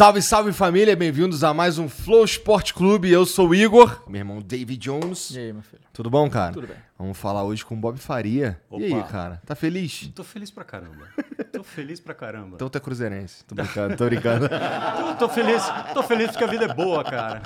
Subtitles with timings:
[0.00, 3.10] Salve, salve família, bem-vindos a mais um Flow Sport Clube.
[3.10, 5.32] Eu sou o Igor, meu irmão David Jones.
[5.32, 5.82] E aí, meu filho?
[5.92, 6.54] Tudo bom, cara?
[6.54, 6.76] Tudo bem.
[7.00, 8.60] Vamos falar hoje com o Bob Faria.
[8.72, 9.08] E aí, Opa.
[9.08, 9.42] cara?
[9.46, 10.08] Tá feliz?
[10.14, 11.08] Tô feliz pra caramba.
[11.50, 12.56] Tô feliz pra caramba.
[12.56, 13.42] Então tu é cruzeirense.
[13.46, 14.46] Tô brincando, tô brincando.
[14.48, 15.62] Tô, tô feliz,
[15.94, 17.40] tô feliz porque a vida é boa, cara.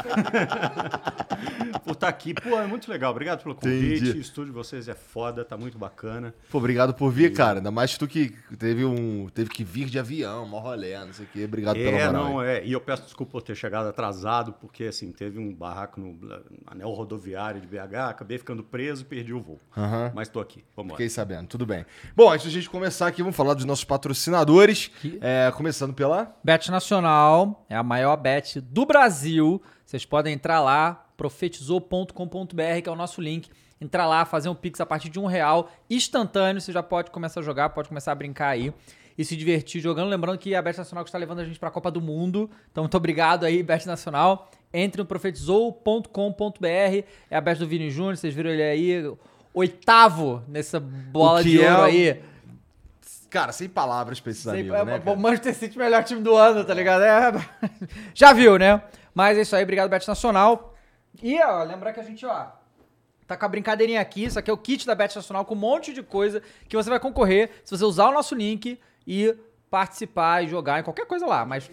[1.85, 2.35] Por estar aqui.
[2.35, 3.13] Pô, é muito legal.
[3.13, 4.03] Obrigado pelo convite.
[4.03, 4.19] Entendi.
[4.19, 6.35] O estúdio de vocês é foda, tá muito bacana.
[6.51, 7.61] Pô, obrigado por vir, cara.
[7.61, 11.27] Ainda mais tu que teve, um, teve que vir de avião, mó rolê, não sei
[11.27, 11.45] o quê.
[11.45, 12.25] Obrigado pela É, moral.
[12.25, 12.65] não, é.
[12.65, 16.19] E eu peço desculpa por ter chegado atrasado, porque assim, teve um barraco no
[16.67, 19.61] anel rodoviário de BH, acabei ficando preso e perdi o voo.
[19.77, 20.13] Aham.
[20.15, 20.65] Mas tô aqui.
[20.75, 20.97] Vamos lá.
[20.97, 21.85] Fiquei sabendo, tudo bem.
[22.17, 24.91] Bom, antes da gente começar aqui, vamos falar dos nossos patrocinadores.
[25.21, 26.35] É, começando pela.
[26.43, 29.63] Bet Nacional é a maior bet do Brasil.
[29.85, 33.51] Vocês podem entrar lá, profetizou.com.br, que é o nosso link.
[33.81, 36.61] Entrar lá, fazer um pix a partir de um real, instantâneo.
[36.61, 38.73] Você já pode começar a jogar, pode começar a brincar aí
[39.17, 40.09] e se divertir jogando.
[40.09, 42.51] Lembrando que a Bet Nacional que está levando a gente para a Copa do Mundo.
[42.71, 44.51] Então, muito obrigado aí, Bet Nacional.
[44.73, 47.05] Entre no profetizou.com.br.
[47.31, 49.17] É a bet do Vini Júnior, vocês viram ele aí,
[49.55, 52.23] oitavo nessa bola de é ouro o- aí.
[53.31, 55.03] Cara, sem palavras pra esses Sei, amigos, é, né?
[55.07, 55.17] o?
[55.17, 57.03] Manchester City, melhor time do ano, tá ligado?
[57.03, 57.33] É,
[58.15, 58.81] já viu, né?
[59.13, 60.75] Mas é isso aí, obrigado, Bet Nacional.
[61.23, 62.47] E, ó, lembrar que a gente, ó,
[63.27, 64.25] tá com a brincadeirinha aqui.
[64.25, 66.89] Isso aqui é o kit da Bet Nacional com um monte de coisa que você
[66.91, 69.35] vai concorrer se você usar o nosso link e
[69.69, 71.45] participar e jogar em qualquer coisa lá.
[71.45, 71.69] Mas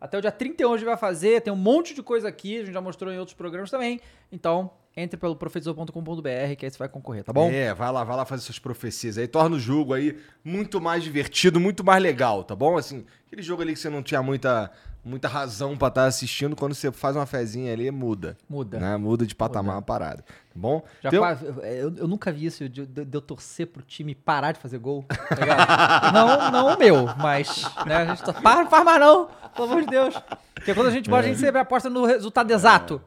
[0.00, 2.64] até o dia 31 a gente vai fazer, tem um monte de coisa aqui, a
[2.64, 4.00] gente já mostrou em outros programas também.
[4.30, 6.28] Então, entre pelo profetizou.com.br
[6.58, 7.50] que aí você vai concorrer, tá bom?
[7.50, 9.26] É, vai lá, vai lá fazer suas profecias aí.
[9.28, 12.76] Torna o jogo aí muito mais divertido, muito mais legal, tá bom?
[12.76, 14.70] Assim, aquele jogo ali que você não tinha muita,
[15.04, 18.36] muita razão pra estar assistindo, quando você faz uma fezinha ali, muda.
[18.48, 18.78] Muda.
[18.80, 18.96] Né?
[18.96, 20.82] Muda de patamar a parada, tá bom?
[21.02, 24.52] Já quase- eu, eu nunca vi isso de, de- de eu torcer pro time parar
[24.52, 25.04] de fazer gol.
[25.08, 27.62] tá não, não o meu, mas.
[27.86, 30.14] Né, a gente tá, para, não faz mais não, pelo amor de Deus.
[30.54, 33.00] Porque quando a gente bota, a gente sempre aposta no resultado exato.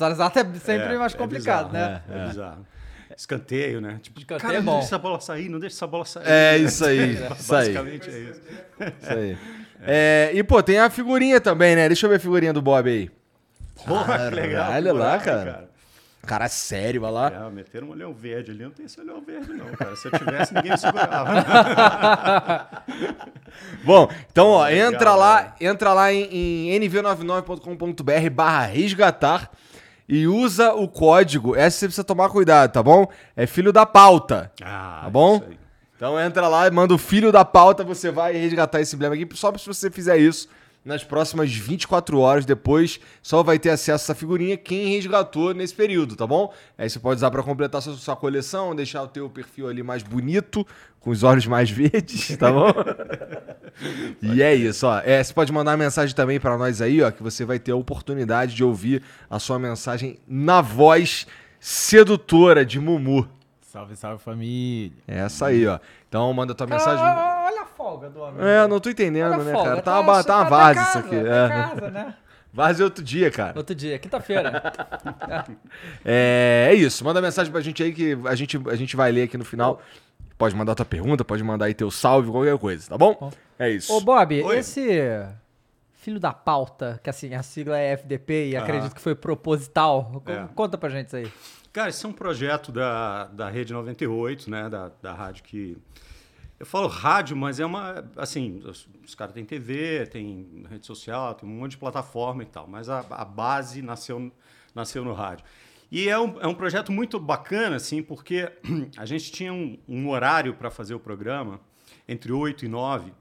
[0.00, 2.02] Exato é sempre É, mais é complicado, bizarro, né?
[2.10, 2.66] É, bizarro.
[3.16, 3.98] Escanteio, né?
[4.02, 6.24] Tipo, Escanteio cara, é não deixa essa bola sair, não deixa essa bola sair.
[6.26, 7.74] É isso aí, isso aí.
[7.74, 8.40] Basicamente é isso.
[9.00, 9.38] Isso aí.
[9.82, 11.88] É, e, pô, tem a figurinha também, né?
[11.88, 13.10] Deixa eu ver a figurinha do Bob aí.
[13.86, 14.72] Porra, que legal.
[14.72, 15.68] Olha lá, coragem, cara.
[16.26, 17.30] Cara sério, vai lá.
[17.30, 18.62] É, meteram um olhão verde ali.
[18.62, 19.94] Eu não tenho esse olhão verde, não, cara.
[19.94, 21.30] Se eu tivesse, ninguém me segurava.
[23.84, 25.52] Bom, então, ó, Legal, entra lá, velho.
[25.60, 29.50] entra lá em, em nv99.com.br barra resgatar
[30.08, 31.54] e usa o código.
[31.56, 33.06] Essa você precisa tomar cuidado, tá bom?
[33.36, 34.50] É filho da pauta.
[34.62, 35.42] Ah, Tá bom?
[35.96, 39.26] Então entra lá e manda o filho da pauta, você vai resgatar esse emblema aqui.
[39.34, 40.48] Só se você fizer isso
[40.86, 45.74] nas próximas 24 horas depois, só vai ter acesso a essa figurinha quem resgatou nesse
[45.74, 46.54] período, tá bom?
[46.78, 50.04] Aí você pode usar pra completar sua, sua coleção, deixar o teu perfil ali mais
[50.04, 50.64] bonito,
[51.00, 52.72] com os olhos mais verdes, tá bom?
[54.22, 55.00] e é isso, ó.
[55.04, 57.76] É, você pode mandar mensagem também pra nós aí, ó, que você vai ter a
[57.76, 61.26] oportunidade de ouvir a sua mensagem na voz
[61.58, 63.28] sedutora de Mumu.
[63.76, 64.96] Salve, salve família.
[65.06, 65.78] É essa aí, ó.
[66.08, 67.04] Então manda tua mensagem.
[67.04, 68.42] Ah, olha a folga do homem.
[68.42, 69.82] É, não tô entendendo, Olha né, cara?
[69.82, 71.16] Tá, uma, tá uma até várzea casa, isso aqui.
[71.18, 71.48] até É.
[71.48, 72.14] casa, né?
[72.54, 73.52] Várzea outro dia, cara.
[73.54, 74.62] Outro dia, quinta-feira.
[76.02, 77.04] É, é isso.
[77.04, 79.82] Manda mensagem pra gente aí que a gente, a gente vai ler aqui no final.
[80.38, 83.30] Pode mandar tua pergunta, pode mandar aí teu salve, qualquer coisa, tá bom?
[83.58, 83.92] É isso.
[83.92, 84.56] Ô, Bob, Oi.
[84.56, 84.88] esse
[85.96, 90.22] filho da pauta, que assim, a sigla é FDP e acredito que foi proposital.
[90.26, 90.46] É.
[90.54, 91.32] Conta pra gente isso aí.
[91.72, 94.68] Cara, isso é um projeto da, da Rede 98, né?
[94.68, 95.76] Da, da rádio que.
[96.58, 98.02] Eu falo rádio, mas é uma.
[98.16, 102.46] Assim, os, os caras têm TV, tem rede social, tem um monte de plataforma e
[102.46, 104.32] tal, mas a, a base nasceu,
[104.74, 105.44] nasceu no rádio.
[105.90, 108.50] E é um, é um projeto muito bacana, assim, porque
[108.96, 111.60] a gente tinha um, um horário para fazer o programa,
[112.08, 113.12] entre 8 e 9,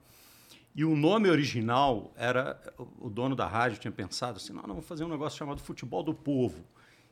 [0.75, 2.61] e o nome original era.
[2.99, 6.03] O dono da rádio tinha pensado assim: não, não, vamos fazer um negócio chamado Futebol
[6.03, 6.65] do Povo.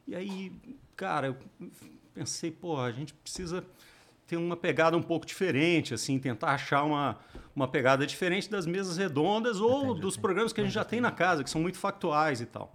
[0.06, 0.52] E aí,
[0.98, 1.38] cara, eu
[2.14, 3.66] pensei, pô, a gente precisa
[4.28, 7.18] ter uma pegada um pouco diferente, assim, tentar achar uma,
[7.56, 11.12] uma pegada diferente das mesas redondas ou dos programas que a gente já tem na
[11.12, 12.74] casa, que são muito factuais e tal.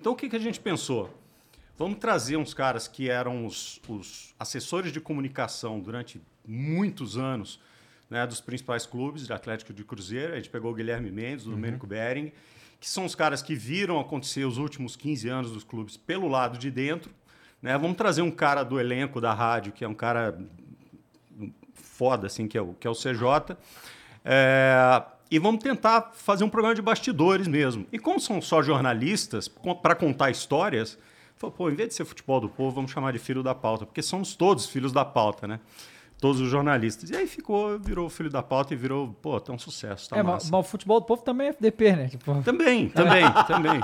[0.00, 1.16] Então, o que, que a gente pensou?
[1.78, 7.60] Vamos trazer uns caras que eram os, os assessores de comunicação durante muitos anos
[8.12, 10.34] né, dos principais clubes de Atlético de Cruzeiro.
[10.34, 12.30] A gente pegou o Guilherme Mendes, o Domênico Bering,
[12.78, 16.58] que são os caras que viram acontecer os últimos 15 anos dos clubes pelo lado
[16.58, 17.10] de dentro.
[17.62, 17.76] Né?
[17.78, 20.38] Vamos trazer um cara do elenco da rádio, que é um cara
[21.72, 23.56] foda, assim, que é o, que é o CJ.
[24.22, 27.86] É, e vamos tentar fazer um programa de bastidores mesmo.
[27.90, 30.98] E como são só jornalistas, para contar histórias,
[31.38, 33.86] falou, pô, em vez de ser futebol do povo, vamos chamar de filho da pauta,
[33.86, 35.60] porque somos todos filhos da pauta, né?
[36.22, 37.10] Todos os jornalistas.
[37.10, 40.22] E aí ficou, virou filho da pauta e virou, pô, tá um sucesso, tá é,
[40.22, 40.48] mas, massa.
[40.52, 42.06] mas o futebol do povo também é FDP, né?
[42.08, 43.80] Tipo, Também, também, também.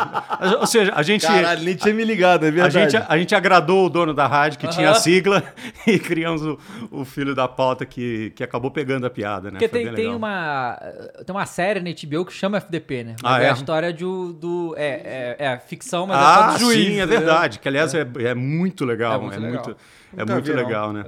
[0.60, 1.26] Ou seja, a gente...
[1.26, 2.90] Caralho, nem tinha me ligado, é A verdade.
[2.92, 5.42] gente, a gente agradou o dono da rádio, que tinha a sigla,
[5.84, 6.58] e criamos o,
[6.92, 9.58] o filho da pauta que, que acabou pegando a piada, né?
[9.58, 10.16] Porque Foi tem, bem tem, legal.
[10.18, 10.78] uma,
[11.26, 13.16] tem uma série na HBO que chama FDP, né?
[13.20, 13.50] Ah, Mas é?
[13.50, 14.74] a história de, o- do.
[14.78, 16.76] É, é, é ficção, mas é só Ah, do juiz.
[16.78, 17.18] sim, é entendeu?
[17.18, 17.58] verdade.
[17.58, 19.12] Que, aliás, é, é muito legal.
[19.12, 19.76] É É muito muito, legal.
[20.12, 20.62] é Nunca muito vi, não.
[20.64, 21.04] legal, né?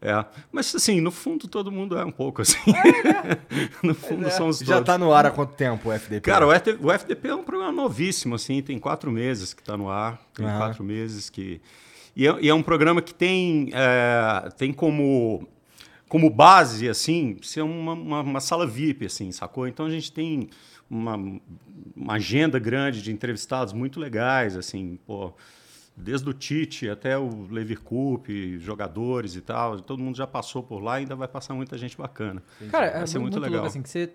[0.00, 0.24] É.
[0.52, 2.58] Mas, assim, no fundo, todo mundo é um pouco assim.
[3.82, 4.68] no fundo, somos todos.
[4.68, 6.20] Já tá no ar há quanto tempo o FDP?
[6.20, 9.76] Cara, o FDP, o FDP é um programa novíssimo, assim, tem quatro meses que está
[9.76, 11.60] no ar, tem quatro meses que...
[12.14, 15.46] E é, e é um programa que tem, é, tem como,
[16.08, 19.68] como base, assim, ser uma, uma, uma sala VIP, assim, sacou?
[19.68, 20.48] Então a gente tem
[20.88, 21.14] uma,
[21.94, 25.32] uma agenda grande de entrevistados muito legais, assim, pô...
[25.96, 30.78] Desde o Tite até o Levi Coupe, jogadores e tal, todo mundo já passou por
[30.82, 32.42] lá e ainda vai passar muita gente bacana.
[32.70, 33.60] Cara, vai é ser muito, muito, legal.
[33.62, 34.12] louco, assim, que você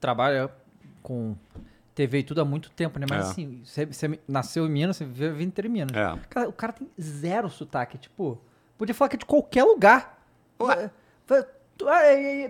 [0.00, 0.48] trabalha
[1.02, 1.34] com
[1.96, 3.06] TV e tudo há muito tempo, né?
[3.10, 3.30] Mas É.
[3.30, 5.96] assim, você, você nasceu em Minas, você vive inteira em Minas.
[5.96, 6.16] É.
[6.30, 8.40] Cara, o cara tem zero sotaque, tipo,
[8.78, 10.22] podia falar que é de qualquer lugar.
[10.60, 10.90] Ué.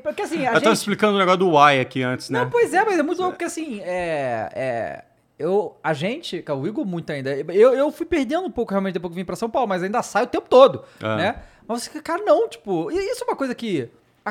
[0.02, 0.76] Porque assim, a Eu tava gente...
[0.76, 2.40] explicando o negócio do Y aqui antes, né?
[2.40, 4.50] Não, pois é, mas é muito louco porque assim, é.
[4.54, 5.04] é
[5.38, 7.30] eu, a gente, cara, o Igor muito ainda.
[7.52, 10.02] Eu, eu fui perdendo um pouco realmente depois que vim pra São Paulo, mas ainda
[10.02, 11.16] saio o tempo todo, É.
[11.16, 11.42] né?
[11.68, 13.90] Mas você, cara, não, tipo, e isso é uma coisa que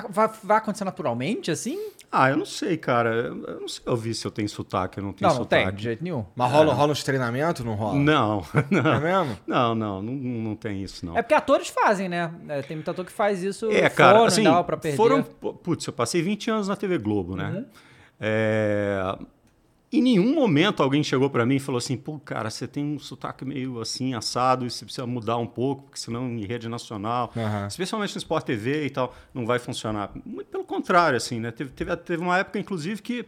[0.09, 1.77] vai, vai acontecer naturalmente, assim?
[2.11, 3.09] Ah, eu não sei, cara.
[3.13, 5.65] Eu não sei ouvir se eu tenho sotaque ou não tenho não, não sotaque.
[5.65, 6.25] tem, de jeito nenhum.
[6.33, 7.95] Mas rola, rola uns treinamentos, não rola?
[7.99, 8.41] Não,
[8.71, 8.93] não.
[8.93, 9.37] É mesmo?
[9.45, 11.17] Não, não, não, não tem isso, não.
[11.17, 12.31] É porque atores fazem, né?
[12.47, 14.95] É, tem muito ator que faz isso É, cara, fora, assim, não dá pra perder.
[14.95, 15.23] foram...
[15.23, 17.49] Putz, eu passei 20 anos na TV Globo, né?
[17.49, 17.65] Uhum.
[18.17, 19.17] É,
[19.95, 22.99] Em nenhum momento alguém chegou pra mim e falou assim, pô, cara, você tem um
[22.99, 27.31] sotaque meio assim, assado, e você precisa mudar um pouco, porque senão em rede nacional,
[27.35, 27.67] Aham.
[27.67, 30.11] especialmente no Sport TV e tal, não vai funcionar.
[30.25, 31.49] Muito pelo contrário, assim, né?
[31.49, 33.25] Teve, teve, teve uma época, inclusive, que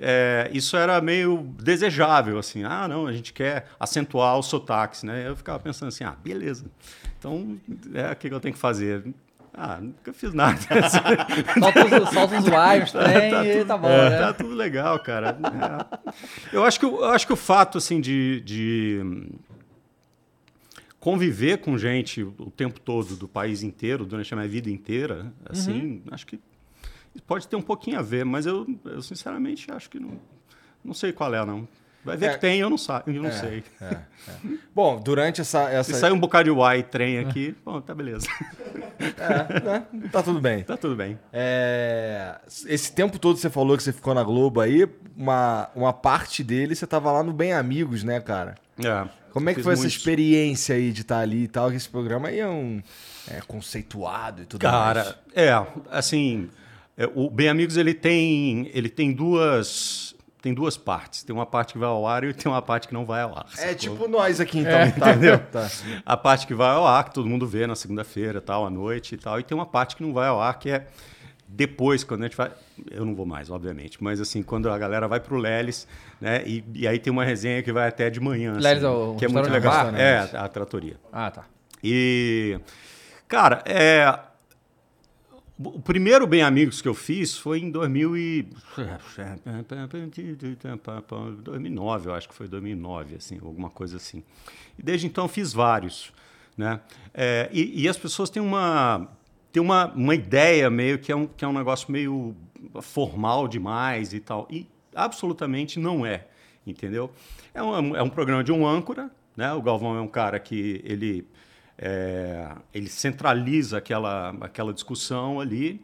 [0.00, 2.64] é, isso era meio desejável, assim.
[2.64, 5.28] Ah, não, a gente quer acentuar os sotaques, né?
[5.28, 6.64] Eu ficava pensando assim, ah, beleza.
[7.18, 7.56] Então,
[7.94, 9.04] é o que eu tenho que fazer?
[9.52, 10.58] Ah, nunca fiz nada.
[11.58, 14.18] Solta os, solta os uaios, tem e tá bom, né?
[14.18, 15.36] Tá tudo legal, cara.
[16.52, 16.56] É.
[16.56, 19.02] Eu, acho que, o- eu acho que o fato assim, de, de
[20.98, 26.02] conviver com gente o tempo todo do país inteiro, durante a minha vida inteira, assim,
[26.10, 26.38] acho que
[27.26, 30.20] pode ter um pouquinho a ver, mas eu, eu sinceramente acho que não,
[30.84, 31.66] não sei qual é, não.
[32.04, 32.32] Vai ver É.
[32.34, 33.64] que tem, eu não, sa eu não É, sei.
[33.80, 33.98] é, é.
[34.74, 35.68] Bom, durante essa.
[35.70, 35.92] essa...
[35.92, 38.26] Se sair um bocado de Y trem aqui, bom, tá beleza.
[38.98, 39.84] né?
[40.10, 40.62] Tá tudo bem.
[40.62, 41.18] tá tudo bem.
[41.32, 42.36] É,
[42.66, 46.74] esse tempo todo você falou que você ficou na Globo aí, uma, uma parte dele
[46.74, 48.54] você tava lá no Bem Amigos, né, cara?
[48.82, 49.98] É, Como é que foi essa muitos.
[49.98, 51.70] experiência aí de estar ali e tal?
[51.70, 52.82] Que esse programa aí é um
[53.30, 54.74] é, conceituado e tudo mais.
[54.74, 55.50] Cara, é,
[55.90, 56.48] assim,
[56.96, 61.22] é, o Bem Amigos ele tem, ele tem duas, tem duas partes.
[61.22, 63.36] Tem uma parte que vai ao ar e tem uma parte que não vai ao
[63.36, 63.46] ar.
[63.58, 65.10] É tipo nós aqui então, tá?
[65.10, 65.38] entendeu?
[65.38, 65.68] Tá.
[66.04, 69.14] A parte que vai ao ar, que todo mundo vê na segunda-feira, tal, à noite
[69.14, 70.86] e tal, e tem uma parte que não vai ao ar, que é
[71.52, 72.50] depois, quando a gente vai.
[72.90, 75.86] Eu não vou mais, obviamente, mas assim, quando a galera vai pro Leles,
[76.20, 76.42] né?
[76.46, 78.52] E, e aí tem uma resenha que vai até de manhã.
[78.52, 79.72] assim, Leles é o que é muito legal.
[79.90, 79.98] bar?
[79.98, 80.96] É, a tratoria.
[81.12, 81.44] Ah, tá.
[81.82, 82.58] E,
[83.26, 84.16] cara, é,
[85.62, 88.48] o primeiro Bem Amigos que eu fiz foi em 2000 e...
[91.42, 94.24] 2009, eu acho que foi 2009, assim, alguma coisa assim.
[94.78, 96.12] E desde então fiz vários,
[96.56, 96.80] né?
[97.12, 99.08] É, e, e as pessoas têm uma
[99.52, 102.34] têm uma, uma ideia meio que é, um, que é um negócio meio
[102.80, 104.46] formal demais e tal.
[104.50, 106.26] E absolutamente não é,
[106.66, 107.10] entendeu?
[107.52, 109.52] É um, é um programa de um âncora, né?
[109.52, 111.26] O Galvão é um cara que ele
[111.82, 115.82] é, ele centraliza aquela, aquela discussão ali.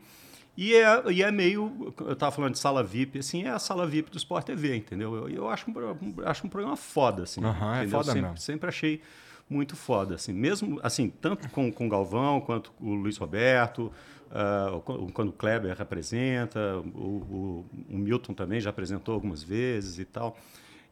[0.56, 1.94] E é, e é meio.
[2.00, 5.14] Eu estava falando de sala VIP, assim, é a sala VIP do Sport TV, entendeu?
[5.14, 5.74] Eu, eu acho, um,
[6.24, 7.42] acho um programa foda, assim.
[7.44, 8.36] Aham, é foda sempre, mesmo.
[8.38, 9.00] sempre achei
[9.50, 10.32] muito foda, assim.
[10.32, 13.92] Mesmo, assim, tanto com, com o Galvão, quanto o Luiz Roberto,
[14.84, 20.04] quando quando o Kleber representa, o, o- o Milton também já apresentou algumas vezes e
[20.04, 20.36] tal.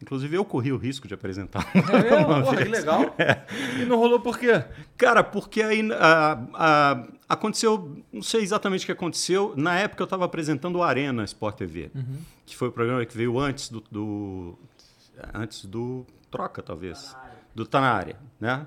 [0.03, 2.71] Inclusive, eu corri o risco de apresentar É uma Porra, que vez.
[2.81, 3.15] legal.
[3.81, 4.63] E não rolou por quê?
[4.97, 9.55] Cara, porque aí ah, ah, aconteceu, não sei exatamente o que aconteceu.
[9.57, 11.91] Na época eu estava apresentando o Arena Sport TV,
[12.45, 14.59] que foi o programa que veio antes do, do-
[15.33, 17.17] antes do Troca, talvez,
[17.55, 18.67] do Tá na área, né?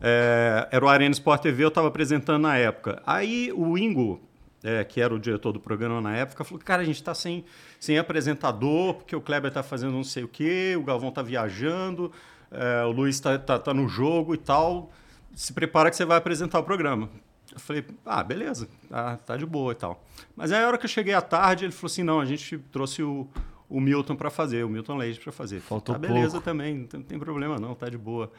[0.00, 3.02] É, era o Arena Sport TV, eu estava apresentando na época.
[3.04, 4.20] Aí o Ingo,
[4.62, 7.44] é, que era o diretor do programa na época, falou: Cara, a gente está sem,
[7.78, 12.10] sem apresentador, porque o Kleber está fazendo não sei o quê, o Galvão está viajando,
[12.50, 14.90] é, o Luiz está tá, tá no jogo e tal.
[15.34, 17.08] Se prepara que você vai apresentar o programa.
[17.52, 20.04] Eu falei, ah, beleza, tá, tá de boa e tal.
[20.36, 22.58] Mas aí a hora que eu cheguei à tarde, ele falou assim: não, a gente
[22.70, 23.28] trouxe o,
[23.68, 25.60] o Milton para fazer, o Milton Leite para fazer.
[25.60, 26.44] Faltou tá, beleza pouco.
[26.44, 28.30] também, não tem, não tem problema não, tá de boa.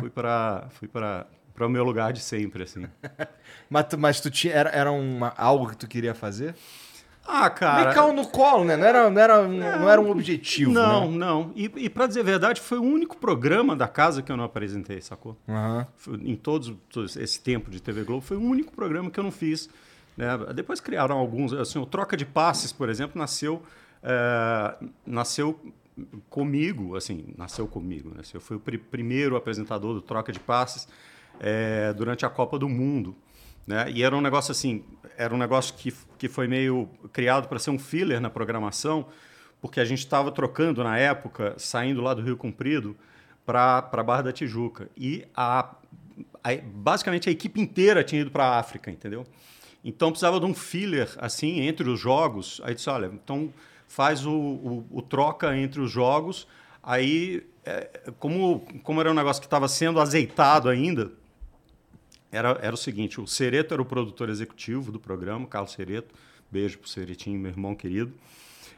[0.00, 1.26] Fui para fui para
[1.64, 2.86] o meu lugar de sempre, assim.
[3.70, 4.52] Mas tu, mas tu tinha.
[4.52, 6.54] Era, era uma, algo que tu queria fazer?
[7.26, 7.92] Ah, cara.
[7.92, 8.76] Caiu no colo, né?
[8.76, 10.70] Não era, não era, não era um objetivo.
[10.72, 11.16] Não, Né?
[11.18, 11.52] não.
[11.56, 14.44] E, e para dizer a verdade, foi o único programa da casa que eu não
[14.44, 15.36] apresentei, sacou?
[15.96, 19.24] Foi- em todos, todos esse tempo de TV Globo, foi o único programa que eu
[19.24, 19.68] não fiz.
[20.16, 20.28] né?
[20.54, 23.60] Depois criaram alguns, assim, o Troca de Passes, por exemplo, nasceu,
[24.04, 25.58] é, nasceu
[26.30, 28.10] comigo, assim, nasceu comigo.
[28.14, 28.22] Né?
[28.32, 30.86] Eu fui o pri- primeiro apresentador do Troca de Passes
[31.40, 33.16] é, durante a Copa do Mundo.
[33.66, 33.90] Né?
[33.90, 34.84] E era um negócio assim,
[35.16, 39.06] era um negócio que, que foi meio criado para ser um filler na programação,
[39.60, 42.96] porque a gente estava trocando na época, saindo lá do Rio Comprido
[43.44, 44.88] para a Barra da Tijuca.
[44.96, 45.74] E a,
[46.44, 49.26] a- basicamente a equipe inteira tinha ido para a África, entendeu?
[49.84, 52.60] Então precisava de um filler assim entre os jogos.
[52.64, 53.52] Aí disse, olha, então
[53.88, 56.46] faz o, o- o troca entre os jogos.
[56.82, 57.88] Aí, é,
[58.20, 61.10] como, como era um negócio que estava sendo azeitado ainda,
[62.30, 66.14] era, era o seguinte: o Cereto era o produtor executivo do programa, Carlos Cereto.
[66.50, 68.12] Beijo pro Ceretinho, meu irmão querido.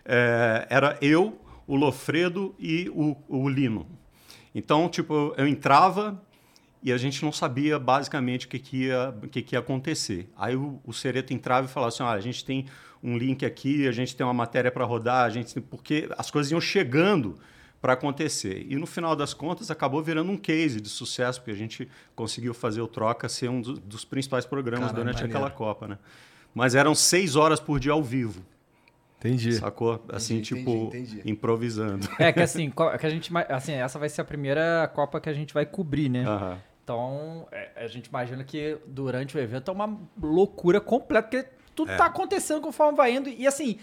[0.05, 3.87] É, era eu, o Lofredo e o, o Lino.
[4.55, 6.21] Então, tipo, eu entrava
[6.83, 10.31] e a gente não sabia basicamente o que, que, ia, que, que ia acontecer.
[10.37, 12.67] Aí o, o Cereto entrava e falava assim: olha, a gente tem
[13.03, 16.51] um link aqui, a gente tem uma matéria para rodar, a gente porque as coisas
[16.51, 17.39] iam chegando
[17.81, 18.67] para acontecer.
[18.69, 22.53] E no final das contas acabou virando um case de sucesso, porque a gente conseguiu
[22.53, 25.39] fazer o Troca ser um dos, dos principais programas Caramba, durante maneiro.
[25.39, 25.99] aquela Copa, né?
[26.55, 28.43] Mas eram seis horas por dia ao vivo,
[29.19, 29.53] Entendi.
[29.55, 30.05] sacou?
[30.11, 31.23] Assim, Entendi, tipo, entendi.
[31.25, 32.09] improvisando.
[32.19, 35.29] É que assim, co- que a gente, assim, essa vai ser a primeira Copa que
[35.29, 36.25] a gente vai cobrir, né?
[36.85, 41.95] Então, é, a gente imagina que durante o evento é uma loucura completa, porque tudo
[41.97, 43.29] tá acontecendo conforme vai indo.
[43.29, 43.79] E assim,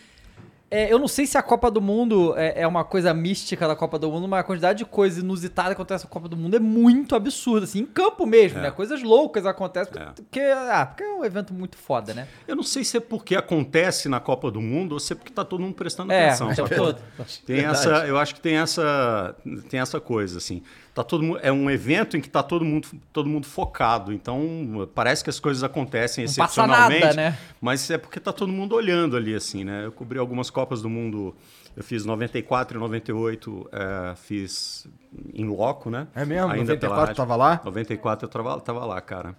[0.71, 3.75] é, eu não sei se a Copa do Mundo é, é uma coisa mística da
[3.75, 6.55] Copa do Mundo, mas a quantidade de coisa inusitada que acontece na Copa do Mundo
[6.55, 8.71] é muito absurda, assim, em campo mesmo, né?
[8.71, 10.11] Coisas loucas acontecem, porque, É.
[10.13, 12.27] porque, ah, porque é um evento muito foda, né?
[12.47, 15.31] Eu não sei se é porque acontece na Copa do Mundo ou se é porque
[15.31, 16.53] tá todo mundo prestando É, atenção.
[16.55, 16.67] sacou?
[16.93, 16.97] todo.
[17.45, 19.35] Tem essa, eu acho que tem essa,
[19.69, 20.61] tem essa coisa assim.
[20.95, 24.13] Tá todo é um evento em que tá todo mundo, todo mundo focado.
[24.13, 27.37] Então parece que as coisas acontecem Não passa nada, excepcionalmente, né?
[27.59, 29.85] mas é porque tá todo mundo olhando ali assim, né?
[29.85, 31.35] Eu cobri algumas Copas do Mundo.
[31.75, 34.87] Eu fiz 94 e 98, é, fiz
[35.33, 36.07] em loco, né?
[36.15, 36.49] É mesmo?
[36.49, 37.15] Ainda pela 94 rádio.
[37.15, 37.61] tava lá?
[37.65, 39.35] 94 eu tava, tava lá, cara.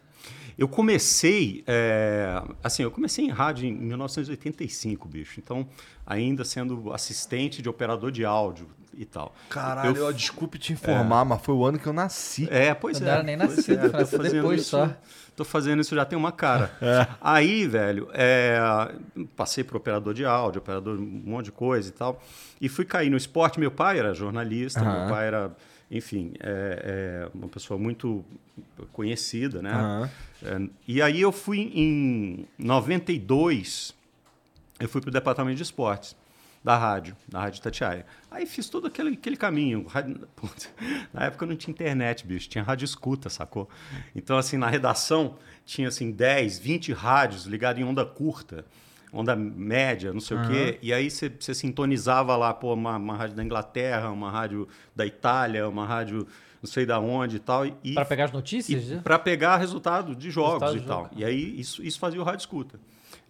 [0.59, 5.39] Eu comecei, é, assim, eu comecei em rádio em 1985, bicho.
[5.39, 5.67] Então,
[6.07, 9.35] ainda sendo assistente de operador de áudio e tal.
[9.51, 12.49] Caralho, Eu- ó, desculpe te informar, mas foi o ano que eu nasci.
[12.51, 13.11] é, pois Eu é.
[13.11, 14.91] não era nem nascido, é, nasci depois isso, só.
[15.37, 16.71] Tô fazendo isso já tem uma cara.
[17.21, 18.59] Aí, velho, é,
[19.37, 22.23] passei por operador de áudio, operador de um monte de coisa e tal.
[22.59, 23.61] E fui cair no esporte.
[23.61, 25.01] Meu pai era jornalista, Aham.
[25.01, 25.55] meu pai era,
[25.91, 28.25] enfim, é, é uma pessoa muito
[28.93, 29.73] conhecida, né?
[29.73, 30.11] Aham.
[30.43, 33.95] É, e aí eu fui em 92,
[34.81, 36.17] eu fui para o departamento de esportes
[36.63, 38.05] da rádio, da Rádio Tatiaia.
[38.29, 39.87] Aí fiz todo aquele, aquele caminho.
[39.87, 40.69] Rádio- Putz,
[41.13, 43.69] Na época não tinha internet, bicho, tinha rádio escuta, sacou?
[44.17, 48.65] Então, assim, na redação tinha assim 10, 20 rádios ligados em onda curta,
[49.17, 50.79] onda média, não sei o quê.
[50.83, 55.69] E aí você sintonizava lá, pô, uma, uma rádio da Inglaterra, uma rádio da Itália,
[55.69, 56.27] uma rádio
[56.63, 57.67] não sei da onde e tal.
[57.67, 58.89] E, Pra pegar as notícias?
[58.89, 59.01] né?
[59.03, 61.03] para pegar resultado de jogos Resultado e de tal.
[61.05, 61.15] jogo.
[61.17, 62.79] E aí isso, isso fazia o rádio escuta.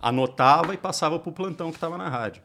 [0.00, 2.42] Anotava e passava para o plantão que estava na rádio.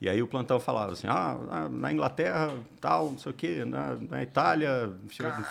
[0.00, 3.96] E aí o plantão falava assim, ah, na- Inglaterra, tal, não sei o quê, na,
[4.10, 4.92] na Itália,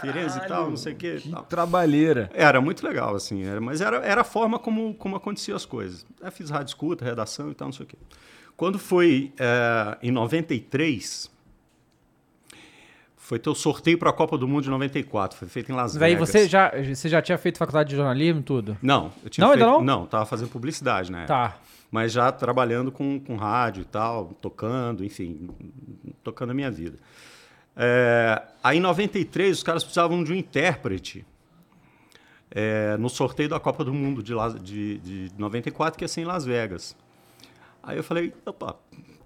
[0.02, 1.18] Firenze e tal, não sei o quê.
[1.22, 1.44] Que tal.
[1.46, 2.30] trabalheira.
[2.34, 6.06] Era muito legal, assim, era- mas era, era a forma como, como aconteciam as coisas.
[6.22, 7.98] Eu fiz rádio escuta, redação e tal, não sei o quê.
[8.56, 11.32] Quando foi eh, em 93,
[13.18, 15.38] foi ter o sorteio para a Copa do Mundo de 94.
[15.38, 16.30] Foi feito em Las Vegas.
[16.30, 18.78] você já, você já tinha feito faculdade de jornalismo e tudo?
[18.82, 19.78] Não, eu tinha Não, ainda feito...
[19.80, 19.84] não?
[20.02, 21.26] Não, tava fazendo publicidade, né?
[21.26, 21.56] Tá.
[21.94, 25.48] Mas já trabalhando com, com rádio e tal, tocando, enfim,
[26.24, 26.98] tocando a minha vida.
[27.78, 31.24] É, aí em 93 os caras precisavam de um intérprete
[32.50, 34.34] é, no sorteio da Copa do Mundo de,
[34.64, 36.98] de, de 94, que ia ser em Las Vegas.
[37.84, 38.76] Aí eu falei, opa,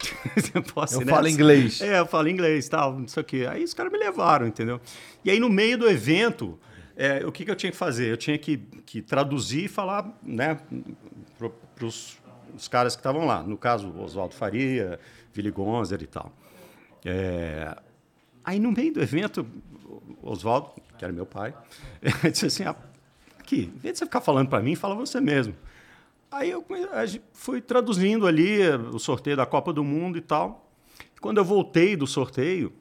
[0.54, 1.30] eu ir falo nessa?
[1.30, 1.80] inglês.
[1.80, 3.48] É, eu falo inglês tal, não sei o quê.
[3.50, 4.82] Aí os caras me levaram, entendeu?
[5.24, 6.60] E aí no meio do evento,
[6.98, 8.12] é, o que, que eu tinha que fazer?
[8.12, 10.60] Eu tinha que, que traduzir e falar né,
[11.38, 12.18] para os
[12.66, 13.44] caras que estavam lá.
[13.44, 14.98] No caso, Oswaldo Faria,
[15.36, 16.32] Willy Gonzer e tal.
[17.04, 17.76] É,
[18.44, 19.46] aí no meio do evento,
[20.24, 21.54] Oswaldo, que era meu pai,
[22.32, 22.76] disse assim, ah,
[23.38, 25.54] aqui, em vez de você ficar falando para mim, fala você mesmo.
[26.32, 26.66] Aí eu
[27.34, 30.70] fui traduzindo ali eh, o sorteio da Copa do Mundo e tal.
[31.22, 32.74] Quando eu voltei do sorteio,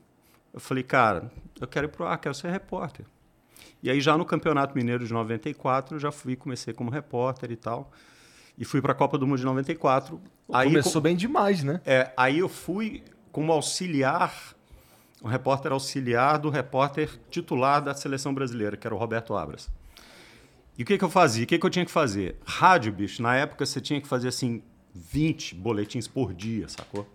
[0.53, 1.31] eu falei, cara,
[1.61, 3.07] eu quero ir pro ar, quero ser repórter.
[3.83, 7.57] E aí já no Campeonato Mineiro de 94, eu já fui, comecei como repórter e
[7.57, 7.93] tal.
[8.59, 10.21] E fui para a Copa do Mundo de 94.
[10.53, 11.81] Aí, Começou bem demais, né?
[11.85, 14.55] é, aí eu fui como auxiliar,
[15.23, 19.69] um repórter auxiliar do repórter titular da seleção brasileira, que era o Roberto Abras.
[20.79, 21.45] E o que, que eu fazia?
[21.45, 22.37] O que, que eu tinha que fazer?
[22.45, 24.63] Rádio, bicho, na época você tinha que fazer assim
[24.95, 27.07] 20 boletins por dia, sacou?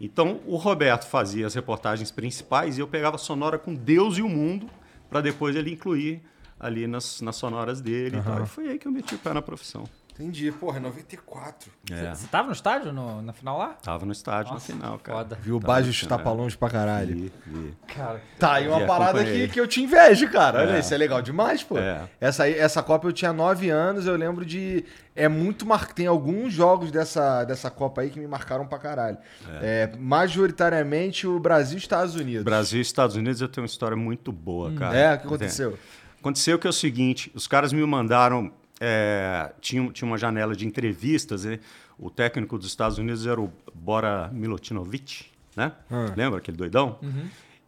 [0.00, 4.22] Então o Roberto fazia as reportagens principais e eu pegava a sonora com Deus e
[4.22, 4.68] o mundo
[5.08, 6.22] para depois ele incluir
[6.58, 8.42] ali nas, nas sonoras dele e tal.
[8.42, 9.84] E foi aí que eu meti o pé na profissão.
[10.22, 10.52] Entendi.
[10.52, 11.70] Porra, 94.
[11.90, 12.14] É.
[12.14, 13.68] Você tava no estádio no- na final lá?
[13.82, 15.18] Tava no estádio Nossa, no final, cara.
[15.18, 15.38] foda.
[15.42, 17.14] Viu o Baggio chutar pra longe pra caralho.
[17.14, 17.74] Vi, vi.
[17.88, 20.60] Cara, Tá, e uma Vi, parada aqui que eu te invejo, cara.
[20.60, 20.80] Olha, É.
[20.80, 21.76] isso é legal demais, pô.
[21.78, 22.08] É.
[22.20, 24.84] Essa, essa Copa eu tinha 9 anos, eu lembro de.
[25.14, 25.92] É muito mar...
[25.92, 29.18] Tem alguns jogos dessa, dessa Copa aí que me marcaram pra caralho.
[29.60, 32.44] É, majoritariamente o Brasil e Estados Unidos.
[32.44, 34.96] Brasil e Estados Unidos eu tenho uma história muito boa, cara.
[34.96, 35.78] É, o que aconteceu?
[36.20, 38.52] Aconteceu que é o seguinte, os caras me mandaram,
[38.84, 41.60] é, tinha, tinha uma janela de entrevistas, né?
[41.98, 45.70] o técnico dos Estados Unidos era o Bora Milutinovic, né?
[46.16, 46.98] Lembra aquele doidão?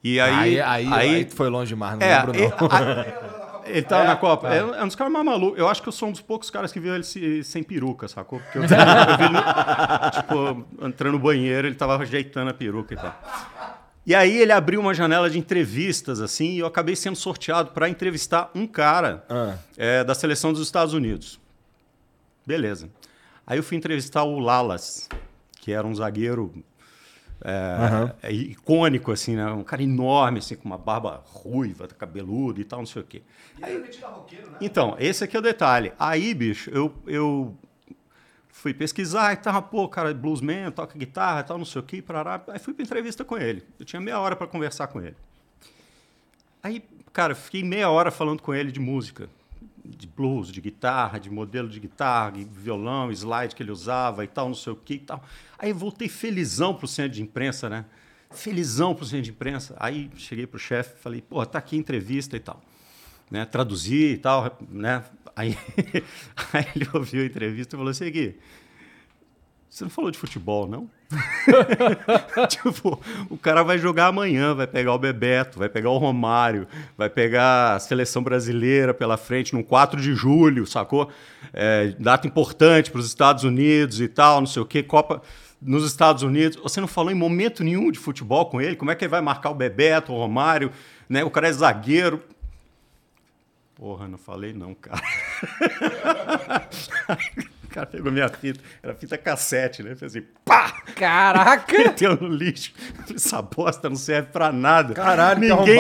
[0.02, 2.40] E aí, Aí, aí, aí, tu foi longe demais, não é, lembro não.
[2.40, 4.48] e- a- ele tava na Copa.
[4.52, 5.58] É, um- é um dos caras mais malucos.
[5.58, 8.06] Eu acho que eu sou um dos poucos caras que viu ele se- sem peruca,
[8.08, 8.40] sacou?
[8.40, 12.96] Porque eu, eu vi ele, tipo, entrando no banheiro, ele tava ajeitando a peruca e
[12.96, 13.14] tal.
[14.06, 17.88] E aí ele abriu uma janela de entrevistas, assim, e eu acabei sendo sorteado para
[17.88, 19.56] entrevistar um cara Ah.
[19.76, 21.40] é, da seleção dos Estados Unidos.
[22.46, 22.90] Beleza.
[23.46, 25.08] Aí eu fui entrevistar o Lalas,
[25.60, 26.52] que era um zagueiro
[27.42, 29.46] é, é icônico, assim, né?
[29.50, 33.22] Um cara enorme, assim, com uma barba ruiva, cabeludo e tal, não sei o quê.
[33.60, 33.74] Aí-
[34.60, 35.92] Então, esse aqui é o detalhe.
[35.98, 37.54] Aí, bicho, eu, eu
[38.54, 42.00] fui pesquisar e tal, pô, cara, bluesman, toca guitarra e tal, não sei o quê,
[42.00, 42.40] parará.
[42.46, 43.64] Aí fui pra entrevista com ele.
[43.80, 45.16] Eu tinha meia hora para conversar com ele.
[46.62, 49.28] Aí, cara, fiquei meia hora falando com ele de música,
[49.84, 54.28] de blues, de guitarra, de modelo de guitarra, de violão, slide que ele usava e
[54.28, 55.22] tal, não sei o que e tal.
[55.58, 57.84] Aí voltei felizão pro centro de imprensa, né?
[58.30, 59.74] Felizão pro centro de imprensa.
[59.80, 62.62] Aí cheguei pro chefe, falei, pô, tá aqui entrevista e tal.
[63.34, 63.44] Né?
[63.44, 65.02] Traduzi e tal, né?
[65.34, 65.58] Aí,
[66.52, 68.38] aí ele ouviu a entrevista e falou assim, Gui,
[69.68, 70.88] você não falou de futebol, não?
[72.48, 77.10] tipo, o cara vai jogar amanhã, vai pegar o Bebeto, vai pegar o Romário, vai
[77.10, 81.10] pegar a seleção brasileira pela frente no 4 de julho, sacou?
[81.52, 85.20] É, data importante para os Estados Unidos e tal, não sei o quê, Copa
[85.60, 86.56] nos Estados Unidos.
[86.62, 88.76] Você não falou em momento nenhum de futebol com ele?
[88.76, 90.70] Como é que ele vai marcar o Bebeto, o Romário?
[91.08, 91.24] Né?
[91.24, 92.22] O cara é zagueiro.
[93.74, 95.02] Porra, não falei não, cara.
[97.64, 99.96] o cara pegou minha fita, era fita cassete, né?
[99.96, 100.70] Fez assim, pá!
[100.94, 101.74] Caraca!
[101.76, 102.72] Meteu no lixo.
[103.12, 104.94] Essa bosta não serve pra nada.
[104.94, 105.78] Caralho, que ninguém,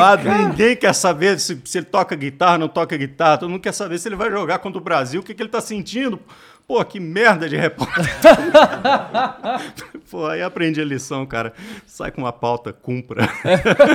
[0.48, 3.38] ninguém quer saber se, se ele toca guitarra, não toca guitarra.
[3.38, 5.50] Todo mundo quer saber se ele vai jogar contra o Brasil, o que, que ele
[5.50, 6.20] tá sentindo.
[6.66, 8.04] Pô, que merda de repórter.
[10.10, 11.52] Pô, aí aprendi a lição, cara.
[11.86, 13.28] Sai com uma pauta, cumpra.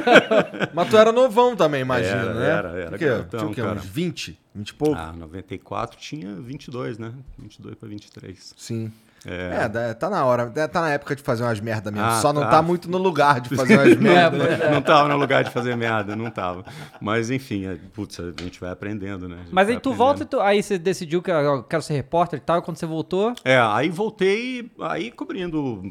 [0.74, 2.50] Mas tu era novão também, imagina, Era, né?
[2.50, 3.06] era, era O quê?
[3.06, 3.62] garotão, Tinha o quê?
[3.62, 3.80] cara.
[3.80, 4.40] Uns 20?
[4.54, 4.96] 20 e pouco?
[4.96, 7.14] Ah, 94 tinha 22, né?
[7.38, 8.54] 22 pra 23.
[8.58, 8.92] Sim.
[9.26, 9.70] É.
[9.90, 10.48] É, tá na hora.
[10.68, 12.06] Tá na época de fazer umas merda mesmo.
[12.08, 12.50] Ah, Só não tá.
[12.52, 14.38] tá muito no lugar de fazer umas merda.
[14.38, 14.70] né?
[14.72, 16.64] não tava no lugar de fazer merda, não tava.
[17.02, 19.38] Mas enfim, é, putz, a gente vai aprendendo, né?
[19.52, 19.98] Mas aí tu aprendendo.
[19.98, 22.78] volta e tu, aí você decidiu que eu quero ser repórter e tal, e quando
[22.78, 25.82] você voltou, É, aí voltei, aí cobrindo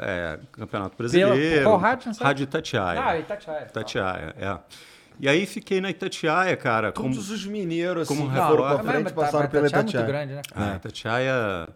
[0.00, 1.64] é, Campeonato Brasileiro.
[1.64, 2.12] qual rádio?
[2.20, 3.02] Rádio Itatiaia.
[3.04, 3.66] Ah, Itatiaia.
[3.68, 4.58] Itatiaia, é.
[5.18, 6.92] E aí fiquei na Itatiaia, cara.
[6.92, 10.06] Como, Todos os mineiros, assim, como foram pra frente, mas- passaram mas pela Itatiaia é
[10.06, 10.42] muito grande, né?
[10.54, 10.72] cara?
[10.72, 11.68] A Itatiaia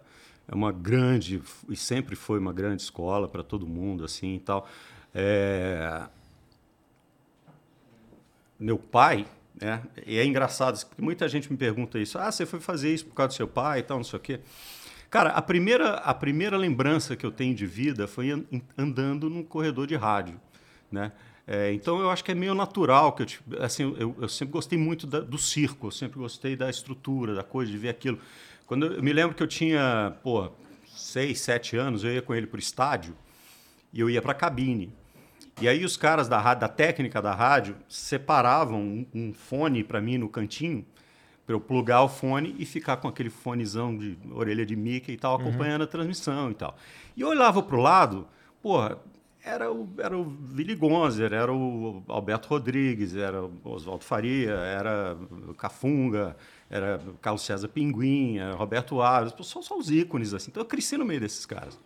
[0.51, 4.67] é uma grande, e sempre foi uma grande escola para todo mundo, assim e tal.
[5.15, 6.03] É,
[8.59, 9.25] meu pai,
[9.59, 9.81] né?
[10.05, 12.17] E é engraçado, porque muita gente me pergunta isso.
[12.19, 14.21] Ah, você foi fazer isso por causa do seu pai e tal, não sei o
[14.21, 14.39] quê.
[15.09, 18.43] Cara, a primeira, a primeira lembrança que eu tenho de vida foi an-
[18.77, 20.39] andando num corredor de rádio,
[20.91, 21.11] né?
[21.47, 24.77] É, então eu acho que é meio natural que eu, assim, eu, eu sempre gostei
[24.77, 28.19] muito da- do circo, eu sempre gostei da estrutura, da coisa, de ver aquilo.
[28.71, 30.49] Quando eu, me lembro que eu tinha, pô,
[30.87, 33.13] seis, sete anos, eu ia com ele pro estádio
[33.91, 34.93] e eu ia para a cabine.
[35.59, 39.99] E aí os caras da, rádio, da técnica da rádio separavam um, um fone para
[39.99, 40.85] mim no cantinho,
[41.45, 45.17] para eu plugar o fone e ficar com aquele fonezão de orelha de Mickey e
[45.17, 46.77] tal, acompanhando a transmissão e tal.
[47.17, 48.25] E eu olhava para o lado,
[48.61, 48.97] porra,
[49.43, 55.17] era o, era o Willy Gonzer, era o Alberto Rodrigues, era o Oswaldo Faria, era
[55.49, 56.37] o Cafunga,
[56.71, 60.49] era Carlos César Pinguim, Roberto Alves, só, só os ícones assim.
[60.49, 61.77] Então eu cresci no meio desses caras.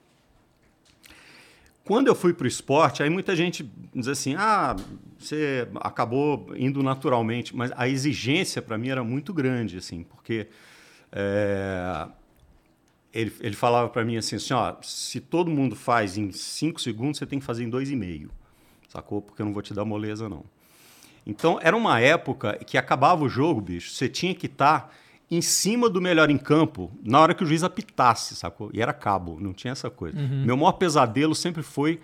[1.84, 4.76] Quando eu fui para o esporte, aí muita gente diz assim: ah,
[5.18, 10.48] você acabou indo naturalmente, mas a exigência para mim era muito grande, assim, porque
[11.12, 12.08] é,
[13.12, 17.18] ele, ele falava para mim assim, assim: ó, se todo mundo faz em cinco segundos,
[17.18, 18.30] você tem que fazer em dois e meio,
[18.88, 19.20] sacou?
[19.20, 20.44] Porque eu não vou te dar moleza, não.
[21.26, 24.94] Então, era uma época que acabava o jogo, bicho, você tinha que estar
[25.30, 28.70] em cima do melhor em campo na hora que o juiz apitasse, sacou?
[28.74, 30.18] E era cabo, não tinha essa coisa.
[30.20, 32.00] Meu maior pesadelo sempre foi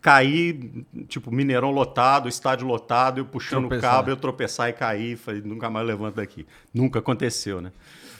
[0.00, 3.90] cair, tipo, Mineirão lotado, estádio lotado, eu puxando o Tropeçar.
[3.90, 6.46] cabo, eu tropeçar e cair, falei, nunca mais levanto daqui.
[6.72, 7.72] Nunca aconteceu, né?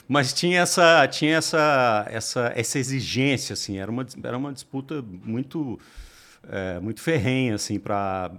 [0.08, 5.78] Mas tinha essa, tinha essa, essa, essa exigência, assim, era uma, era uma disputa muito,
[6.50, 8.30] é, muito ferrenha, assim, para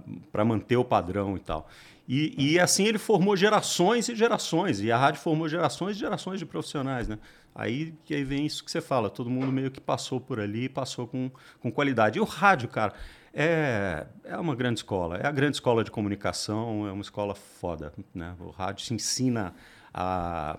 [0.44, 1.68] manter o padrão e tal.
[2.08, 6.38] E, e assim ele formou gerações e gerações, e a rádio formou gerações e gerações
[6.38, 7.18] de profissionais, né?
[7.54, 10.64] Aí, que aí vem isso que você fala, todo mundo meio que passou por ali
[10.64, 12.18] e passou com, com qualidade.
[12.18, 12.94] E o rádio, cara,
[13.34, 17.92] é, é uma grande escola, é a grande escola de comunicação, é uma escola foda,
[18.14, 18.34] né?
[18.40, 19.54] O rádio se ensina
[19.92, 20.58] a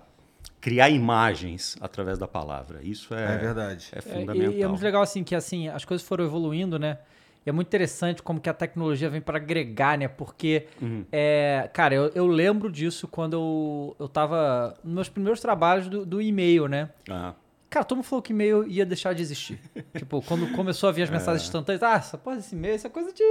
[0.60, 2.80] criar imagens através da palavra.
[2.82, 3.88] Isso é, É verdade.
[3.92, 4.52] é É, fundamental.
[4.52, 6.98] e é muito legal assim que assim as coisas foram evoluindo, né?
[7.44, 10.06] E é muito interessante como que a tecnologia vem para agregar, né?
[10.08, 10.66] Porque,
[11.10, 16.04] é, cara, eu, eu lembro disso quando eu, eu tava nos meus primeiros trabalhos do,
[16.04, 16.90] do e-mail, né?
[17.08, 17.34] Ah,
[17.70, 19.60] Cara, todo mundo falou que e-mail ia deixar de existir.
[19.96, 22.90] tipo, quando começou a vir as mensagens instantâneas, ah, essa porra desse e-mail, isso é
[22.90, 23.22] coisa de.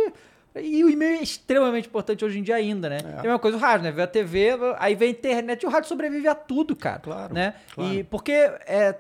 [0.56, 2.98] E o e-mail é extremamente importante hoje em dia ainda, né?
[3.04, 3.92] É a mesma coisa o rádio, né?
[3.92, 7.00] Vê a TV, aí vem a internet e o rádio sobrevive a tudo, cara.
[7.00, 7.54] Claro, Né?
[7.76, 7.94] claro.
[7.94, 8.98] E porque, é,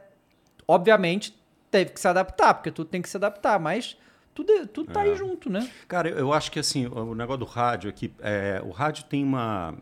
[0.67, 1.33] obviamente,
[1.71, 3.97] teve que se adaptar, porque tudo tem que se adaptar, mas
[4.43, 5.69] tudo, tudo tá aí junto, né?
[5.87, 9.75] Cara, eu acho que assim, o negócio do rádio aqui, é, o rádio tem uma.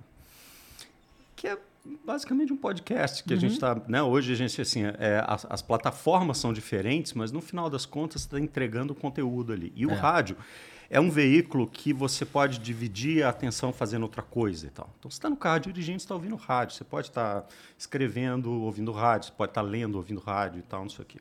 [1.36, 1.58] que é
[2.06, 3.80] basicamente um podcast que a gente está.
[3.88, 7.86] Né, hoje a gente, assim, é, as, as plataformas são diferentes, mas no final das
[7.86, 9.72] contas está entregando conteúdo ali.
[9.76, 10.36] E o rádio
[10.90, 14.90] é um veículo que você pode dividir a atenção fazendo outra coisa e tal.
[14.98, 16.76] Então você está no carro dirigindo, você está ouvindo rádio.
[16.76, 17.46] Você pode estar
[17.78, 21.20] escrevendo, ouvindo rádio, você pode estar lendo, ouvindo rádio e tal, não sei o quê.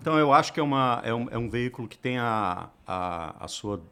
[0.00, 3.44] Então eu acho que é, uma, é, um, é um veículo que tem a, a,
[3.44, 3.82] a sua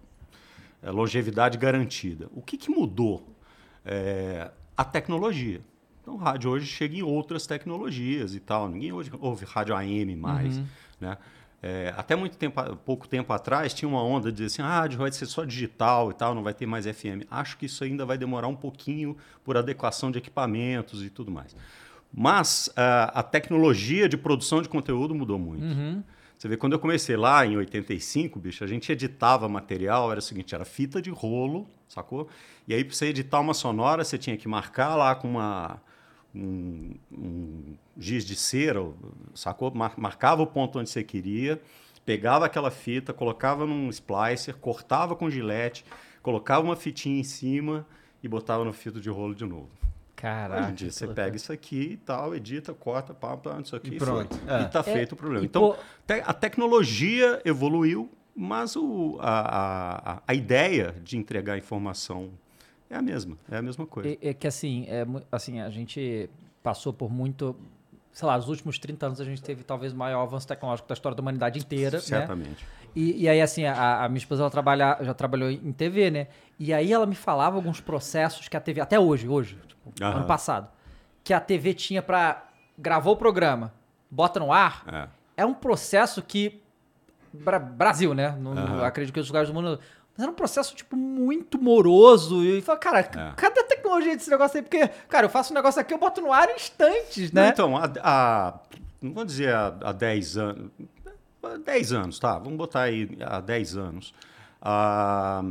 [0.83, 2.29] é, longevidade garantida.
[2.33, 3.27] O que, que mudou?
[3.85, 5.61] É, a tecnologia.
[6.01, 8.69] Então, o rádio hoje chega em outras tecnologias e tal.
[8.69, 10.61] Ninguém hoje ouve rádio AM mais.
[11.01, 11.16] Né?
[11.62, 14.99] É, até muito tempo, pouco tempo atrás, tinha uma onda de dizer assim, ah, rádio
[14.99, 17.27] vai ser só digital e tal, não vai ter mais FM.
[17.31, 21.55] Acho que isso ainda vai demorar um pouquinho por adequação de equipamentos e tudo mais.
[22.12, 25.64] Mas ah, a tecnologia de produção de conteúdo mudou muito.
[26.37, 30.23] Você vê, quando eu comecei lá em 85, bicho, a gente editava material, era o
[30.23, 32.29] seguinte, era fita de rolo, sacou?
[32.66, 35.83] E aí, para você editar uma sonora, você tinha que marcar lá com uma,
[36.35, 38.81] um, um giz de cera,
[39.35, 39.70] sacou?
[39.75, 41.61] Mar- marcava o ponto onde você queria,
[42.07, 45.85] pegava aquela fita, colocava num splicer, cortava com gilete,
[46.23, 47.87] colocava uma fitinha em cima
[48.23, 49.68] e botava no fito de rolo de novo.
[50.21, 50.61] Caraca.
[50.63, 53.95] Hoje em dia você pega isso aqui e tal, edita, corta, pá, pá, isso aqui
[53.95, 54.37] E pronto.
[54.47, 54.63] É.
[54.63, 55.45] E tá É, feito o problema.
[55.45, 62.31] Então, pô- te- a tecnologia evoluiu, mas o, a, a, a ideia de entregar informação
[62.91, 64.11] é a mesma, é a mesma coisa.
[64.11, 66.29] É, é que assim, é, assim, a gente
[66.63, 67.57] passou por muito.
[68.13, 70.95] Sei lá, nos últimos 30 anos a gente teve talvez o maior avanço tecnológico da
[70.95, 71.99] história da humanidade inteira.
[71.99, 72.03] Né?
[72.94, 76.26] E, e aí, assim, a, a minha esposa ela trabalha, já trabalhou em TV, né?
[76.59, 80.24] E aí ela me falava alguns processos que a TV, até hoje, hoje, tipo, ano
[80.26, 80.68] passado,
[81.24, 82.44] que a TV tinha pra.
[82.79, 83.72] Gravou o programa,
[84.11, 84.85] bota no ar.
[85.37, 85.42] É.
[85.42, 86.62] É um processo que.
[87.33, 88.37] Bra- Brasil, né?
[88.40, 88.85] Não, não Aham.
[88.85, 89.79] acredito que os lugares do mundo.
[90.16, 92.42] Mas era um processo, tipo, muito moroso.
[92.44, 93.33] E fala, cara, É.
[93.37, 94.62] cadê a tecnologia desse negócio aí?
[94.62, 97.48] Porque, cara, eu faço um negócio aqui, eu boto no ar em instantes, Não, né?
[97.50, 98.55] então, há, há-
[99.00, 100.70] não vou dizer há, há 10 anos,
[101.64, 102.38] 10 anos, tá?
[102.38, 104.14] Vamos botar aí há 10 anos.
[104.61, 105.42] Ah,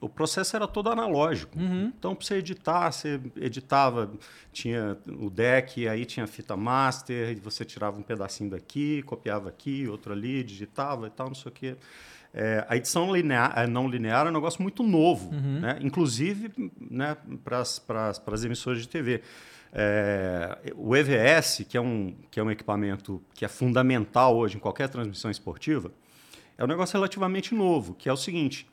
[0.00, 1.56] o processo era todo analógico.
[1.96, 4.10] Então, para você editar, você editava,
[4.52, 9.48] tinha o deck, aí tinha a fita master, e você tirava um pedacinho daqui, copiava
[9.48, 11.76] aqui, outro ali, digitava e tal, não sei o quê.
[12.36, 15.78] É, a edição linear, eh, não linear é um negócio muito novo, né?
[15.80, 19.22] inclusive né, para as emissoras de TV.
[19.76, 24.60] É, o EVS, que é, um, que é um equipamento que é fundamental hoje em
[24.60, 25.90] qualquer transmissão esportiva,
[26.56, 28.68] é um negócio relativamente novo, que é o seguinte: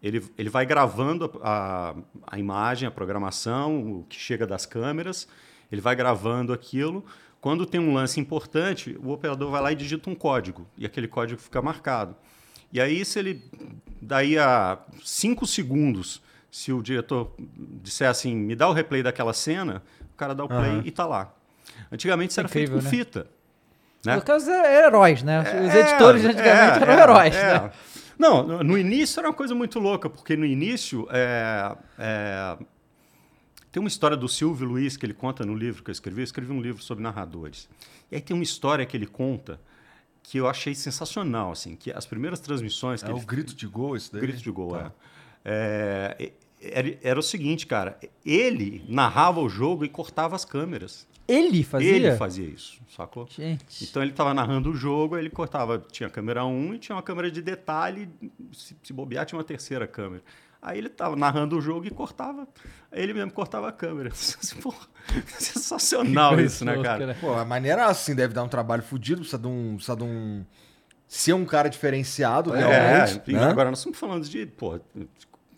[0.00, 5.26] ele, ele vai gravando a, a imagem, a programação, o que chega das câmeras,
[5.72, 7.04] ele vai gravando aquilo.
[7.40, 11.08] Quando tem um lance importante, o operador vai lá e digita um código, e aquele
[11.08, 12.14] código fica marcado.
[12.72, 13.42] E aí, se ele,
[14.00, 17.34] daí a cinco segundos, se o diretor
[17.82, 19.82] disser assim, me dá o replay daquela cena,
[20.14, 21.32] o cara dá o play e tá lá.
[21.90, 23.04] Antigamente isso era Incrível, feito com né?
[23.04, 23.26] fita.
[24.04, 24.16] Né?
[24.18, 25.40] Os caras eram heróis, né?
[25.40, 27.60] Os É, editores antigamente é, eram é, heróis, é.
[27.60, 27.70] né?
[28.18, 32.56] Não, no, no início era uma coisa muito louca, porque no início é, é,
[33.72, 36.20] tem uma história do Silvio Luiz que ele conta no livro que eu escrevi.
[36.20, 37.68] Eu escrevi um livro sobre narradores.
[38.12, 39.58] E aí tem uma história que ele conta
[40.22, 43.66] que eu achei sensacional, assim, que as primeiras transmissões que É ele o grito de
[43.66, 44.20] gol, isso daí?
[44.22, 44.92] Grito de gol, Tá.
[45.44, 46.32] é.
[46.64, 51.06] É, era, era o seguinte, cara, ele narrava o jogo e cortava as câmeras.
[51.26, 51.96] Ele fazia?
[51.96, 53.26] Ele fazia isso, sacou?
[53.30, 53.84] Gente.
[53.84, 57.02] Então ele estava narrando o jogo, aí ele cortava, tinha câmera 1 e tinha uma
[57.02, 58.10] câmera de detalhe,
[58.52, 60.22] se, se bobear tinha uma terceira câmera.
[60.60, 62.46] Aí ele estava narrando o jogo e cortava,
[62.92, 64.10] ele mesmo cortava a câmera.
[64.62, 64.86] Porra,
[65.38, 67.16] sensacional isso, né, cara?
[67.20, 69.76] Pô, a maneira assim deve dar um trabalho fudido, precisa de um.
[69.76, 70.44] Precisa de um
[71.06, 73.30] ser um cara diferenciado, É, realmente.
[73.30, 73.44] e né?
[73.44, 74.80] agora nós estamos falando de, pô,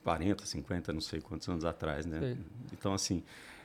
[0.06, 2.20] 40, 50, não sei quantos anos atrás, né?
[2.20, 2.36] Sei.
[2.72, 3.24] Então, assim,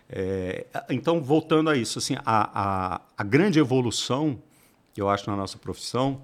[0.10, 4.42] é, então, voltando a isso, assim, a, a, a grande evolução
[4.92, 6.20] que eu acho na nossa profissão,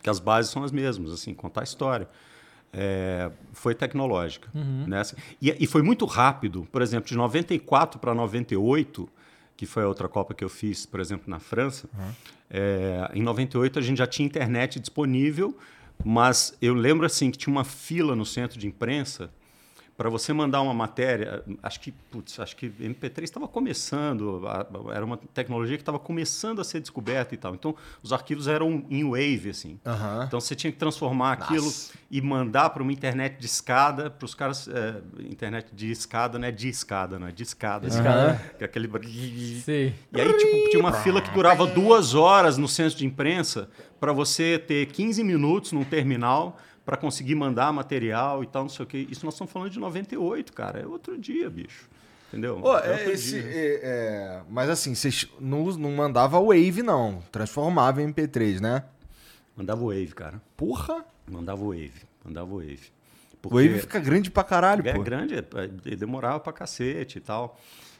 [0.00, 2.08] que as bases são as mesmas, assim, contar história,
[2.72, 4.48] é, foi tecnológica.
[4.54, 5.00] Né?
[5.00, 9.08] Assim, E, e foi muito rápido, por exemplo, de 94 para 98,
[9.56, 11.88] que foi a outra Copa que eu fiz, por exemplo, na França,
[12.48, 15.58] é, em 98 a gente já tinha internet disponível,
[16.04, 19.30] mas eu lembro assim que tinha uma fila no centro de imprensa
[19.96, 25.04] para você mandar uma matéria, acho que, putz, acho que MP3 estava começando, a- era
[25.04, 27.54] uma tecnologia que estava começando a ser descoberta e tal.
[27.54, 29.78] Então, os arquivos eram em wave, assim.
[30.26, 31.72] Então, você tinha que transformar aquilo
[32.10, 34.68] e mandar para uma internet de escada, para os caras...
[34.68, 37.86] é, internet de escada não é de escada, não é de escada.
[37.86, 37.98] assim,
[38.58, 38.90] que é aquele...
[39.64, 39.94] Sei.
[40.12, 44.12] E aí, tipo, tinha uma fila que durava duas horas no centro de imprensa para
[44.12, 48.88] você ter 15 minutos num terminal para conseguir mandar material e tal, não sei o
[48.88, 49.06] quê.
[49.10, 50.80] Isso nós estamos falando de 98, cara.
[50.80, 51.88] É outro dia, bicho.
[52.28, 52.60] Entendeu?
[52.60, 57.22] Pô, é é esse, é- é, mas assim, vocês não, não mandava Wave, não.
[57.30, 58.84] Transformava em MP3, né?
[59.56, 60.40] Mandava wave, cara.
[60.56, 61.04] Porra!
[61.30, 61.92] Mandava wave.
[62.24, 62.94] Mandava wave.
[63.42, 65.02] O Wave fica grande pra caralho, é pô.
[65.02, 67.56] grande, é, é, demorava pra cacete e tal.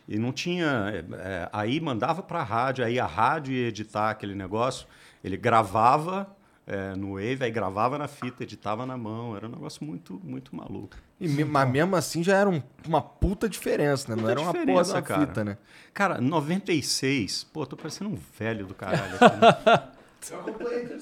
[0.09, 0.67] E não tinha.
[0.93, 4.87] é, é, aí mandava pra rádio, aí a rádio ia editar aquele negócio.
[5.23, 6.36] Ele gravava
[6.67, 9.37] é, no Wave, aí gravava na fita, editava na mão.
[9.37, 10.97] Era um negócio muito, muito maluco.
[11.21, 14.15] E me- mas mesmo assim já era um- uma puta diferença, né?
[14.17, 15.27] Não Puta era uma porra da cara.
[15.27, 15.59] fita, né?
[15.95, 19.83] Cara, 96, pô, tô parecendo um velho do caralho aqui, né?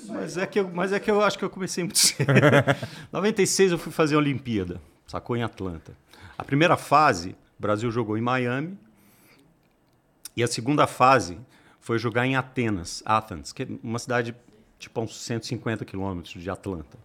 [0.09, 2.27] Mas é, que eu, mas é que eu acho que eu comecei muito cedo.
[3.11, 5.35] 96 eu fui fazer a Olimpíada, sacou?
[5.35, 5.97] Em Atlanta.
[6.37, 8.77] A primeira fase, o Brasil jogou em Miami.
[10.37, 11.39] E a segunda fase
[11.81, 14.35] foi jogar em Atenas, Athens, que é uma cidade
[14.85, 16.97] tipo a uns 150 quilômetros de Atlanta.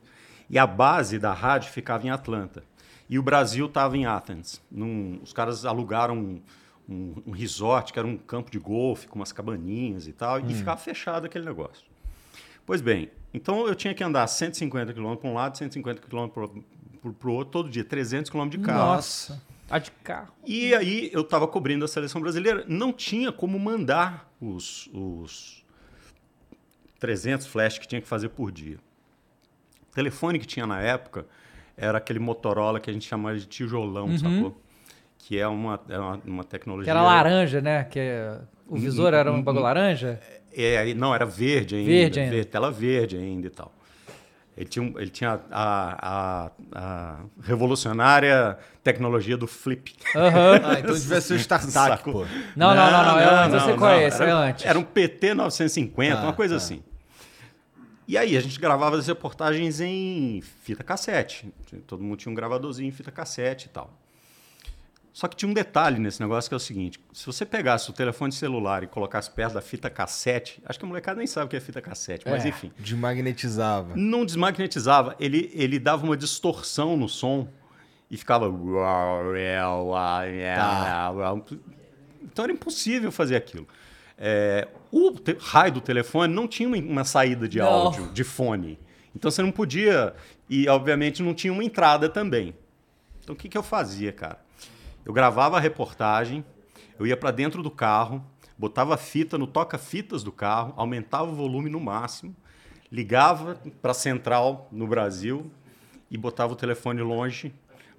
[0.49, 2.63] E a base da rádio ficava em Atlanta.
[3.09, 4.61] E o Brasil estava em Athens.
[4.71, 6.41] Num- os caras alugaram um,
[6.87, 10.53] um- um resort, que era um campo de golfe, com umas cabaninhas e tal, e
[10.53, 11.85] ficava fechado aquele negócio.
[12.65, 17.29] Pois bem, então eu tinha que andar 150 km para um lado, 150 km para
[17.29, 18.95] o outro, todo dia, 300 km de carro.
[18.95, 19.41] Nossa.
[19.69, 20.33] A de carro.
[20.45, 25.58] E aí eu estava cobrindo a seleção brasileira, não tinha como mandar os, os
[26.99, 28.77] 300 flash que tinha que fazer por dia.
[29.91, 31.25] O telefone que tinha na época
[31.75, 34.61] era aquele Motorola que a gente chamava de tijolão, sacou?
[35.17, 36.85] Que é uma, é uma, uma tecnologia...
[36.85, 37.83] Que era laranja, né?
[37.85, 37.99] Que
[38.67, 40.19] o visor era um bagulho laranja.
[40.55, 41.89] É, não, era verde ainda.
[41.89, 42.45] Verde ainda.
[42.45, 43.71] tela verde ainda e tal.
[44.57, 49.93] Ele tinha, ele tinha a, a- a revolucionária tecnologia do flip.
[50.15, 50.59] Aham.
[50.65, 52.25] Ah, então devia ser o StarTAC, pô.
[52.57, 53.05] Não, não, não,
[53.67, 53.77] não.
[53.77, 54.07] Qual é não.
[54.07, 54.21] esse.
[54.21, 54.65] É Era, antes.
[54.65, 56.57] era um PT 950, Tá, uma coisa tá.
[56.57, 56.83] assim.
[58.09, 61.53] E aí a gente gravava as reportagens em fita cassete.
[61.85, 63.93] Todo mundo tinha um gravadorzinho em fita cassete e tal.
[65.13, 67.93] Só que tinha um detalhe nesse negócio que é o seguinte: se você pegasse o
[67.93, 71.49] telefone celular e colocasse perto da fita cassete, acho que a molecada nem sabe o
[71.49, 72.47] que é fita cassete, mas É.
[72.49, 72.71] enfim.
[72.79, 73.93] Desmagnetizava.
[73.95, 77.47] Não desmagnetizava, ele, ele dava uma distorção no som
[78.09, 78.47] e ficava.
[82.23, 83.67] Então era impossível fazer aquilo.
[84.21, 87.65] É, o raio do telefone não tinha uma, saída de Não.
[87.65, 88.77] áudio, de fone.
[89.15, 90.13] Então você não podia.
[90.49, 92.53] E obviamente não tinha uma entrada também.
[93.23, 94.39] Então o que, que eu fazia, cara?
[95.05, 96.43] Eu gravava a reportagem,
[96.99, 98.23] eu ia para dentro do carro,
[98.57, 102.35] botava fita no toca-fitas do carro, aumentava o volume no máximo,
[102.91, 105.49] ligava para a central no Brasil
[106.11, 107.53] e botava o telefone longe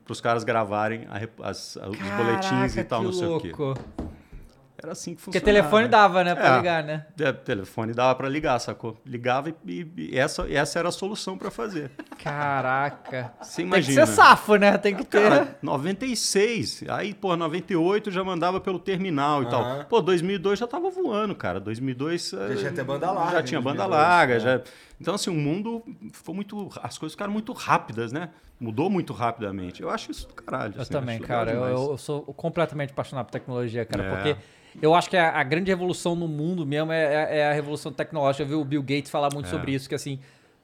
[0.05, 3.53] para os caras gravarem a as- os boletins e tal, não sei o quê.
[4.83, 5.63] Era assim que Porque funcionava.
[5.69, 6.35] telefone dava, né?
[6.35, 6.57] Pra É.
[6.57, 7.07] ligar, né?
[7.21, 8.99] É, telefone dava para ligar, sacou?
[9.05, 11.91] Ligava e, e- e essa, essa era a solução para fazer.
[12.23, 13.33] Caraca.
[13.43, 14.07] Você Tem que imagina.
[14.07, 14.79] ser safo, né?
[14.79, 15.23] Tem que ter.
[15.29, 16.85] Cara, 96.
[16.89, 19.51] Aí, pô, 98 já mandava pelo terminal e Aham.
[19.79, 19.85] tal.
[19.85, 21.61] Pô, 2002 já tava voando, cara.
[21.61, 24.41] 2002 Já eh, tinha até banda larga Já tinha banda 2002, larga, é.
[24.41, 24.61] já.
[25.01, 28.31] Então assim, o mundo ficou muito, as coisas ficaram muito rápidas, né?
[28.61, 29.83] Mudou muito rapidamente.
[29.83, 30.75] Eu acho isso do caralho.
[30.77, 31.51] Eu assim, também, cara.
[31.51, 34.05] Eu, eu sou completamente apaixonado por tecnologia, cara.
[34.05, 34.11] É.
[34.11, 34.37] Porque
[34.83, 37.91] eu acho que a, a grande revolução no mundo mesmo é, é- é a revolução
[37.91, 38.43] tecnológica.
[38.45, 39.49] Eu vi o Bill Gates falar muito É.
[39.51, 40.19] sobre isso, que assim.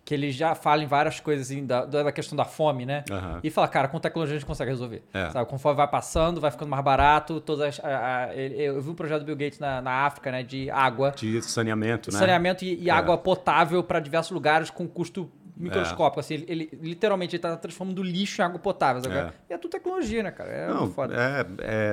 [0.05, 3.03] Que ele já fala em várias coisas assim, da, da questão da fome, né?
[3.11, 3.41] Aham.
[3.43, 5.03] E fala, cara, com tecnologia a gente consegue resolver.
[5.13, 5.31] É.
[5.31, 5.51] Sabe?
[5.51, 7.41] Conforme vai passando, vai ficando mais barato.
[7.41, 10.45] Todas as, a- a- eu vi um projeto do Bill Gates na, na África, né?
[10.45, 11.11] De água.
[11.11, 12.19] De saneamento, né?
[12.21, 12.93] saneamento e, e É.
[12.93, 16.21] água potável para diversos lugares com custo microscópico.
[16.21, 19.03] Assim, ele, ele literalmente está transformando lixo em água potável.
[19.03, 19.15] sabe?
[19.17, 19.33] É.
[19.51, 20.51] E é tudo tecnologia, né, cara?
[20.51, 21.15] É Não, foda.
[21.15, 21.47] é,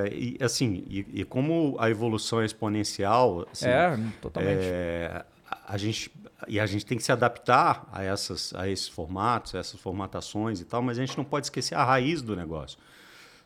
[0.06, 4.60] é, e, assim, e, e como a evolução é exponencial, assim, É, totalmente.
[4.62, 6.10] é, a, a gente
[6.46, 10.60] e a gente tem que se adaptar a essas a esses formatos, a essas formatações
[10.60, 12.78] e tal, mas a gente não pode esquecer a raiz do negócio.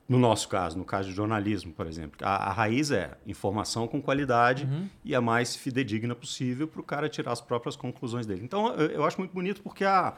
[0.08, 4.00] No nosso caso, no caso de jornalismo, por exemplo, a, a raiz é informação com
[4.00, 4.88] qualidade Uhum.
[5.04, 8.40] e a mais fidedigna possível para o cara tirar as próprias conclusões dele.
[8.42, 10.14] Então, eu, eu acho muito bonito porque a,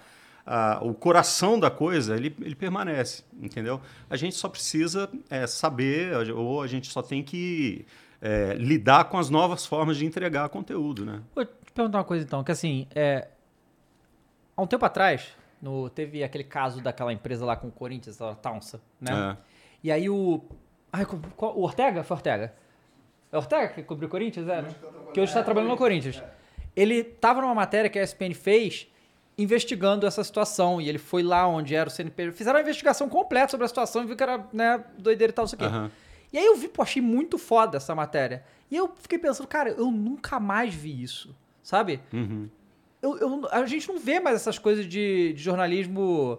[0.46, 3.80] a- o coração da coisa ele, ele permanece, entendeu?
[4.08, 7.84] A gente só precisa é, saber ou a gente só tem que
[8.22, 11.20] é, lidar com as novas formas de entregar conteúdo, né?
[11.34, 13.26] Vou te perguntar uma coisa então, que assim, é,
[14.56, 15.28] há um tempo atrás,
[15.60, 19.36] no, teve aquele caso daquela empresa lá com o Corinthians, a Taunsa, né?
[19.46, 19.49] É.
[19.82, 20.42] E aí o.
[20.92, 22.02] Ai, qual- o Ortega?
[22.02, 22.54] Foi Ortega?
[23.32, 24.48] É Ortega que cobriu o Corinthians?
[24.48, 24.68] É, né?
[25.14, 26.22] Que hoje está trabalhando no Corinthians.
[26.74, 28.88] Ele tava numa matéria que a ESPN fez
[29.38, 30.80] investigando essa situação.
[30.80, 32.32] E ele foi lá onde era o CNP.
[32.32, 35.44] Fizeram uma investigação completa sobre a situação e viu que era né, doideira e tal,
[35.44, 35.64] não sei o quê.
[35.66, 35.90] Aham.
[36.32, 38.44] E aí eu vi, pô, achei muito foda essa matéria.
[38.70, 42.00] E eu fiquei pensando, cara, eu nunca mais vi isso, sabe?
[42.12, 42.48] Uhum.
[43.02, 46.38] Eu, eu- a gente não vê mais essas coisas de, de jornalismo,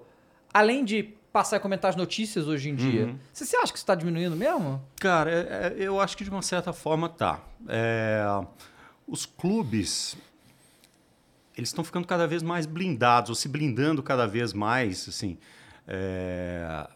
[0.53, 3.05] além de passar e comentar as notícias hoje em dia.
[3.05, 3.19] Uhum.
[3.31, 4.81] Você, você acha que isso tá diminuindo mesmo?
[4.99, 7.39] Cara, é- é- eu acho que de uma certa forma tá.
[7.67, 8.23] É,
[9.07, 10.17] os clubes
[11.57, 15.37] eles estão ficando cada vez mais blindados, ou se blindando cada vez mais, assim.
[15.87, 16.87] é,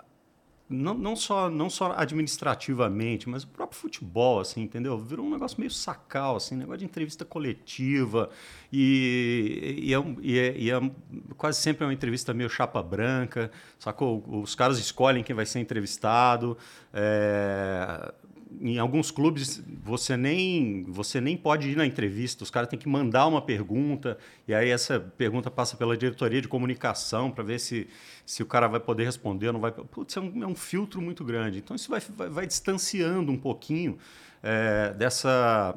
[0.69, 4.97] não, não, só, não só administrativamente, mas o próprio futebol, assim, entendeu?
[4.97, 8.29] Virou um negócio meio sacal, assim, negócio de entrevista coletiva,
[8.73, 10.91] e, e, é, e é- e é
[11.37, 14.23] quase sempre é uma entrevista meio chapa branca, sacou?
[14.27, 16.57] Os caras escolhem quem vai ser entrevistado.
[16.93, 18.13] é,
[18.61, 22.87] em alguns clubes você nem você nem pode ir na entrevista, os caras têm que
[22.87, 27.87] mandar uma pergunta e aí essa pergunta passa pela diretoria de comunicação para ver se,
[28.25, 29.71] se o cara vai poder responder ou não vai.
[29.71, 31.59] Putz, é um, é um filtro muito grande.
[31.59, 33.97] Então isso vai, vai, vai distanciando um pouquinho
[34.41, 35.75] é, dessa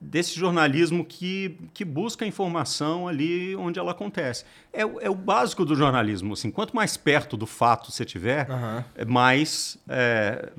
[0.00, 4.44] desse jornalismo que, que busca a informação ali onde ela acontece.
[4.72, 6.32] É, o- é o básico do jornalismo.
[6.34, 8.46] Assim, quanto mais perto do fato você tiver,
[8.94, 10.50] é mais é,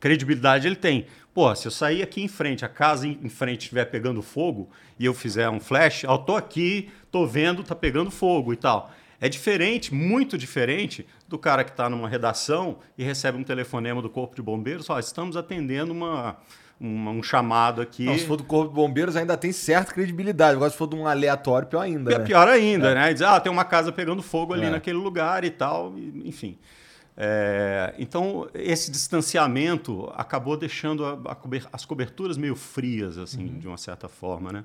[0.00, 1.06] credibilidade ele tem.
[1.34, 4.68] Pô, se eu sair aqui em frente, a casa em em frente estiver pegando fogo
[4.98, 8.90] e eu fizer um flash, eu tô aqui, tô vendo, tá pegando fogo e tal.
[9.20, 14.10] É diferente, muito diferente do cara que está numa redação e recebe um telefonema do
[14.10, 16.36] Corpo de Bombeiros, ó, estamos atendendo uma,
[16.82, 18.04] uma- um chamado aqui.
[18.04, 20.56] Não, se for do Corpo de Bombeiros ainda tem certa credibilidade.
[20.56, 22.24] Agora se for de um aleatório, pior ainda, É né?
[22.24, 23.12] pior ainda, né?
[23.12, 24.70] Dizer, ah, tem uma casa pegando fogo ali É.
[24.70, 26.58] naquele lugar e tal, e- enfim.
[27.16, 33.58] É, então, esse distanciamento acabou deixando a- a cober- as coberturas meio frias, assim, Uhum.
[33.58, 34.64] de uma certa forma, né?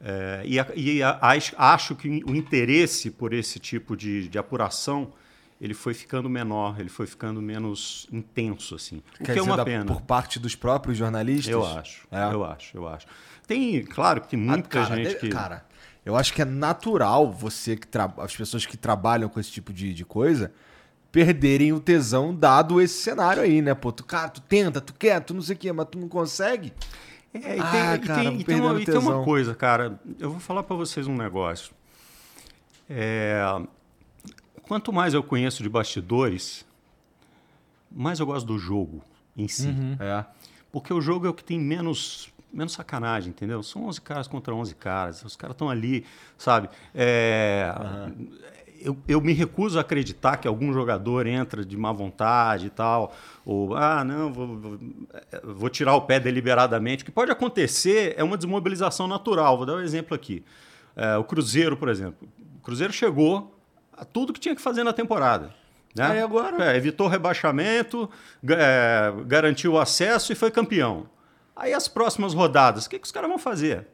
[0.00, 4.38] É, e a- e a- acho- acho que o interesse por esse tipo de, de
[4.38, 5.12] apuração
[5.60, 9.02] ele foi ficando menor, ele foi ficando menos intenso, assim.
[9.20, 9.84] O Quer que é uma pena.
[9.86, 11.52] por parte dos próprios jornalistas?
[11.52, 12.32] Eu acho, É.
[12.32, 13.06] eu acho, eu acho.
[13.46, 15.28] Tem, claro, que tem Ah, muita cara, gente que...
[15.28, 15.64] Cara,
[16.04, 18.12] eu acho que é natural você que tra...
[18.18, 20.52] as pessoas que trabalham com esse tipo de, de coisa
[21.12, 23.72] perderem o tesão dado esse cenário aí, né?
[23.74, 26.08] Pô, tu, cara, tu tenta, tu quer, tu não sei o quê, mas tu não
[26.08, 26.72] consegue.
[27.32, 29.54] É, e tem, Ah, e tem- cara, e tem perdendo uma, e tem uma coisa,
[29.54, 30.00] cara.
[30.18, 31.72] Eu vou falar pra vocês um negócio.
[32.88, 33.40] É,
[34.66, 36.66] quanto mais eu conheço de bastidores,
[37.90, 39.02] mais eu gosto do jogo
[39.36, 39.68] em si.
[40.00, 40.24] É.
[40.72, 43.62] Porque o jogo é o que tem menos, menos sacanagem, entendeu?
[43.62, 45.24] São 11 caras contra 11 caras.
[45.24, 46.04] Os caras estão ali,
[46.36, 46.68] sabe?
[46.94, 47.72] É,
[48.80, 53.14] eu, eu me recuso a acreditar que algum jogador entra de má vontade e tal.
[53.44, 54.78] Ou, ah, não, vou, vou,
[55.12, 57.02] eh, vou tirar o pé deliberadamente.
[57.02, 59.56] O que pode acontecer é uma desmobilização natural.
[59.56, 60.44] Vou dar um exemplo aqui.
[60.96, 62.28] É, o Cruzeiro, por exemplo.
[62.56, 63.53] O Cruzeiro chegou
[64.04, 65.52] tudo que tinha que fazer na temporada.
[65.94, 66.04] Né?
[66.06, 66.72] Aí agora?
[66.72, 68.08] É, evitou rebaixamento,
[68.48, 71.06] é, garantiu o acesso e foi campeão.
[71.54, 73.86] Aí as próximas rodadas, o que, que os caras vão fazer?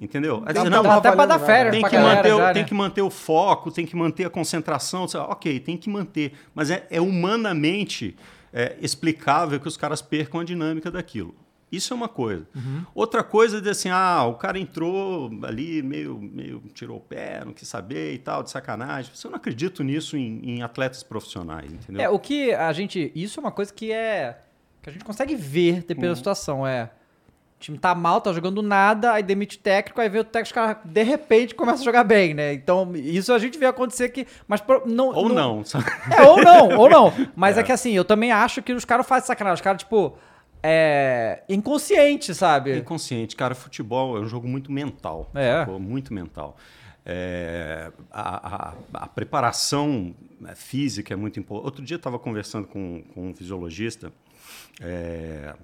[0.00, 0.36] Entendeu?
[0.46, 2.16] Aí Tá- dizer, tá não, Dá até pra dar valendo férias tem pra que, galera
[2.16, 2.68] manter, o- já, tem né?
[2.68, 5.06] que manter o foco, tem que manter a concentração.
[5.28, 6.32] Ok, tem que manter.
[6.54, 8.16] Mas é, é humanamente
[8.52, 11.34] é, explicável que os caras percam a dinâmica daquilo.
[11.70, 12.46] Isso é uma coisa.
[12.54, 12.84] Uhum.
[12.94, 17.42] Outra coisa é dizer assim, ah, o cara entrou ali, meio, meio tirou o pé,
[17.44, 19.12] não quis saber e tal, de sacanagem.
[19.24, 22.02] Eu não acredito nisso em, em atletas profissionais, entendeu?
[22.02, 23.12] É, o que a gente.
[23.14, 24.38] Isso é uma coisa que é.
[24.82, 26.12] que a gente consegue ver dependendo Uhum.
[26.12, 26.66] da situação.
[26.66, 26.90] É.
[27.56, 30.46] O time tá mal, tá jogando nada, aí demite o técnico, aí vê o técnico,
[30.46, 32.54] os caras, de repente, começa a jogar bem, né?
[32.54, 34.26] Então, isso a gente vê acontecer que.
[34.48, 35.08] Mas pro- não.
[35.08, 35.84] Ou não, sabe?
[36.10, 37.12] É, ou não, ou não.
[37.36, 37.62] Mas é.
[37.62, 39.54] que assim, eu também acho que os caras fazem sacanagem.
[39.56, 40.16] Os caras, tipo.
[40.62, 41.42] É.
[41.48, 42.72] Inconsciente, sabe?
[42.72, 43.34] É inconsciente.
[43.36, 45.30] Cara, futebol é um jogo muito mental.
[45.34, 45.60] É.
[45.60, 45.78] sacou?
[45.80, 46.56] Muito mental.
[47.04, 51.64] É, a, a- a preparação né, física é muito importante.
[51.66, 54.12] Outro dia eu estava conversando com, com um fisiologista
[54.80, 55.54] é,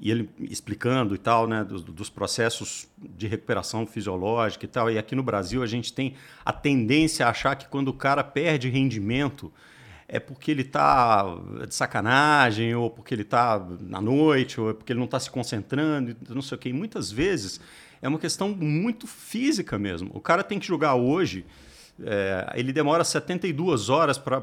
[0.00, 4.90] e ele explicando e tal, né, dos, dos processos de recuperação fisiológica e tal.
[4.90, 8.24] E aqui no Brasil a gente tem a tendência a achar que quando o cara
[8.24, 9.52] perde rendimento
[10.08, 11.24] é porque ele está
[11.66, 15.30] de sacanagem, ou porque ele está na noite, ou é porque ele não está se
[15.30, 16.68] concentrando, não sei o quê.
[16.68, 17.60] E muitas vezes
[18.00, 20.10] é uma questão muito física mesmo.
[20.14, 21.44] O cara tem que jogar hoje,
[22.04, 24.42] é, ele demora 72 horas para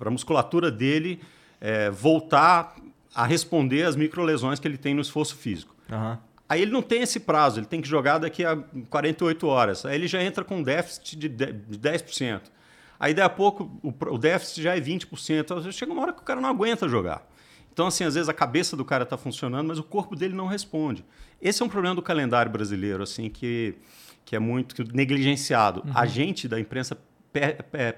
[0.00, 1.20] a musculatura dele
[1.60, 2.74] é, voltar
[3.14, 5.74] a responder às microlesões que ele tem no esforço físico.
[5.90, 6.18] Aham.
[6.48, 8.56] Aí ele não tem esse prazo, ele tem que jogar daqui a
[8.88, 9.84] 48 horas.
[9.84, 12.40] Aí ele já entra com um déficit de 10%.
[12.98, 15.40] Aí daí a pouco o, o déficit já é 20%.
[15.40, 17.26] Então, chega uma hora que o cara não aguenta jogar.
[17.72, 20.46] Então, assim, às vezes a cabeça do cara está funcionando, mas o corpo dele não
[20.46, 21.04] responde.
[21.40, 23.76] Esse é um problema do calendário brasileiro, assim, que,
[24.24, 25.84] que é muito negligenciado.
[25.94, 26.98] A gente da imprensa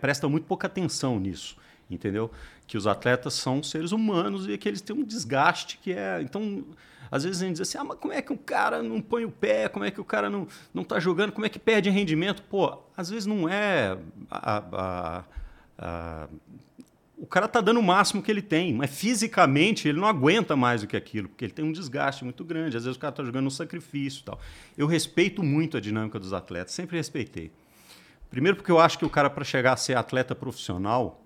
[0.01, 1.57] presta muito pouca atenção nisso,
[1.91, 2.31] entendeu?
[2.67, 6.21] Que os atletas são seres humanos e que eles têm um desgaste que é.
[6.21, 6.63] Então,
[7.11, 9.25] às vezes a gente diz assim: ah, mas como é que o cara não põe
[9.25, 9.69] o pé?
[9.69, 11.33] Como é que o cara não, não tá jogando?
[11.33, 12.43] Como é que perde rendimento?
[12.43, 13.97] Pô, às vezes não é.
[14.31, 15.25] a- a-
[15.79, 16.29] a-
[17.19, 20.81] o cara tá dando o máximo que ele tem, mas fisicamente ele não aguenta mais
[20.81, 22.79] do que aquilo, porque ele tem um desgaste muito grande.
[22.79, 24.41] Às vezes o cara tá jogando um sacrifício e tal.
[24.77, 27.51] Eu respeito muito a dinâmica dos atletas, sempre respeitei.
[28.31, 31.21] Primeiro porque eu acho que o cara para chegar a ser atleta profissional,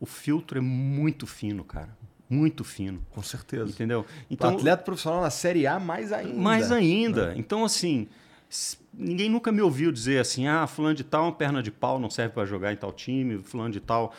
[0.00, 1.96] o filtro é muito fino, cara.
[2.28, 3.00] Muito fino.
[3.10, 3.70] Com certeza.
[3.70, 4.04] Entendeu?
[4.30, 6.34] Então, atleta profissional na Série A, mais ainda.
[6.34, 7.32] mais ainda.
[7.36, 8.08] Então, assim,
[8.92, 11.98] ninguém nunca me ouviu dizer assim, ah, fulano de tal é uma perna de pau,
[11.98, 14.12] não serve para jogar em tal time, fulano de tal...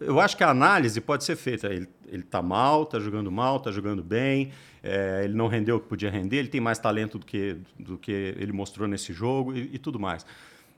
[0.00, 1.68] eu acho que a análise pode ser feita.
[1.68, 4.50] Ele, ele tá mal, tá jogando mal, tá jogando bem,
[4.82, 7.98] é, ele não rendeu o que podia render, ele tem mais talento do que, do
[7.98, 10.24] que ele mostrou nesse jogo e, e tudo mais.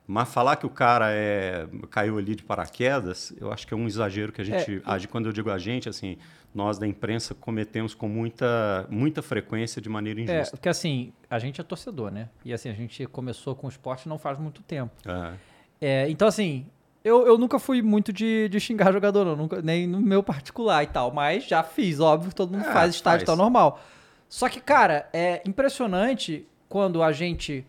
[0.07, 3.87] Mas falar que o cara é, caiu ali de paraquedas, eu acho que é um
[3.87, 5.09] exagero que a gente age.
[5.09, 6.17] Quando eu digo a gente, assim,
[6.55, 10.57] nós da imprensa cometemos com muita, muita frequência de maneira É, injusta.
[10.57, 12.29] porque assim, a gente é torcedor, né?
[12.45, 14.93] E assim, a gente começou com o esporte não faz muito tempo.
[15.07, 15.33] É.
[15.81, 16.67] É, então, assim,
[17.05, 20.83] eu, eu nunca fui muito de, de xingar jogador, não, nunca, nem no meu particular
[20.85, 23.81] e tal, mas já fiz, óbvio, todo mundo É, faz estádio e tal, normal.
[24.29, 27.67] Só que, cara, é impressionante quando a gente.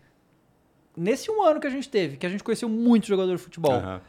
[0.98, 3.72] Nesse um ano que a gente teve, que a gente conheceu muitos jogadores de futebol.
[3.74, 4.00] Aham.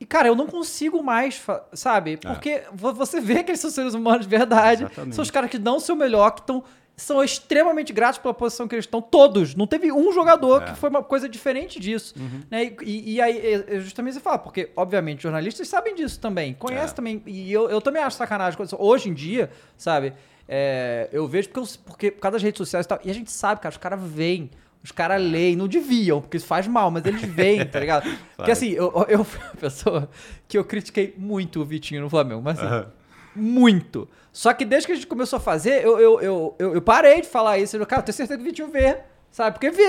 [0.00, 1.40] E, cara, eu não consigo mais,
[1.72, 2.16] sabe?
[2.18, 4.82] Porque vo- você vê que eles são seres humanos de verdade.
[4.82, 4.86] É.
[4.86, 5.14] Exatamente.
[5.14, 6.62] São os caras que dão o seu melhor, que estão.
[6.96, 9.00] São extremamente gratos pela posição que eles estão.
[9.02, 9.54] Todos.
[9.56, 10.66] Não teve um jogador É.
[10.66, 12.14] que foi uma coisa diferente disso.
[12.16, 12.40] Uhum.
[12.50, 12.72] Né?
[12.82, 16.54] E, e- aí, é- é justamente você fala, porque, obviamente, jornalistas sabem disso também.
[16.54, 16.94] Conhecem É.
[16.94, 17.22] também.
[17.26, 18.58] E eu, eu também acho sacanagem.
[18.78, 20.12] Hoje em dia, sabe?
[20.46, 23.00] é, eu vejo porque, eu- porque por causa das redes sociais e tal.
[23.02, 24.50] E a gente sabe, cara, os caras veem.
[24.84, 28.04] Os caras leem, não deviam, porque isso faz mal, mas eles veem, tá ligado?
[28.36, 30.10] Porque assim, eu, eu fui uma pessoa
[30.46, 32.86] que eu critiquei muito o Vitinho no Flamengo, mas assim,
[33.34, 34.08] muito.
[34.32, 37.20] Só que desde que a gente começou a fazer, eu, eu, eu, eu, eu parei
[37.22, 37.76] de falar isso.
[37.76, 38.98] Eu, cara, eu tenho certeza que o Vitinho vê,
[39.30, 39.52] sabe?
[39.58, 39.82] Porque vê,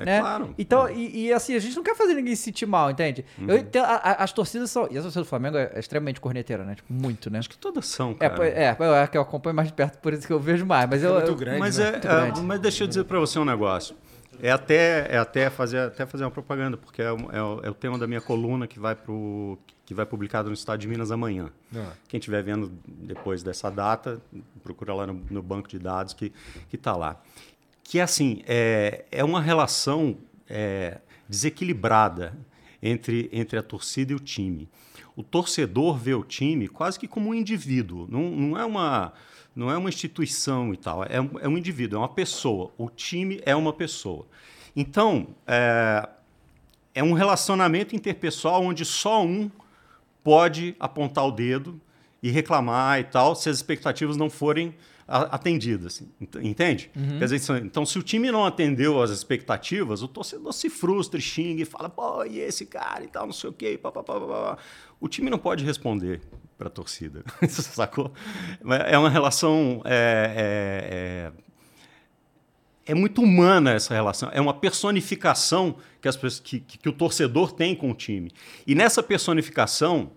[0.00, 0.20] É né?
[0.20, 0.54] claro.
[0.58, 3.24] Então, e, e, assim, a gente não quer fazer ninguém se sentir mal, entende?
[3.38, 3.46] Uhum.
[3.48, 4.86] Eu entendo, a- a- as torcidas são...
[4.90, 6.74] E a torcida do Flamengo é extremamente corneteira, né?
[6.74, 7.38] Tipo, muito, né?
[7.38, 8.46] Acho que todas são, É, cara.
[8.48, 10.90] é, eu é que eu acompanho mais de perto, por isso que eu vejo mais.
[10.90, 11.86] Mas eu, muito eu- grande, mas, né?
[11.88, 12.40] é, Muito é, grande.
[12.42, 13.94] mas deixa eu dizer para você um negócio.
[14.42, 17.74] É até, é até, fazer, até fazer uma propaganda, porque é, o- é é o
[17.74, 21.48] tema da minha coluna que vai, pro, que vai publicado no Estado de Minas amanhã.
[21.74, 21.92] Ah.
[22.08, 24.20] Quem estiver vendo depois dessa data,
[24.62, 26.32] procura lá no, no banco de dados que
[26.72, 27.22] está lá.
[27.84, 30.18] Que assim, é, é uma relação
[30.50, 32.32] é, desequilibrada
[32.82, 34.68] entre, entre a torcida e o time.
[35.14, 39.12] O torcedor vê o time quase que como um indivíduo, não, não, é, uma,
[39.54, 42.70] não é uma instituição e tal, é um, é um indivíduo, é uma pessoa.
[42.78, 44.26] O time é uma pessoa.
[44.74, 46.08] Então, é,
[46.94, 49.50] é um relacionamento interpessoal onde só um
[50.24, 51.80] pode apontar o dedo
[52.22, 54.74] e reclamar e tal, se as expectativas não forem
[55.06, 56.02] atendidas.
[56.20, 56.90] Ent- Entende?
[57.18, 61.62] Quer dizer, então, se o time não atendeu às expectativas, o torcedor se frustra, xinga
[61.62, 63.78] e fala, pô, e esse cara e tal, não sei o quê.
[63.82, 64.58] Pá, pá, pá, pá.
[65.00, 66.20] O time não pode responder
[66.62, 67.24] para a torcida.
[67.48, 68.12] Sacou?
[68.88, 69.82] É uma relação.
[69.84, 71.52] é- é- é-
[72.84, 74.28] é muito humana essa relação.
[74.32, 78.30] É uma personificação que, as, que- que o torcedor tem com o time.
[78.66, 80.10] E nessa personificação,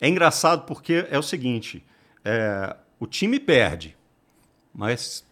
[0.00, 1.84] é engraçado porque é o seguinte:
[2.24, 3.96] é, o time perde,
[4.74, 5.24] mas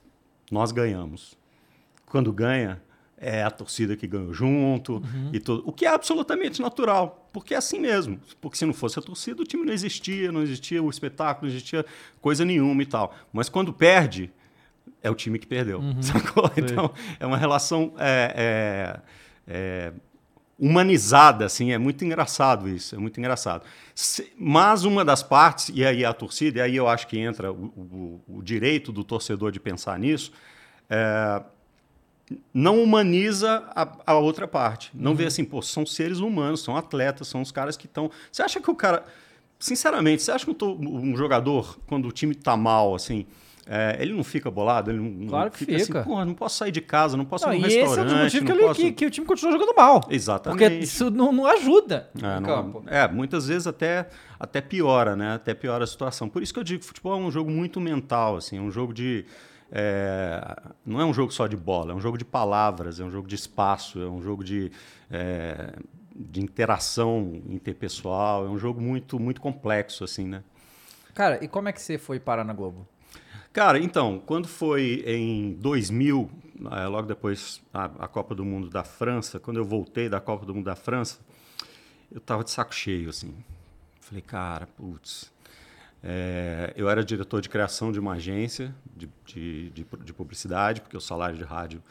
[0.51, 1.37] nós ganhamos.
[2.07, 2.81] Quando ganha,
[3.19, 5.03] é a torcida que ganhou junto
[5.33, 5.63] e tudo.
[5.67, 8.21] O que é absolutamente natural, porque é assim mesmo.
[8.41, 11.55] Porque se não fosse a torcida, o time não existia, não existia o espetáculo, não
[11.57, 11.85] existia
[12.21, 13.15] coisa nenhuma e tal.
[13.33, 14.31] Mas quando perde,
[15.03, 15.81] é o time que perdeu.
[16.03, 16.51] Sacou?
[16.57, 19.01] Então, é uma relação é,
[19.49, 19.93] é, é,
[20.59, 23.63] humanizada, assim, é muito engraçado isso, é muito engraçado.
[23.95, 27.53] Se- mas uma das partes, e aí a torcida, e aí eu acho que entra
[27.53, 27.65] o,
[28.29, 30.33] o- o direito do torcedor de pensar nisso,
[30.89, 31.43] é,
[32.53, 34.91] não humaniza a, a outra parte.
[34.95, 38.11] Não vê assim, pô, são seres humanos, são atletas, são os caras que estão.
[38.33, 39.05] Você acha que o cara.
[39.59, 43.25] Sinceramente, você acha que um, jogador, quando o time tá mal, assim,
[43.67, 44.91] é, ele não fica bolado?
[44.91, 46.01] Ele não, Claro que fica, fica.
[46.01, 48.13] assim, pô, não posso sair de casa, não posso Não, ir no esse é restaurante.
[48.13, 48.81] o motivo que, ele- posso...
[48.83, 50.03] que- que o time continua jogando mal.
[50.11, 50.59] Exatamente.
[50.63, 52.85] Porque isso não, não ajuda É, no não- campo.
[52.87, 54.09] é, muitas vezes até,
[54.39, 55.35] até piora, né?
[55.37, 56.29] Até piora a situação.
[56.29, 58.71] Por isso que eu digo que futebol é um jogo muito mental, assim, é um
[58.71, 59.25] jogo de.
[59.71, 63.11] É, não é um jogo só de bola, é um jogo de palavras, é um
[63.11, 64.71] jogo de espaço, é um jogo de,
[65.11, 65.75] é,
[66.15, 70.43] de interação interpessoal, é um jogo muito, muito complexo, assim, né?
[71.15, 72.87] Cara, e como é que você foi parar na Globo?
[73.53, 76.31] Cara, então, quando foi em 2000,
[76.73, 80.45] eh, logo depois a, a Copa do Mundo da França, quando eu voltei da Copa
[80.45, 81.19] do Mundo da França,
[82.13, 83.35] eu tava de saco cheio, assim.
[83.99, 85.33] Falei, cara, putz.
[86.09, 90.97] Eh, eu era diretor de criação de uma agência de, de, de, de publicidade, porque
[90.97, 91.83] o salário de rádio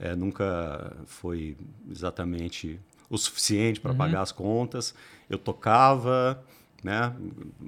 [0.00, 1.56] eh, nunca foi
[1.88, 4.94] exatamente o suficiente para pagar as contas.
[5.30, 6.42] Eu tocava,
[6.82, 7.14] né?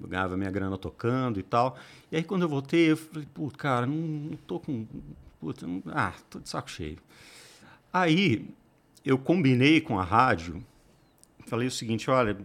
[0.08, 1.76] Ganhava minha grana tocando e tal.
[2.10, 4.84] E aí quando eu voltei, eu falei, putz, cara, não, não tô com.
[5.38, 6.98] Puta, não- ah, tô de saco cheio.
[7.92, 8.48] Aí
[9.04, 10.64] eu combinei com a rádio,
[11.46, 12.36] falei o seguinte, olha,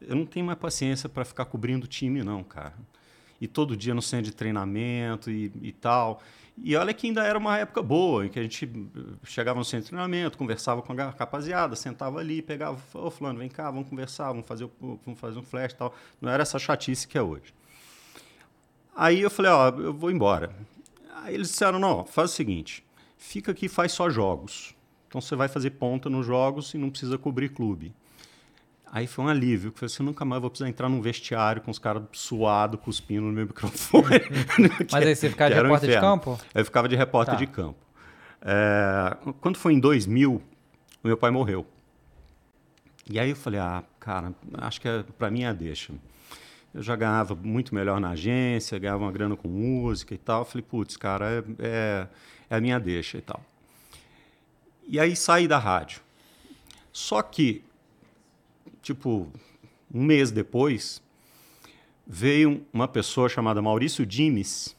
[0.00, 2.74] eu não tenho mais paciência para ficar cobrindo time, não, cara.
[3.40, 6.22] E todo dia no centro de treinamento e, e tal.
[6.58, 9.64] E olha que ainda era uma época boa, em que a gente eh, chegava no
[9.64, 13.88] centro de treinamento, conversava com a rapaziada, sentava ali, pegava, ô fulano, vem cá, vamos
[13.90, 15.94] conversar, vamos fazer, vamos fazer um flash e tal.
[16.20, 17.54] Não era essa chatice que é hoje.
[18.94, 20.50] Aí eu falei, ó, eu vou embora.
[21.22, 22.82] Aí eles disseram, não, faz o seguinte,
[23.18, 24.74] fica aqui e faz só jogos.
[25.08, 27.94] Então você vai fazer ponta nos jogos e não precisa cobrir clube.
[28.92, 31.00] Aí foi um alívio, que eu falei assim, eu nunca mais vou precisar entrar num
[31.02, 34.20] vestiário com os caras suados, cuspindo no meu microfone.
[34.90, 36.40] Mas aí você ficava de Que era um repórter de campo?
[36.54, 37.38] Eu ficava de repórter Tá.
[37.40, 37.78] de campo.
[38.42, 40.40] É, quando foi em 2000,
[41.02, 41.66] o meu pai morreu.
[43.10, 45.92] E aí eu falei, ah, cara, acho que é, para mim é a deixa.
[46.72, 50.42] Eu já ganhava muito melhor na agência, ganhava uma grana com música e tal.
[50.42, 52.06] Eu falei, putz, cara, é, é,
[52.50, 53.40] é a minha deixa e tal.
[54.86, 56.00] E aí saí da rádio.
[56.92, 57.64] Só que,
[58.86, 59.26] tipo,
[59.92, 61.02] um mês depois,
[62.06, 64.76] veio uma pessoa chamada Maurício Dimes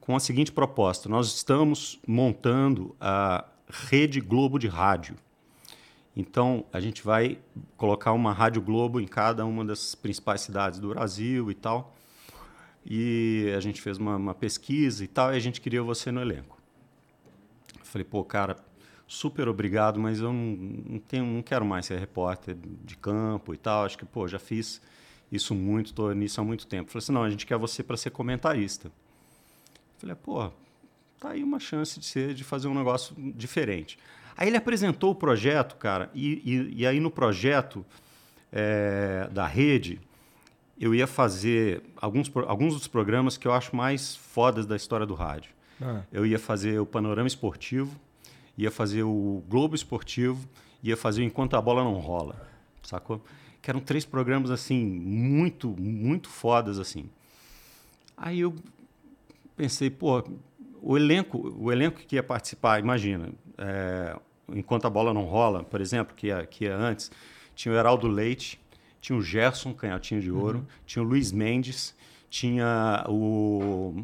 [0.00, 5.14] com a seguinte proposta: nós estamos montando a Rede Globo de Rádio.
[6.16, 7.38] Então, a gente vai
[7.76, 11.94] colocar uma Rádio Globo em cada uma das principais cidades do Brasil e tal.
[12.84, 16.20] E a gente fez uma, uma pesquisa e tal, e a gente queria você no
[16.20, 16.58] elenco.
[17.84, 18.56] Falei, pô, cara,
[19.08, 22.54] super obrigado, mas eu não, tenho, não quero mais ser repórter
[22.84, 23.86] de campo e tal.
[23.86, 24.80] Acho que, pô, já fiz
[25.32, 26.90] isso muito, estou nisso há muito tempo.
[26.90, 28.92] Falei assim, não, a gente quer você para ser comentarista.
[29.96, 30.50] Falei, pô,
[31.18, 33.98] tá aí uma chance de ser, de fazer um negócio diferente.
[34.36, 37.84] Aí ele apresentou o projeto, cara, e, e, e aí no projeto
[38.52, 40.00] é, da rede,
[40.78, 45.14] eu ia fazer alguns, alguns dos programas que eu acho mais fodas da história do
[45.14, 45.50] rádio.
[46.12, 47.98] Eu ia fazer o Panorama Esportivo,
[48.58, 50.46] ia fazer o Globo Esportivo,
[50.82, 52.46] ia fazer o Enquanto a Bola Não Rola,
[52.82, 53.22] sacou?
[53.62, 57.08] Que eram três programas, assim, muito, muito fodas, assim.
[58.16, 58.54] Aí eu
[59.56, 60.24] pensei, pô,
[60.82, 64.16] o elenco, o elenco que ia participar, imagina, é,
[64.50, 67.10] Enquanto a Bola Não Rola, por exemplo, que ia, que ia antes,
[67.54, 68.58] tinha o Heraldo Leite,
[68.98, 71.94] tinha o Gerson, canhotinho de ouro, tinha o Luiz Mendes,
[72.30, 74.02] tinha o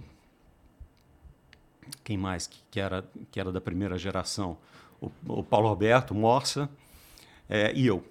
[2.03, 4.57] quem mais que, era que era da primeira geração?
[5.01, 6.69] O, o Paulo Roberto Morsa
[7.49, 8.05] é, e eu.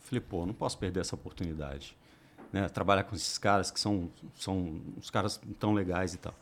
[0.00, 1.96] Falei pô não posso perder essa oportunidade
[2.52, 2.68] né?
[2.68, 6.34] Trabalhar com esses caras que são são os caras tão legais e tal.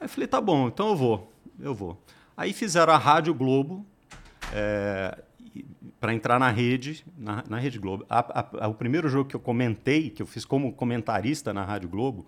[0.00, 2.00] Aí falei tá bom então eu vou eu vou.
[2.36, 3.84] Aí fizeram a Rádio Globo
[4.52, 5.22] é,
[6.00, 8.06] para entrar na rede, na, na Rede Globo.
[8.08, 11.64] A, a, a, o primeiro jogo que eu comentei, que eu fiz como comentarista na
[11.64, 12.26] Rádio Globo,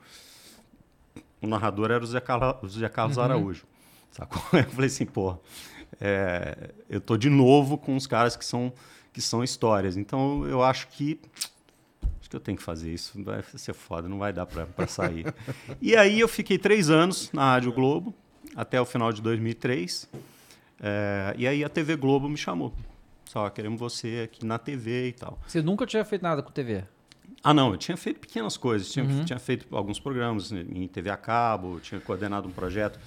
[1.43, 3.23] o narrador era o Zé, Carla, o Zé Carlos uhum.
[3.23, 3.65] Araújo.
[4.11, 4.43] Sacou?
[4.59, 5.39] Eu falei assim, pô,
[6.01, 8.73] é, eu tô de novo com os caras que são,
[9.13, 9.97] que são histórias.
[9.97, 11.21] Então eu acho que
[12.21, 13.23] acho que eu tenho que fazer isso.
[13.23, 15.27] Vai ser foda, não vai dar para sair.
[15.81, 18.15] e aí eu fiquei três anos na Rádio Globo,
[18.55, 20.09] até o final de 2003.
[20.83, 22.73] É, e aí a TV Globo me chamou.
[23.25, 25.39] Só queremos você aqui na TV e tal.
[25.47, 26.85] Você nunca tinha feito nada com TV?
[27.43, 28.91] Ah, não, eu tinha feito pequenas coisas.
[28.91, 29.25] Tinha, uhum.
[29.25, 32.99] tinha feito alguns programas em TV a cabo, tinha coordenado um projeto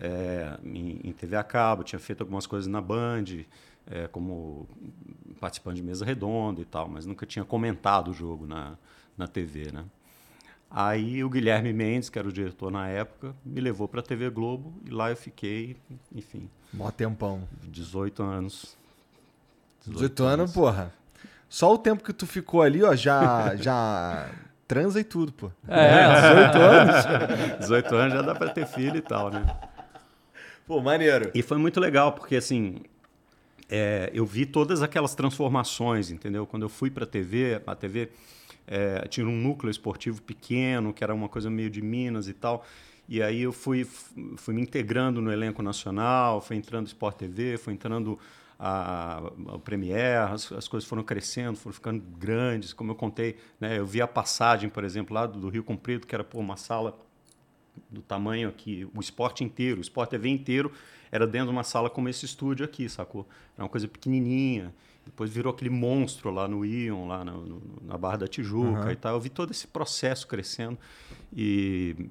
[0.00, 3.44] é, em, em, TV a cabo, tinha feito algumas coisas na Band,
[3.86, 4.68] é, como
[5.40, 8.76] participante de mesa redonda e tal, mas nunca tinha comentado o jogo na,
[9.16, 9.84] na TV, né?
[10.68, 14.28] Aí o Guilherme Mendes, que era o diretor na época, me levou para a TV
[14.30, 15.76] Globo e lá eu fiquei,
[16.12, 16.50] enfim.
[16.72, 17.48] Mó tempão.
[17.62, 18.76] 18 anos.
[19.82, 20.92] 18, 18 anos, anos, porra.
[21.48, 24.28] Só o tempo que tu ficou ali, ó, já, já
[24.66, 25.50] transa e tudo, pô.
[25.68, 27.58] É, 18 anos.
[27.60, 29.46] 18 anos já dá para ter filho e tal, né?
[30.66, 31.30] Pô, maneiro.
[31.34, 32.80] E foi muito legal, porque assim,
[33.68, 36.46] é, eu vi todas aquelas transformações, entendeu?
[36.46, 38.10] Quando eu fui para a TV, a TV
[38.66, 42.64] é, tinha um núcleo esportivo pequeno, que era uma coisa meio de Minas e tal.
[43.08, 43.86] E aí eu fui,
[44.36, 48.18] fui me integrando no elenco nacional, foi entrando Sport TV, foi entrando
[48.58, 53.78] a, a Premiere, as, as, coisas foram crescendo, foram ficando grandes, como eu contei, né,
[53.78, 56.56] eu vi a passagem, por exemplo, lá do, do Rio Comprido, que era pô, uma
[56.56, 56.98] sala
[57.90, 60.72] do tamanho aqui, o esporte inteiro, o Sport TV inteiro
[61.10, 63.26] era dentro de uma sala como esse estúdio aqui, sacou?
[63.54, 64.74] Era uma coisa pequenininha.
[65.04, 68.90] Depois virou aquele monstro lá no Ion, lá no, no, na Barra da Tijuca uhum.
[68.90, 69.14] e tal.
[69.14, 70.76] Eu vi todo esse processo crescendo
[71.32, 72.08] e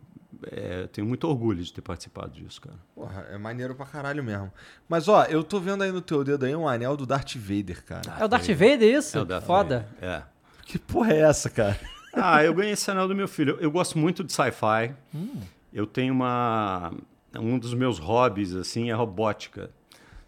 [0.52, 2.76] é, tenho muito orgulho de ter participado disso, cara.
[2.94, 4.52] Porra, é maneiro pra caralho mesmo.
[4.88, 7.84] Mas, ó, eu tô vendo aí no teu dedo aí um anel do Darth Vader,
[7.84, 8.02] cara.
[8.02, 9.18] Darth é o Darth Vader, Vader isso?
[9.18, 9.88] É o Darth Foda.
[10.00, 10.10] Vader.
[10.10, 10.24] É.
[10.64, 11.80] Que porra é essa, cara?
[12.14, 13.56] Ah, eu ganhei esse anel do meu filho.
[13.56, 14.94] Eu, eu gosto muito de sci-fi.
[15.14, 15.42] Hum.
[15.74, 16.94] Eu tenho uma...
[17.38, 19.70] Um dos meus hobbies, assim, é robótica.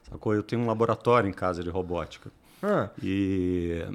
[0.09, 0.33] Sacou?
[0.33, 2.31] Eu tenho um laboratório em casa de robótica.
[2.61, 2.89] Ah.
[3.01, 3.85] E.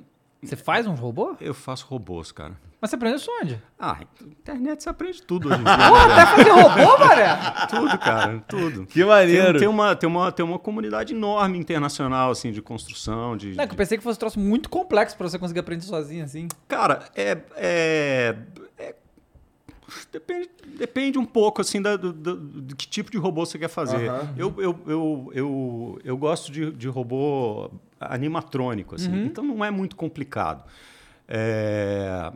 [0.43, 1.37] Você faz um robô?
[1.41, 2.59] Eu faço robôs, cara.
[2.81, 3.63] Mas você aprende isso onde?
[3.79, 5.77] Ah, internet você aprende tudo hoje em dia.
[5.77, 7.39] Porra, até fazer robô, Maré?
[7.71, 8.87] tudo, cara, tudo.
[8.87, 9.53] Que maneiro.
[9.53, 13.55] Tem, tem, uma, tem, uma, tem uma comunidade enorme internacional, assim, de construção, de...
[13.55, 13.71] Não, de...
[13.71, 16.49] eu pensei que fosse um troço muito complexo pra você conseguir aprender sozinho, assim.
[16.67, 17.39] Cara, é...
[17.55, 18.37] é,
[18.77, 18.95] é
[20.11, 23.69] Depende, depende um pouco assim da, do, do, do, que tipo de robô você quer
[23.69, 24.11] fazer.
[24.11, 24.35] Uhum.
[24.37, 27.71] Eu, eu, eu, eu, eu gosto de, de robô
[28.01, 29.25] animatrônico, assim, uhum.
[29.25, 30.65] então não é muito complicado.
[31.29, 32.33] É,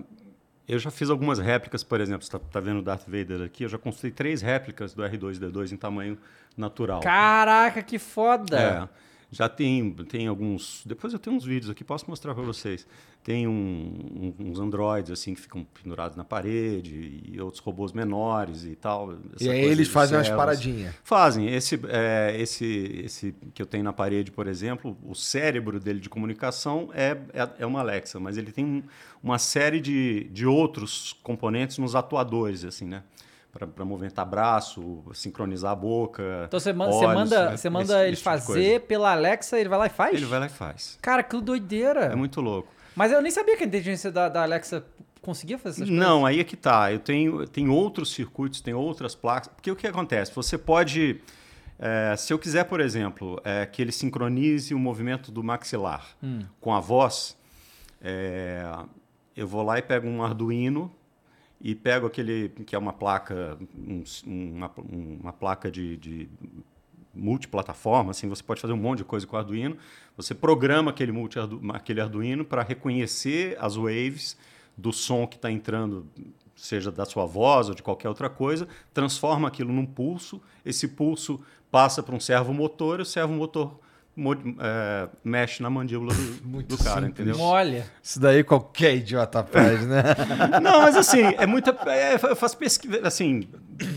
[0.69, 3.65] eu já fiz algumas réplicas, por exemplo, você está tá vendo o Darth Vader aqui,
[3.65, 6.19] eu já construí três réplicas do R2D2 em tamanho
[6.57, 7.01] natural.
[7.01, 8.59] Caraca, que foda!
[8.59, 8.89] É,
[9.31, 10.83] já tem, tem alguns.
[10.87, 12.87] Depois eu tenho uns vídeos aqui, posso mostrar para vocês
[13.27, 18.65] tem um, um, uns androides assim que ficam pendurados na parede e outros robôs menores
[18.65, 19.19] e tal.
[19.41, 20.95] E aí eles fazem umas paradinhas.
[21.03, 21.53] Fazem.
[21.53, 22.65] Esse, é, esse,
[23.05, 27.49] esse que eu tenho na parede, por exemplo, o cérebro dele de comunicação é, é,
[27.59, 28.83] é uma Alexa, mas ele tem um,
[29.21, 33.03] uma série de, de outros componentes nos atuadores, assim, né?
[33.57, 36.45] Para movimentar braço, sincronizar a boca.
[36.47, 39.59] Então você manda, olhos, você manda, você manda esse, ele esse tipo fazer pela Alexa,
[39.59, 40.15] ele vai lá e faz?
[40.15, 40.99] Ele vai lá e faz.
[41.01, 42.07] Cara, que doideira.
[42.07, 42.69] É muito louco.
[42.95, 44.85] Mas eu nem sabia que a inteligência da, da Alexa
[45.27, 46.29] conseguia fazer essas Não, coisas.
[46.29, 46.93] aí é que tá.
[46.93, 49.53] Eu tenho, tenho outros circuitos, tem outras placas.
[49.55, 50.33] Porque o que acontece?
[50.35, 51.21] Você pode.
[51.79, 56.41] É, se eu quiser, por exemplo, é, que ele sincronize o movimento do maxilar hum.
[56.59, 57.37] com a voz,
[58.01, 58.65] é,
[59.37, 60.91] eu vou lá e pego um Arduino
[61.67, 66.29] e pego aquele que é uma placa, um, uma, uma, placa de, de
[67.13, 69.77] multiplataforma, assim, você pode fazer um monte de coisa com o Arduino.
[70.17, 71.41] Você programa aquele, multi
[71.75, 74.39] aquele Arduino para reconhecer as waves
[74.77, 76.07] do som que está entrando,
[76.55, 80.41] seja da sua voz ou de qualquer outra coisa, transforma aquilo num pulso.
[80.65, 83.81] Esse pulso passa para um servo motor, e o servo motor mo-
[84.59, 87.39] é, mexe na mandíbula do, do cara, entendeu?
[87.39, 87.85] Olha.
[88.03, 90.03] Isso daí qualquer idiota faz, né?
[90.63, 91.77] Não, mas assim, é muita.
[91.91, 93.01] É, eu faço pesquisa.
[93.07, 93.49] Assim,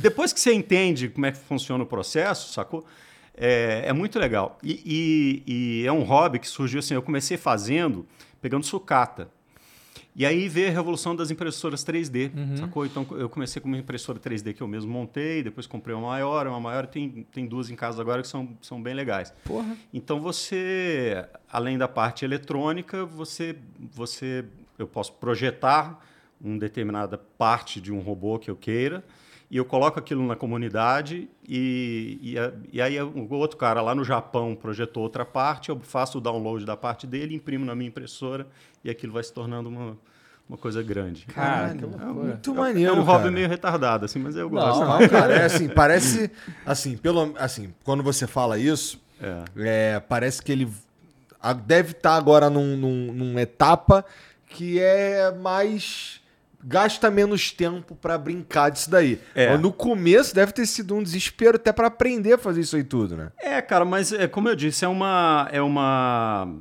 [0.02, 2.86] depois que você entende como é que funciona o processo, sacou?
[3.42, 4.58] É, é muito legal.
[4.62, 6.94] E, e- e é um hobby que surgiu assim.
[6.94, 8.06] Eu comecei fazendo,
[8.42, 9.30] pegando sucata.
[10.16, 12.86] E aí veio a revolução das impressoras 3D, sacou?
[12.86, 16.48] Então eu comecei com uma impressora 3D que eu mesmo montei, depois comprei uma maior,
[16.48, 19.34] uma maior, tem, tem duas em casa agora que são, são bem legais.
[19.46, 19.78] Porra.
[19.94, 24.46] Então você, além da parte eletrônica, você, você,
[24.78, 26.04] eu posso projetar
[26.42, 29.04] uma determinada parte de um robô que eu queira
[29.52, 32.36] e eu coloco aquilo na comunidade e, e,
[32.78, 36.66] e aí o outro cara lá no Japão projetou outra parte, eu faço o download
[36.66, 38.46] da parte dele, imprimo na minha impressora
[38.84, 39.98] e aquilo vai se tornando uma,
[40.48, 41.26] uma coisa grande.
[41.26, 41.88] Cara, que É.
[41.88, 43.32] Muito é maneiro, um hobby cara.
[43.32, 44.82] meio retardado, assim, mas eu gosto.
[44.86, 46.30] Não, cara, é assim, parece.
[46.66, 49.44] Assim, pelo, assim, quando você fala isso, É.
[49.96, 50.68] é, parece que ele
[51.66, 54.06] deve estar agora num, num- numa etapa
[54.46, 56.20] que é mais.
[56.64, 59.20] Gasta menos tempo pra brincar disso daí.
[59.34, 59.58] É.
[59.58, 63.16] No começo deve ter sido um desespero até pra aprender a fazer isso aí tudo,
[63.16, 63.32] né?
[63.40, 65.48] É, cara, mas é, como eu disse, é uma.
[65.52, 66.56] É uma.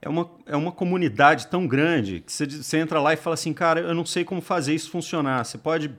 [0.00, 3.52] É uma, é uma comunidade tão grande que você, você entra lá e fala assim,
[3.52, 5.44] cara, eu não sei como fazer isso funcionar.
[5.44, 5.90] Você pode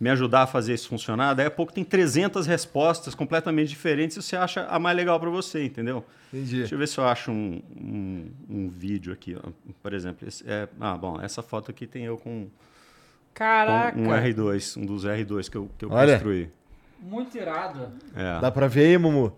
[0.00, 1.34] me ajudar a fazer isso funcionar?
[1.34, 5.28] Daí a pouco tem 300 respostas completamente diferentes e você acha a mais legal para
[5.28, 6.02] você, entendeu?
[6.32, 6.60] Entendi.
[6.60, 9.50] Deixa eu ver se eu acho um, um, um vídeo aqui, ó.
[9.82, 10.26] por exemplo.
[10.26, 12.48] Esse é, ah, bom, essa foto aqui tem eu com,
[13.34, 13.92] Caraca.
[13.92, 16.14] com um R2, um dos R2 que eu, que eu Olha.
[16.14, 16.48] construí.
[17.02, 17.92] Muito irado.
[18.14, 18.40] É.
[18.40, 19.36] Dá pra ver aí, Mumu?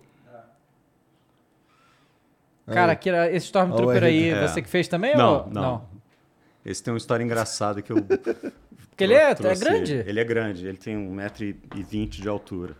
[2.66, 4.46] Cara, que era esse Stormtrooper aí, É.
[4.46, 5.16] você que fez também?
[5.16, 5.50] Não, ou...
[5.50, 5.84] não.
[6.64, 7.96] Esse tem uma história engraçada que eu.
[8.90, 9.92] Porque ele é, é grande.
[9.94, 10.10] Ele.
[10.10, 12.74] Ele é grande, ele tem 1,20m de altura.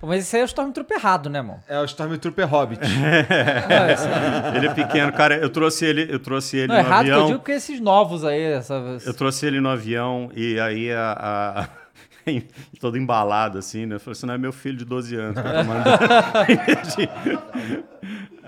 [0.00, 1.58] Pô, Mas esse aí é o Stormtrooper errado, né, irmão?
[1.68, 2.80] É o Stormtrooper Hobbit.
[2.84, 4.06] Esse-
[4.56, 5.36] Ele é pequeno, cara.
[5.36, 7.26] Eu trouxe ele, eu trouxe ele não, no errado que eu avião.
[7.26, 8.74] digo porque esses novos aí, essa...
[9.04, 11.66] Eu trouxe ele no avião e aí a.
[11.66, 11.88] a-
[12.78, 13.96] todo embalado assim, né?
[13.96, 15.40] Eu falei, isso não é meu filho de 12 anos.
[16.94, 17.38] que eu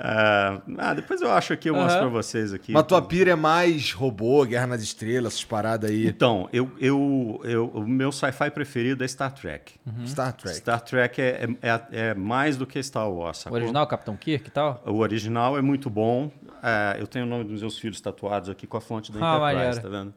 [0.02, 2.10] mandando." Ah, depois eu acho aqui, eu mostro Aham.
[2.10, 2.72] pra vocês aqui.
[2.72, 6.06] Mas tua pira é mais robô, Guerra nas Estrelas, essas paradas aí.
[6.06, 9.74] Então, eu, eu, eu, o meu sci-fi preferido é Star Trek.
[10.06, 10.56] Star Trek.
[10.56, 13.38] Star Trek é, é, é- é mais do que Star Wars.
[13.38, 13.58] O sacou?
[13.58, 14.82] original, Capitão Kirk e tal?
[14.86, 16.30] O original é muito bom.
[16.62, 19.36] É, eu tenho o nome dos meus filhos tatuados aqui com a fonte da Ah,
[19.36, 19.82] Enterprise, maneiro.
[19.82, 20.14] tá vendo?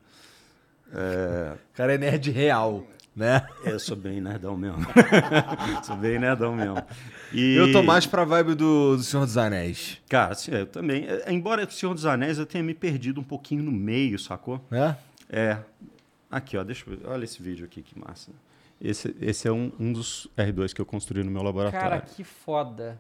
[1.74, 2.84] O cara é nerd real,
[3.16, 3.42] né?
[3.66, 4.86] eu sou bem nerdão mesmo.
[5.84, 6.78] sou bem nerdão mesmo.
[7.34, 10.00] E, Eu tô mais pra vibe do, do Senhor dos Anéis.
[10.08, 11.06] Cara, assim, eu também.
[11.08, 14.62] é, Embora o Senhor dos Anéis eu tenha me perdido um pouquinho no meio, sacou?
[14.70, 14.96] Né?
[15.30, 15.58] É.
[16.30, 17.08] Aqui, ó, deixa eu ver.
[17.08, 18.32] Olha esse vídeo aqui, que massa.
[18.80, 21.90] Esse, esse é um, um dos R2 que eu construí no meu laboratório.
[21.90, 23.00] Cara, que foda.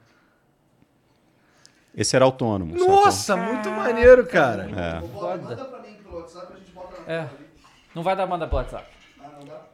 [1.95, 2.77] Esse era autônomo.
[2.79, 3.05] sacou?
[3.05, 4.69] Nossa, muito maneiro, cara.
[4.71, 5.07] É.
[5.07, 5.69] Foda.
[7.05, 7.29] É.
[7.93, 8.87] Não vai dar manda pro WhatsApp.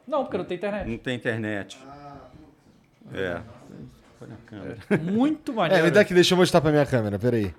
[0.06, 0.88] não porque não tem internet.
[0.88, 1.78] Não tem internet.
[3.14, 3.40] É.
[4.20, 4.78] Olha a câmera.
[5.02, 5.84] Muito É, maneiro.
[5.84, 7.54] me dá aqui, deixa eu mostrar pra minha câmera, peraí.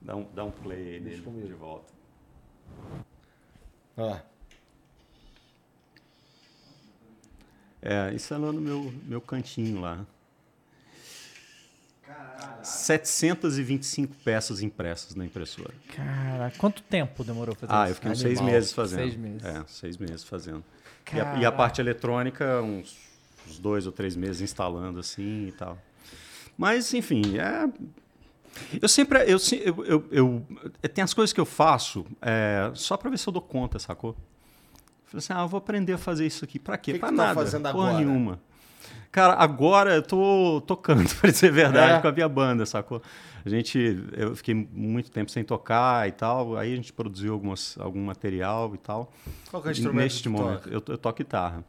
[0.00, 1.92] Dá um, dá um play aí nele de volta.
[3.96, 4.16] Ó.
[7.82, 10.04] É, isso é lá no meu, meu cantinho lá.
[12.62, 15.72] 725 peças impressas na impressora.
[15.94, 17.92] Cara, quanto tempo demorou pra fazer Ah, isso?
[17.92, 18.36] eu fiquei uns Animal.
[18.44, 19.00] seis meses fazendo.
[19.00, 19.44] Seis meses.
[19.44, 20.64] É, seis meses fazendo.
[21.12, 21.52] E a, e a Caraca.
[21.52, 22.96] parte eletrônica, uns,
[23.48, 25.78] uns dois ou três meses instalando assim e tal.
[26.60, 27.68] Mas, enfim, é.
[28.82, 29.18] Eu sempre.
[29.20, 33.26] Eu, eu, eu, eu- tem as coisas que eu faço é, só pra ver se
[33.26, 34.14] eu dou conta, sacou?
[35.06, 36.58] Falei assim, ah, eu vou aprender a fazer isso aqui.
[36.58, 36.92] Pra quê?
[36.92, 37.34] Que que pra tu tá nada.
[37.40, 38.04] fazendo porra agora?
[38.04, 38.38] nenhuma.
[39.10, 42.00] Cara, agora eu tô tocando, pra dizer a verdade, É.
[42.00, 43.00] com a minha banda, sacou?
[43.44, 43.78] A gente,
[44.16, 48.72] eu fiquei muito tempo sem tocar e tal, aí a gente produziu algumas, algum material
[48.74, 49.10] e tal.
[49.50, 50.68] Qual que é o instrumento Neste que momento, toca?
[50.74, 51.64] eu, eu toco guitarra.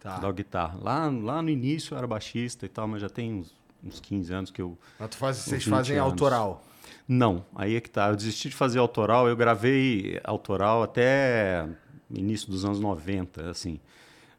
[0.00, 0.18] Tá.
[0.20, 0.78] Toco guitarra.
[0.80, 3.52] Lá, lá no início eu era baixista e tal, mas já tem uns,
[3.84, 4.78] uns 15 anos que eu...
[4.98, 6.12] Mas tu faz, vocês 20 fazem anos.
[6.12, 6.64] autoral.
[7.06, 8.08] Não, aí é que tá.
[8.08, 11.68] Eu desisti de fazer autoral, eu gravei autoral até
[12.10, 13.78] início dos anos 90, assim.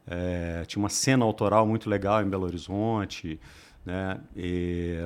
[0.06, 3.40] É, tinha uma cena autoral muito legal em Belo Horizonte,
[3.84, 4.20] né?
[4.36, 4.98] E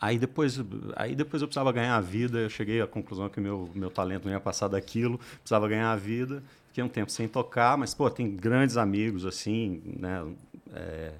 [0.00, 0.60] aí depois,
[0.96, 4.24] aí depois eu precisava ganhar a vida, eu cheguei à conclusão que meu meu talento
[4.24, 6.42] não ia passar daquilo, precisava ganhar a vida.
[6.68, 10.26] Fiquei um tempo sem tocar, mas pô, tem grandes amigos assim, né?
[10.74, 11.12] É,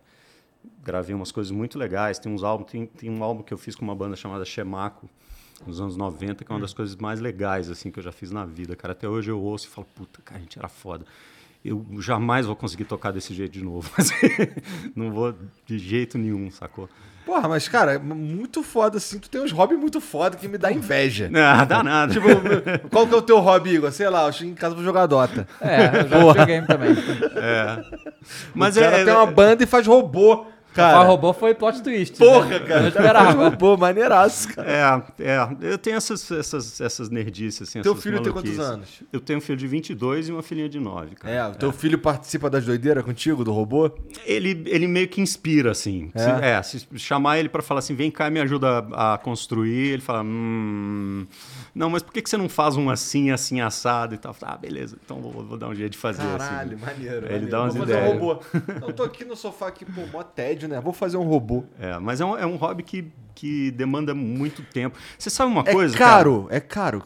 [0.83, 2.19] gravei umas coisas muito legais.
[2.19, 5.09] Tem uns álbuns, tem, tem um álbum que eu fiz com uma banda chamada Chemaco,
[5.67, 8.31] nos anos 90, que é uma das coisas mais legais assim que eu já fiz
[8.31, 8.93] na vida, cara.
[8.93, 11.05] Até hoje eu ouço e falo, puta, cara, a gente era foda.
[11.65, 13.91] eu jamais vou conseguir tocar desse jeito de novo.
[13.97, 14.11] Mas
[14.97, 16.89] não vou de jeito nenhum, sacou?
[17.25, 19.21] Porra, mas, cara, é muito foda assim.
[19.21, 21.29] Tu tem uns hobbies muito foda que me dá inveja.
[21.31, 22.13] Não, dá nada.
[22.13, 22.27] Tipo,
[22.91, 23.93] qual que é o teu hobby, Igor?
[23.93, 25.47] Sei lá, eu chego em casa pra jogar Dota.
[25.61, 26.97] É, eu já joguei também.
[28.53, 30.47] Mas o cara é, tem uma banda e faz robô.
[30.75, 32.17] Cara, Cara, robô foi plot twist.
[32.19, 32.59] porra, né?
[32.61, 32.83] cara.
[32.83, 33.49] Eu esperava.
[33.51, 35.05] robô, maneiraço, cara.
[35.19, 38.73] É, é, eu tenho essas, essas, essas nerdices, assim, Teu essas filho tem quantos maluquices.
[38.99, 39.03] anos?
[39.13, 41.35] Eu tenho um filho de 22 e uma filhinha de 9, cara.
[41.35, 43.91] É, o teu filho participa das doideiras contigo, do robô?
[44.25, 46.11] Ele, ele meio que inspira, assim.
[46.17, 46.51] Se, É?
[46.53, 49.89] é, se chamar ele pra falar assim, vem cá e me ajuda a, a construir,
[49.93, 51.27] ele fala, hum...
[51.75, 54.37] Não, mas por que, que você não faz um assim, assim, assado e tal?
[54.43, 56.85] Ah, beleza, então vou, vou dar um jeito de fazer, Caralho, assim.
[56.85, 57.17] maneiro.
[57.17, 57.51] Ele maneiro.
[57.51, 58.15] dá umas Vou fazer ideias.
[58.15, 58.43] um robô.
[58.87, 60.81] Eu tô aqui no sofá aqui, pô, mó tédio, né?
[60.81, 61.65] Vou fazer um robô.
[61.79, 64.99] É, mas é um, é um hobby que, que demanda muito tempo.
[65.19, 66.11] Você sabe uma É coisa, cara?
[66.17, 67.03] caro, é caro.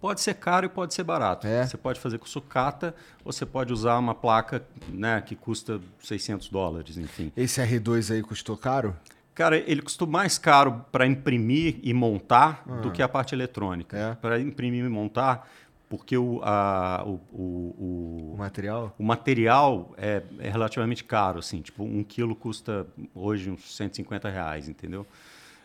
[0.00, 1.46] Pode ser caro e pode ser barato.
[1.46, 1.66] É.
[1.66, 6.48] Você pode fazer com sucata ou você pode usar uma placa né, que custa 600
[6.48, 7.30] dólares, enfim.
[7.36, 8.96] Esse R2 aí custou caro?
[9.40, 13.96] Cara, ele custou mais caro para imprimir e montar do que a parte eletrônica.
[13.96, 14.14] É.
[14.16, 15.48] Para imprimir e montar,
[15.88, 18.94] porque o, a- o, o, O o, material?
[18.98, 21.62] o material é, é relativamente caro, assim.
[21.62, 25.06] Tipo, um quilo custa hoje uns 150 reais, entendeu?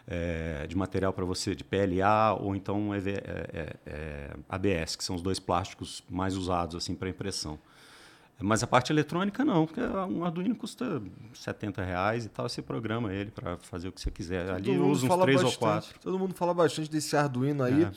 [0.08, 5.04] É, de material para você, de PLA ou então EV, é, é, é, ABS, que
[5.04, 7.60] são os dois plásticos mais usados assim para impressão.
[8.40, 11.02] Mas a parte eletrônica não, porque um Arduino custa
[11.34, 14.50] 70 reais e tal, você programa ele para fazer o que você quiser.
[14.52, 15.98] Ali eu uso uns três ou quatro.
[16.02, 17.84] Todo mundo fala bastante desse Arduino aí.
[17.84, 17.92] É.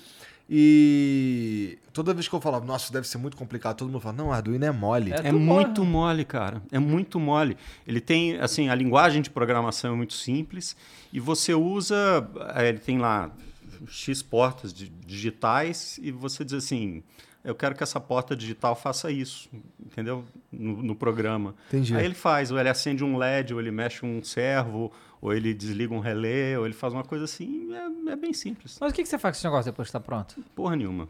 [0.50, 4.32] E toda vez que eu falava, nossa, deve ser muito complicado, todo mundo fala, não,
[4.32, 5.12] Arduino é mole.
[5.12, 6.62] É É muito mole, cara.
[6.72, 7.56] É muito mole.
[7.86, 10.74] Ele tem, assim, a linguagem de programação é muito simples
[11.12, 11.96] e você usa,
[12.54, 13.30] eh, ele tem lá
[13.88, 17.02] X portas de- digitais e você diz assim,
[17.44, 19.48] eu quero que essa porta digital faça isso,
[19.84, 20.24] entendeu?
[20.52, 21.54] No, no programa.
[21.68, 21.94] Entendi.
[21.96, 25.52] Aí ele faz, ou ele acende um LED, ou ele mexe um servo, ou ele
[25.54, 28.76] desliga um relé, ou ele faz uma coisa assim, é, é bem simples.
[28.80, 30.36] Mas o que, que você faz com esse negócio depois que tá pronto?
[30.54, 31.08] Porra nenhuma.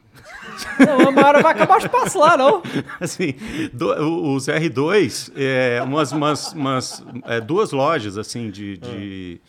[0.79, 2.63] Não, uma hora vai acabar o espaço lá, não.
[3.01, 3.35] Assim,
[3.73, 8.77] do- o- os R2, é, umas, umas, umas, é, duas lojas, assim, de...
[8.79, 9.41] de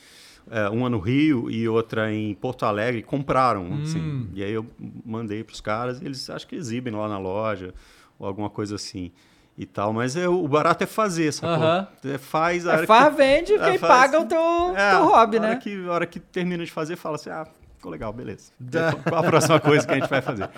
[0.52, 4.30] é, uma no Rio e outra em Porto Alegre, compraram, assim.
[4.34, 4.66] E aí eu
[5.06, 7.74] mandei para os caras e eles acho que exibem lá na loja
[8.18, 9.12] ou alguma coisa assim
[9.58, 9.91] e tal.
[9.93, 11.56] Mas é, o barato é fazer, sacou?
[11.56, 11.88] Aham.
[12.06, 12.66] É, faz...
[12.68, 15.41] a É, faz, que- vende, é, quem faz- paga o teu, é, teu hobby, a
[15.41, 15.56] hora né?
[15.58, 17.45] Que, a hora que termina de fazer, fala assim, ah,
[17.76, 18.52] ficou legal, beleza.
[19.08, 20.50] Qual a próxima coisa que a gente vai fazer?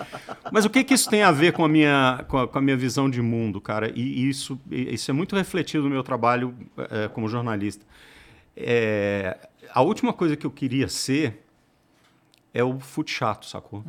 [0.50, 2.62] Mas o que, que isso tem a ver com a minha, com a, com a
[2.62, 3.90] minha visão de mundo, cara?
[3.94, 7.84] E isso, e isso é muito refletido no meu trabalho eh, como jornalista.
[8.56, 9.36] É,
[9.70, 11.44] a última coisa que eu queria ser
[12.54, 13.82] é o fute chato, sacou?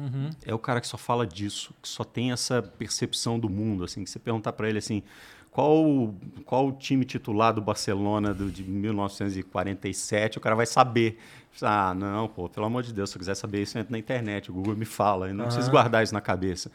[0.45, 4.03] É o cara que só fala disso, que só tem essa percepção do mundo, assim,
[4.03, 5.03] que você perguntar para ele assim,
[5.51, 6.15] qual, o-
[6.45, 11.17] qual o time titular do Barcelona do, de 1947, o cara vai saber.
[11.61, 13.99] Ah, não, pô, pelo amor de Deus, se eu quiser saber isso, eu entro na
[13.99, 16.71] internet, o Google me fala, eu não preciso guardar isso na cabeça.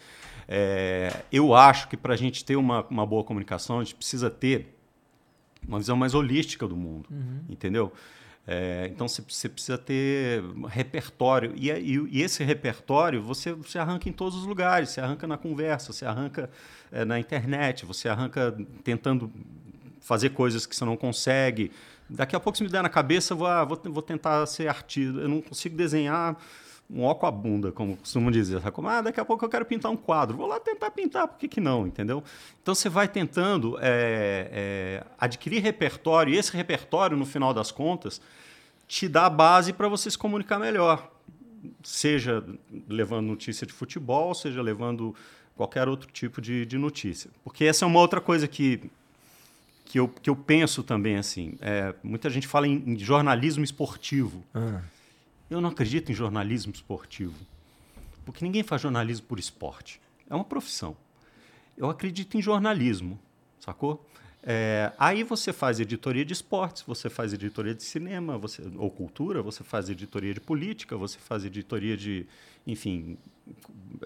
[0.46, 4.30] É, eu acho que para a gente ter uma, uma boa comunicação, a gente precisa
[4.30, 4.76] ter
[5.66, 7.08] uma visão mais holística do mundo,
[7.48, 7.92] entendeu?
[8.50, 13.78] É, então você você precisa ter repertório e, é- e- e esse repertório você, você
[13.78, 16.48] arranca em todos os lugares, você arranca na conversa, você arranca
[16.90, 19.30] é, na internet, você arranca tentando
[20.00, 21.70] fazer coisas que você não consegue.
[22.08, 25.18] Daqui a pouco se me der na cabeça, vou, ah, vou, vou tentar ser artista.
[25.18, 26.34] Eu não consigo desenhar
[26.90, 28.60] um ó com a bunda, como costumam dizer.
[28.60, 28.72] Sabe?
[28.72, 30.36] Como, ah, daqui a pouco eu quero pintar um quadro.
[30.36, 31.86] Vou lá tentar pintar, por que, que não?
[31.86, 32.22] Entendeu?
[32.62, 38.20] Então você vai tentando é, é, adquirir repertório, e esse repertório, no final das contas,
[38.86, 41.10] te dá base para você se comunicar melhor.
[41.82, 42.42] Seja
[42.88, 45.14] levando notícia de futebol, seja levando
[45.54, 47.30] qualquer outro tipo de, de notícia.
[47.44, 48.80] Porque essa é uma outra coisa que,
[49.84, 51.16] que, eu, que eu penso também.
[51.16, 51.54] assim.
[51.60, 54.42] É, muita gente fala em, em jornalismo esportivo.
[55.50, 57.34] Eu não acredito em jornalismo esportivo.
[58.24, 60.00] Porque ninguém faz jornalismo por esporte.
[60.28, 60.96] É uma profissão.
[61.76, 63.18] Eu acredito em jornalismo,
[63.58, 64.04] sacou?
[64.42, 69.42] É, aí você faz editoria de esportes, você faz editoria de cinema, você, ou cultura,
[69.42, 72.26] você faz editoria de política, você faz editoria de,
[72.66, 73.18] enfim,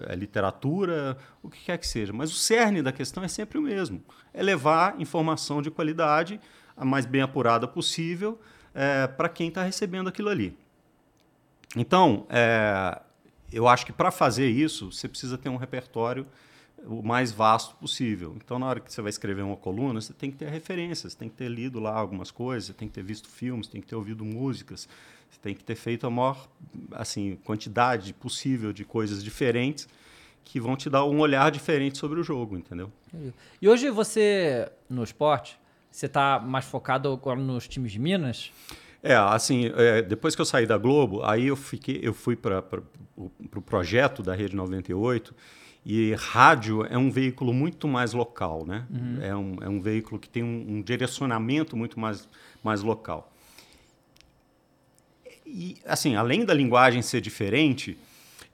[0.01, 2.11] é, literatura, o que quer que seja.
[2.13, 6.39] Mas o cerne da questão é sempre o mesmo: é levar informação de qualidade,
[6.75, 8.39] a mais bem apurada possível,
[8.73, 10.57] é, para quem está recebendo aquilo ali.
[11.75, 13.01] Então, é,
[13.51, 16.25] eu acho que para fazer isso, você precisa ter um repertório
[16.85, 18.35] o mais vasto possível.
[18.35, 21.29] Então, na hora que você vai escrever uma coluna, você tem que ter referências, tem
[21.29, 24.25] que ter lido lá algumas coisas, tem que ter visto filmes, tem que ter ouvido
[24.25, 24.87] músicas,
[25.41, 26.47] tem que ter feito a maior
[26.91, 29.87] assim, quantidade possível de coisas diferentes
[30.43, 32.91] que vão te dar um olhar diferente sobre o jogo, entendeu?
[33.61, 35.57] E hoje você, no esporte,
[35.91, 38.51] você tá mais focado agora nos times de Minas?
[39.03, 42.63] É, assim, é, depois que eu saí da Globo, aí eu fiquei, eu fui para
[43.17, 45.35] o pro projeto da Rede 98
[45.85, 48.87] e rádio é um veículo muito mais local, né?
[49.21, 52.27] É, um, é um veículo que tem um, um direcionamento muito mais,
[52.63, 53.31] mais local.
[55.45, 57.97] E, assim, além da linguagem ser diferente,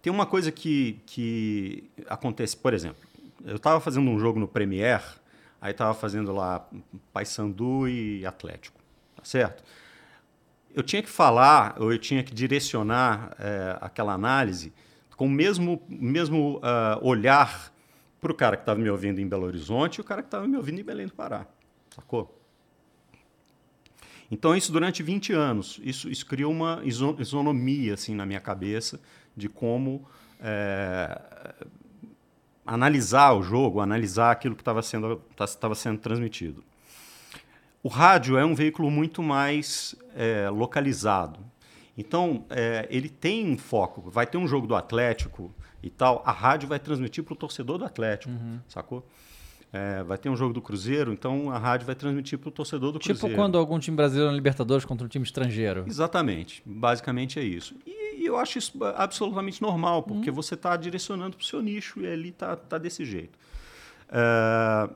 [0.02, 3.08] tem uma coisa que, que acontece, por exemplo,
[3.46, 5.04] eu estava fazendo um jogo no Premiere,
[5.62, 6.68] aí estava fazendo lá
[7.14, 8.80] Paysandu e Atlético,
[9.16, 9.64] tá certo?
[10.74, 14.72] Eu tinha que falar, ou eu tinha que direcionar eh, aquela análise
[15.18, 17.74] com o mesmo, mesmo ah, olhar
[18.22, 20.48] para o cara que estava me ouvindo em Belo Horizonte e o cara que estava
[20.48, 21.46] me ouvindo em Belém do Pará,
[21.94, 22.40] sacou?
[24.32, 29.00] Então, isso durante 20 anos, isso, isso criou uma iso- isonomia assim, na minha cabeça
[29.36, 30.08] de como
[30.40, 31.20] eh,
[32.66, 36.64] analisar o jogo, analisar aquilo que estava sendo, estava sendo transmitido.
[37.82, 41.40] O rádio é um veículo muito mais eh, localizado.
[41.98, 44.10] Então, eh, ele tem um foco.
[44.10, 47.78] Vai ter um jogo do Atlético e tal, a rádio vai transmitir para o torcedor
[47.78, 48.34] do Atlético,
[48.68, 49.06] sacou?
[49.72, 52.92] Eh, vai ter um jogo do Cruzeiro, então a rádio vai transmitir para o torcedor
[52.92, 53.36] do Tipo Cruzeiro.
[53.36, 55.86] quando algum time brasileiro na Libertadores contra um time estrangeiro.
[55.88, 56.62] Exatamente.
[56.66, 57.76] Basicamente é isso.
[57.86, 62.02] E, e eu acho isso absolutamente normal, porque você está direcionando para o seu nicho
[62.02, 63.38] e ali está tá desse jeito.
[64.10, 64.90] É,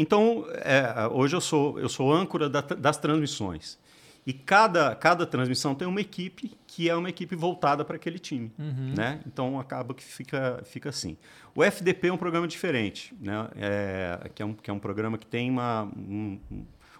[0.00, 3.78] então, é, hoje eu sou, eu sou âncora da- das transmissões.
[4.26, 8.52] E cada, cada transmissão tem uma equipe que é uma equipe voltada para aquele time.
[8.94, 9.20] Né?
[9.26, 11.16] Então acaba que fica, fica assim.
[11.54, 13.48] O FDP é um programa diferente, né?
[13.56, 16.38] É, que, é um, que é um programa que tem uma, um,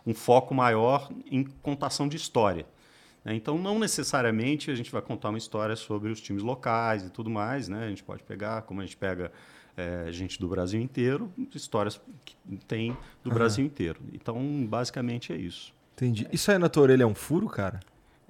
[0.07, 2.65] um foco maior em contação de história.
[3.23, 3.35] né?
[3.35, 7.29] Então, não necessariamente a gente vai contar uma história sobre os times locais e tudo
[7.29, 7.69] mais.
[7.69, 7.85] Né?
[7.85, 9.31] A gente pode pegar, como a gente pega
[9.79, 12.35] eh, gente do Brasil inteiro, histórias que
[12.67, 14.01] tem do Brasil inteiro.
[14.13, 15.73] Então, basicamente é isso.
[15.97, 16.27] Entendi.
[16.33, 17.79] Isso aí na tua orelha é um furo, cara?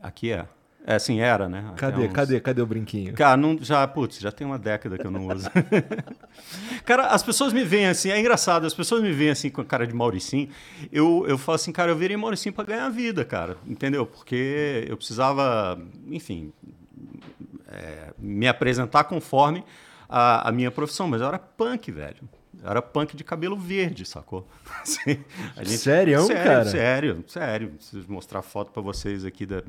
[0.02, 0.46] Aqui é.
[0.86, 1.72] É assim, era, né?
[1.76, 3.12] Cadê, uns- cadê, cadê o brinquinho?
[3.12, 5.50] Cara, não, já, putz, já tem uma década que eu não uso.
[6.84, 9.64] cara, as pessoas me veem assim, é engraçado, as pessoas me veem assim com a
[9.64, 10.48] cara de Mauricinho.
[10.92, 14.06] Eu, eu falo assim, cara, eu virei Mauricinho pra ganhar vida, cara, entendeu?
[14.06, 15.78] Porque eu precisava,
[16.10, 16.52] enfim,
[17.70, 19.64] é, me apresentar conforme
[20.08, 22.28] a, a minha profissão, mas eu era punk, velho.
[22.62, 24.48] Eu era punk de cabelo verde, sacou?
[24.82, 25.22] Assim,
[25.56, 26.64] a Sério, sério, cara?
[26.64, 27.68] Sério, sério.
[27.70, 29.62] Preciso mostrar foto para vocês aqui da,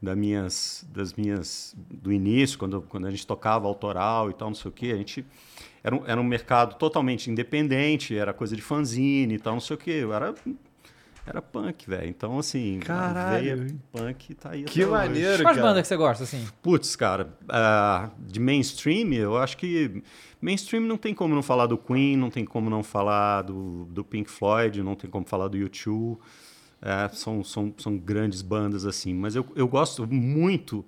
[0.00, 4.54] da minhas, das minhas do início, quando, quando a gente tocava autoral e tal, não
[4.54, 4.92] sei o quê.
[4.94, 5.26] A gente
[5.82, 9.74] era um, era um mercado totalmente independente, era coisa de fanzine e tal, não sei
[9.76, 9.90] o quê.
[9.90, 10.34] Eu era
[11.30, 12.08] era punk, velho.
[12.08, 13.52] Então assim, Caralho.
[13.52, 14.92] a veia punk tá aí Que até hoje.
[15.08, 15.68] maneiro, Quais cara.
[15.68, 16.46] bandas que você gosta, assim?
[16.62, 20.02] Putz, cara, ah, de mainstream, eu acho que
[20.40, 24.04] mainstream não tem como não falar do Queen, não tem como não falar do, do
[24.04, 26.18] Pink Floyd, não tem como falar do U2.
[26.82, 30.82] É, são, são, são grandes bandas assim, mas eu, eu gosto muito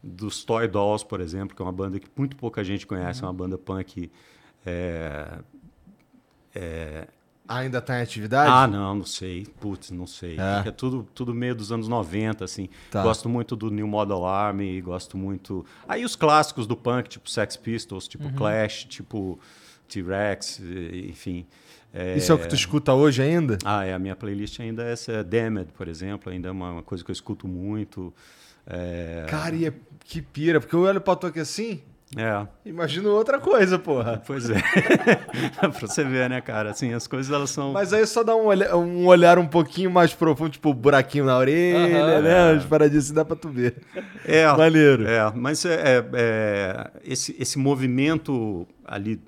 [0.00, 3.26] dos Toy Dolls, por exemplo, que é uma banda que muito pouca gente conhece, é
[3.26, 4.10] uma banda punk.
[4.64, 5.38] é,
[7.46, 8.50] Ainda tá em atividade?
[8.50, 9.46] ah, não, não sei.
[9.60, 10.36] Putz, não sei.
[10.38, 10.68] É.
[10.68, 12.68] É, tudo, tudo meio dos anos 90, assim.
[12.90, 13.02] Tá.
[13.02, 15.64] Gosto muito do New Model Army, gosto muito...
[15.86, 19.38] Aí os clássicos do punk, tipo Sex Pistols, tipo Clash, tipo
[19.88, 20.60] T-Rex,
[21.08, 21.46] enfim.
[21.92, 23.58] É, Isso é o que tu escuta hoje ainda?
[23.64, 26.82] Ah, é, a minha playlist ainda é essa Damned, por exemplo, ainda é uma, uma
[26.82, 28.12] coisa que eu escuto muito.
[28.66, 29.72] É, Cara, e é-
[30.04, 31.82] que pira, porque eu olho pra tu aqui assim,
[32.16, 34.22] é, imagino outra coisa, porra.
[34.26, 34.54] pois é.
[35.58, 36.70] pra você ver, né, cara?
[36.70, 37.72] Assim, as coisas, elas são...
[37.72, 41.36] Mas aí só dá um olhar, um olhar um pouquinho mais profundo, tipo buraquinho na
[41.36, 42.22] orelha, Aham.
[42.22, 42.50] né?
[42.52, 43.76] As paradinhas assim dá pra tu ver.
[44.24, 45.06] É, Maneiro.
[45.06, 49.20] É, mas é, é- é, esse, esse movimento ali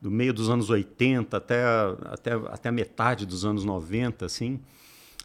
[0.00, 1.62] do meio dos anos 80 até,
[2.04, 4.60] até, até a metade dos anos 90, assim,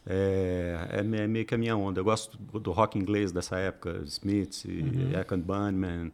[0.07, 1.99] é, é é meio que a minha onda.
[1.99, 5.19] Eu gosto do, do rock inglês dessa época, Smiths, e Uhum.
[5.19, 6.11] Echo and Bunnyman,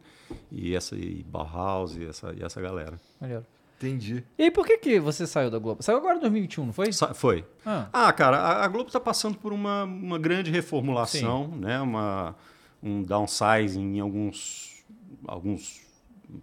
[0.50, 3.00] e, essa, e Bauhaus, e essa, e essa galera.
[3.20, 3.44] Maneiro.
[3.80, 4.24] Entendi.
[4.36, 5.82] E aí, por que, que você saiu da Globo?
[5.84, 6.92] Saiu agora em 2021, não foi?
[6.92, 7.44] Sa- Foi.
[7.64, 7.88] Ah.
[7.92, 11.80] Ah, cara, a, a Globo está passando por uma, uma grande reformulação, né?
[11.80, 12.34] Uma,
[12.82, 14.84] um downsizing em alguns,
[15.26, 15.80] alguns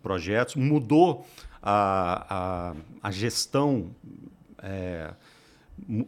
[0.02, 0.56] projetos.
[0.56, 1.28] Mudou
[1.62, 2.72] a,
[3.04, 3.94] a, a gestão,
[4.64, 5.14] é,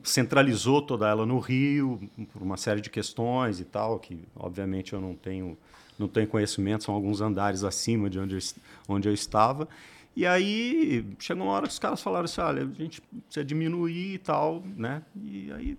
[0.03, 1.99] centralizou toda ela no Rio
[2.31, 5.57] por uma série de questões e tal, que obviamente eu não tenho,
[5.99, 8.41] não tenho conhecimento, são alguns andares acima de onde eu,
[8.87, 9.67] onde eu estava.
[10.15, 14.15] E aí chegou uma hora que os caras falaram assim, olha, a gente precisa diminuir
[14.15, 15.03] e tal, né?
[15.15, 15.77] E aí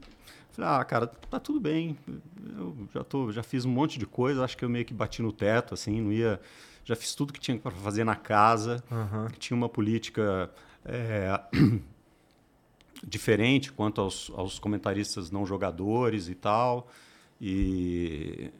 [0.50, 1.96] falei, ah, cara, tá tudo bem.
[2.56, 5.22] Eu já tô, já fiz um monte de coisa, acho que eu meio que bati
[5.22, 6.40] no teto, assim, não ia
[6.88, 8.82] já fiz tudo que tinha para fazer na casa,
[9.38, 10.50] tinha uma política
[10.86, 11.38] é,
[13.06, 16.88] diferente quanto aos, aos comentaristas não jogadores e tal.
[17.38, 18.50] E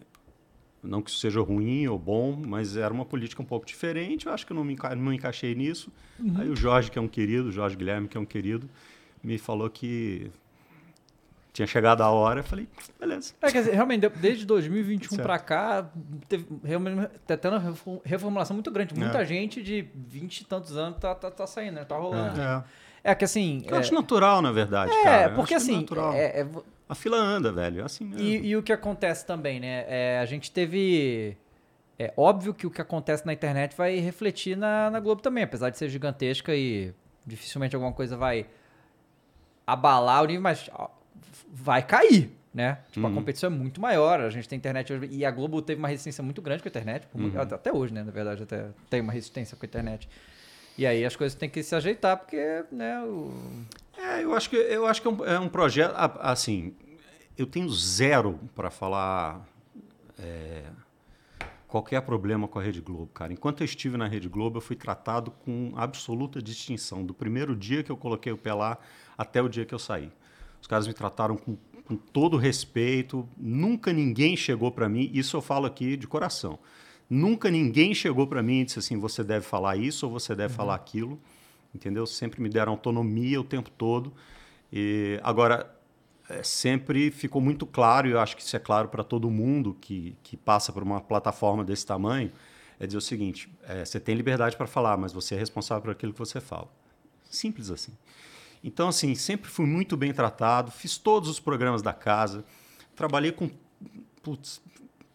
[0.82, 4.26] não que isso seja ruim ou bom, mas era uma política um pouco diferente.
[4.26, 5.92] Eu acho que eu não me, enca- não me encaixei nisso.
[6.36, 8.68] Aí o Jorge, que é um querido, o Jorge Guilherme, que é um querido,
[9.22, 10.30] me falou que
[11.52, 12.40] tinha chegado a hora.
[12.40, 12.68] Eu falei,
[13.00, 13.34] beleza.
[13.42, 15.22] É, quer dizer, realmente, de- desde 2021 Certo.
[15.22, 15.90] pra cá,
[16.28, 18.94] teve realmente tá tendo uma refo- reformulação muito grande.
[18.94, 19.24] Muita É.
[19.26, 21.84] gente de 20 e tantos anos tá, tá, tá saindo, né?
[21.84, 22.40] Tá rolando.
[22.40, 22.64] É.
[23.02, 23.62] É, que assim.
[23.66, 25.34] Eu acho natural, na verdade, é, cara.
[25.34, 25.84] Porque é assim.
[26.14, 26.48] é- é
[26.88, 27.80] A fila anda, velho.
[27.82, 28.22] É assim mesmo.
[28.26, 29.84] e, e o que acontece também, né?
[29.88, 31.36] É, a gente teve.
[31.98, 35.68] É óbvio que o que acontece na internet vai refletir na, na Globo também, apesar
[35.70, 36.94] de ser gigantesca e
[37.26, 38.46] dificilmente alguma coisa vai
[39.66, 40.70] abalar o nível, mas
[41.52, 42.78] vai cair, né?
[42.92, 43.12] Tipo, Uhum.
[43.12, 45.88] a competição é muito maior, a gente tem internet hoje, e a Globo teve uma
[45.88, 47.32] resistência muito grande com a internet, Uhum.
[47.40, 48.02] até hoje, né?
[48.02, 50.08] Na verdade, até tem uma resistência com a internet.
[50.78, 53.32] E aí as coisas têm que se ajeitar, porque, né, o...
[53.98, 55.92] É, eu acho que, eu acho que é um, é um projeto.
[55.96, 56.72] Assim,
[57.36, 59.44] eu tenho zero para falar
[60.16, 60.62] é,
[61.66, 63.32] qualquer problema com a Rede Globo, cara.
[63.32, 67.04] Enquanto eu estive na Rede Globo, eu fui tratado com absoluta distinção.
[67.04, 68.78] Do primeiro dia que eu coloquei o pé lá
[69.16, 70.12] até o dia que eu saí.
[70.60, 73.28] Os caras me trataram com, com todo respeito.
[73.36, 76.56] Nunca ninguém chegou para mim, isso eu falo aqui de coração.
[77.10, 80.54] Nunca ninguém chegou para mim e disse assim: você deve falar isso ou você deve
[80.54, 81.20] falar aquilo
[81.78, 82.06] entendeu?
[82.06, 84.12] Sempre me deram autonomia o tempo todo.
[84.72, 85.74] E agora
[86.28, 89.76] é, sempre ficou muito claro, e eu acho que isso é claro para todo mundo
[89.80, 92.30] que, que passa por uma plataforma desse tamanho,
[92.78, 95.92] é dizer o seguinte: é, você tem liberdade para falar, mas você é responsável por
[95.92, 96.68] aquilo que você fala.
[97.30, 97.92] Simples assim.
[98.62, 102.44] Então, assim, sempre fui muito bem tratado, fiz todos os programas da casa,
[102.96, 103.48] trabalhei com
[104.22, 104.60] putz,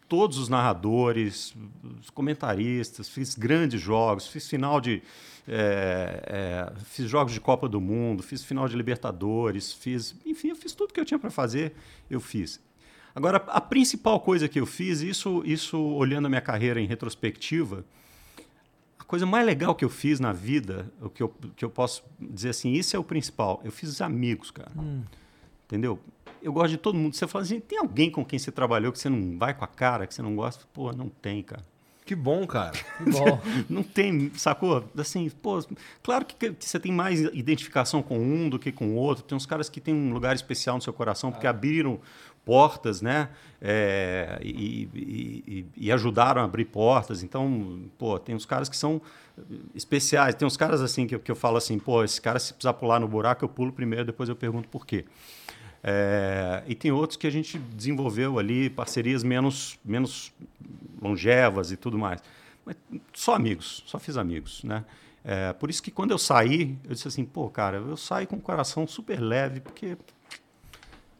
[0.08, 1.54] todos os narradores,
[2.00, 5.02] os comentaristas, fiz grandes jogos, fiz final de.
[5.46, 10.16] É, é, fiz jogos de Copa do Mundo, fiz final de Libertadores, fiz.
[10.24, 11.74] Enfim, eu fiz tudo que eu tinha para fazer,
[12.08, 12.60] eu fiz.
[13.14, 17.84] Agora, a principal coisa que eu fiz, isso, isso olhando a minha carreira em retrospectiva,
[18.98, 22.02] a coisa mais legal que eu fiz na vida, o que eu, que eu posso
[22.18, 23.60] dizer assim, isso é o principal.
[23.62, 24.72] Eu fiz amigos, cara.
[25.66, 26.00] Entendeu?
[26.42, 27.14] Eu gosto de todo mundo.
[27.14, 29.68] Você fala assim, tem alguém com quem você trabalhou que você não vai com a
[29.68, 30.64] cara, que você não gosta?
[30.72, 31.62] Pô, não tem, cara.
[32.04, 32.78] Que bom, cara.
[33.00, 34.84] Bom, Não tem, sacou?
[34.98, 35.64] Assim, pô,
[36.02, 39.24] claro que, que você tem mais identificação com um do que com o outro.
[39.24, 41.98] Tem uns caras que têm um lugar especial no seu coração porque abriram
[42.44, 43.30] portas, né?
[43.58, 47.22] É, e, e- e- ajudaram a abrir portas.
[47.22, 49.00] Então, pô, tem uns caras que são
[49.74, 50.34] especiais.
[50.34, 53.00] Tem uns caras assim que, que eu falo assim, pô, esse cara se precisar pular
[53.00, 55.06] no buraco, eu pulo primeiro, depois eu pergunto por quê.
[55.86, 60.32] É, e tem outros que a gente desenvolveu ali, parcerias menos, menos
[61.00, 62.22] longevas e tudo mais.
[62.64, 62.74] Mas
[63.12, 64.82] só amigos, só fiz amigos, né?
[65.22, 68.36] É, por isso que quando eu saí, eu disse assim, pô, cara, eu saí com
[68.36, 69.96] o coração super leve, porque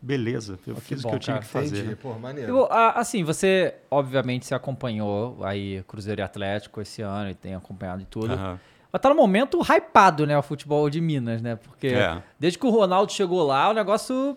[0.00, 1.46] beleza, eu fiz bom, o que eu tinha cara.
[1.46, 1.76] que fazer.
[1.76, 1.88] Entendi.
[1.90, 1.96] né?
[2.00, 2.50] Pô, maneiro.
[2.50, 7.54] Eu, a- assim, você obviamente se acompanhou aí Cruzeiro e Atlético esse ano e tem
[7.54, 8.32] acompanhado e tudo.
[8.32, 8.58] Aham.
[8.92, 11.56] Mas tá no momento hypado, né, o futebol de Minas, né?
[11.56, 12.22] Porque É.
[12.38, 14.36] desde que o Ronaldo chegou lá, o negócio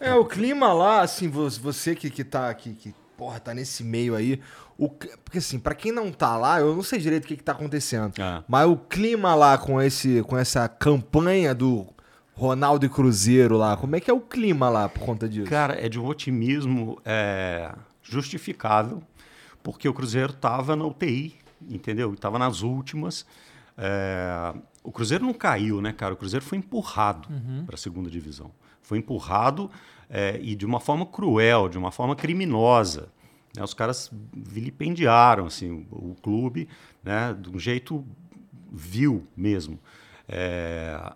[0.00, 3.84] É, o clima lá, assim, vo- você que, que tá aqui, que, porra, tá nesse
[3.84, 4.40] meio aí.
[4.76, 7.42] O, porque assim, pra quem não tá lá, eu não sei direito o que, que
[7.44, 8.12] tá acontecendo.
[8.20, 8.42] É.
[8.48, 11.86] Mas o clima lá com, esse, com essa campanha do
[12.32, 15.48] Ronaldo e Cruzeiro lá, como é que é o clima lá por conta disso?
[15.48, 17.72] Cara, é de um otimismo é,
[18.02, 19.00] justificável,
[19.62, 21.36] porque o Cruzeiro estava na UTI,
[21.70, 22.12] entendeu?
[22.12, 23.24] Estava nas últimas.
[23.78, 26.14] É, o Cruzeiro não caiu, né, cara?
[26.14, 27.28] O Cruzeiro foi empurrado
[27.64, 28.50] para a segunda divisão.
[28.82, 29.70] Foi empurrado
[30.08, 33.08] é, e de uma forma cruel, de uma forma criminosa.
[33.56, 33.62] né?
[33.62, 36.68] Os caras vilipendiaram assim, o, clube
[37.02, 38.04] né, de um jeito
[38.70, 39.78] vil mesmo.
[40.28, 41.12] É,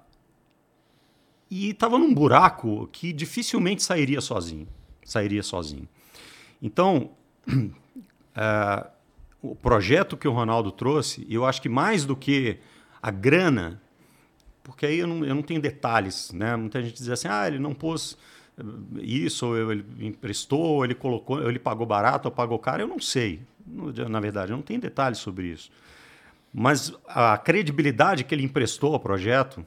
[1.51, 4.69] e estava num buraco que dificilmente sairia sozinho.
[5.05, 5.89] Sairia sozinho.
[6.60, 7.10] Então,
[8.36, 8.86] eh,
[9.40, 12.59] o projeto que o Ronaldo trouxe, eu acho que mais do que
[13.01, 13.81] a grana,
[14.62, 16.55] porque aí eu não, eu não tenho detalhes, né?
[16.56, 18.19] Muita gente diz assim, ah, ele não pôs
[19.01, 22.89] isso, ou ele emprestou, ou ele colocou, ou ele pagou barato ou pagou caro, eu
[22.89, 23.40] não sei.
[24.09, 25.70] Na verdade, eu não tenho detalhes sobre isso.
[26.52, 29.64] Mas a credibilidade que ele emprestou ao projeto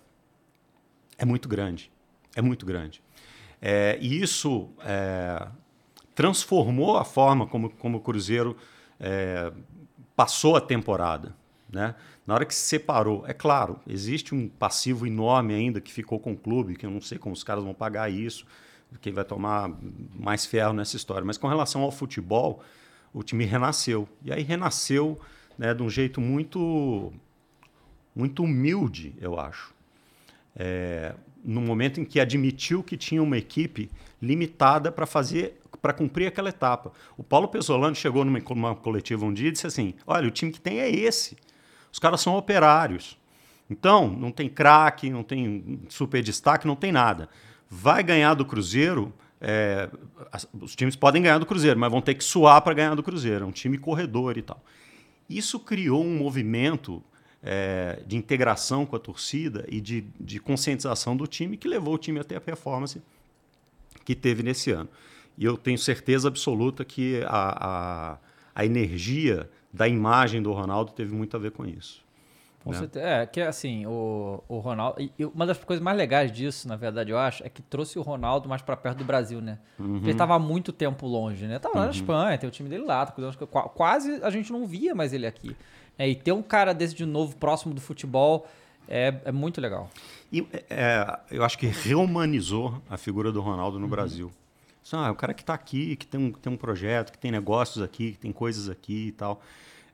[1.17, 1.91] é muito grande.
[2.35, 3.01] É muito grande.
[3.61, 5.47] É, e isso é,
[6.15, 8.57] transformou a forma como, como o Cruzeiro
[8.99, 9.51] é,
[10.15, 11.35] passou a temporada.
[11.71, 11.95] Né?
[12.25, 16.33] Na hora que se separou, é claro, existe um passivo enorme ainda que ficou com
[16.33, 18.45] o clube, que eu não sei como os caras vão pagar isso,
[18.99, 19.71] quem vai tomar
[20.13, 21.23] mais ferro nessa história.
[21.23, 22.63] Mas com relação ao futebol,
[23.13, 24.07] o time renasceu.
[24.23, 25.19] E aí renasceu
[25.57, 27.13] né, de um jeito muito,
[28.15, 29.73] muito humilde, eu acho.
[30.55, 31.13] É,
[31.43, 33.89] no momento em que admitiu que tinha uma equipe
[34.21, 36.91] limitada para fazer para cumprir aquela etapa.
[37.17, 40.51] O Paulo Pesolano chegou numa, numa coletiva um dia e disse assim: "Olha, o time
[40.51, 41.35] que tem é esse.
[41.91, 43.17] Os caras são operários.
[43.69, 47.29] Então, não tem craque, não tem super destaque, não tem nada.
[47.73, 49.13] Vai ganhar do Cruzeiro.
[49.39, 49.89] É,
[50.59, 53.45] os times podem ganhar do Cruzeiro, mas vão ter que suar para ganhar do Cruzeiro.
[53.45, 54.61] É um time corredor e tal.
[55.29, 57.01] Isso criou um movimento
[57.41, 61.97] é, de integração com a torcida e de, de conscientização do time que levou o
[61.97, 63.01] time até a performance
[64.03, 64.89] que teve nesse ano.
[65.37, 68.17] E eu tenho certeza absoluta que a, a,
[68.53, 72.03] a energia da imagem do Ronaldo teve muito a ver com isso.
[72.63, 72.77] Com né?
[72.77, 73.05] certeza.
[73.05, 75.01] É, que assim, o, o Ronaldo.
[75.01, 78.01] e- uma das coisas mais legais disso, na verdade, eu acho, é que trouxe o
[78.01, 79.57] Ronaldo mais pra perto do Brasil, né?
[79.77, 81.57] Porque ele tava há muito tempo longe, né?
[81.59, 83.13] Tava lá na Espanha, tem o time dele lá, tá
[83.73, 85.55] quase a gente não via mais ele aqui.
[85.97, 88.47] É, e ter um cara desse de novo próximo do futebol
[88.87, 89.89] é, é muito legal.
[90.31, 93.83] E é, eu acho que reumanizou a figura do Ronaldo Uhum.
[93.83, 94.31] no Brasil.
[94.83, 97.11] Isso, ah, é o cara que está aqui, que tem, um, que tem um projeto,
[97.11, 99.41] que tem negócios aqui, que tem coisas aqui e tal.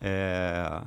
[0.02, 0.82] É,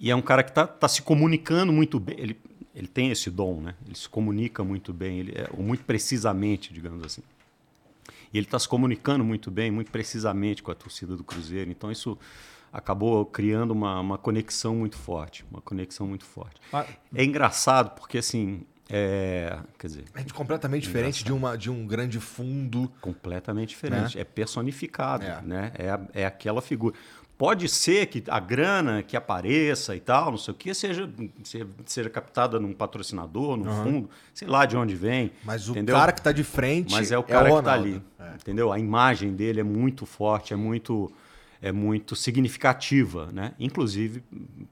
[0.00, 2.16] e é um cara que está tá se comunicando muito bem.
[2.18, 2.40] Ele,
[2.74, 3.74] ele tem esse dom, né?
[3.84, 7.22] Ele se comunica muito bem, ele, é, ou muito precisamente, digamos assim.
[8.32, 11.70] E ele está se comunicando muito bem, muito precisamente com a torcida do Cruzeiro.
[11.70, 12.16] Então isso
[12.72, 16.60] acabou criando uma, uma conexão muito forte, uma conexão muito forte.
[16.72, 21.86] Mas- É engraçado porque assim, é, quer dizer, gente completamente diferente de, uma, de um
[21.86, 22.92] grande fundo.
[23.00, 25.40] completamente diferente, é personificado, É.
[25.42, 25.72] né?
[25.78, 26.94] É, é aquela figura.
[27.38, 31.08] Pode ser que a grana que apareça e tal, não sei o que, seja,
[31.86, 35.30] seja, captada num patrocinador, num fundo, sei lá de onde vem.
[35.44, 35.94] Mas o entendeu?
[35.94, 38.02] cara que tá de frente Mas é o cara que está ali,
[38.34, 38.72] entendeu?
[38.72, 41.12] A imagem dele é muito forte, é muito
[41.60, 43.52] é muito significativa, né?
[43.58, 44.22] Inclusive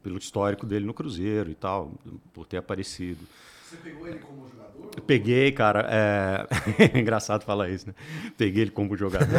[0.02, 1.92] pelo histórico dele no Cruzeiro e tal,
[2.32, 3.24] por ter aparecido.
[3.68, 5.00] Você pegou ele como jogador?
[5.06, 5.86] Peguei, cara.
[5.90, 6.98] É...
[6.98, 7.94] Engraçado falar isso, né?
[8.36, 9.26] Peguei ele como jogador.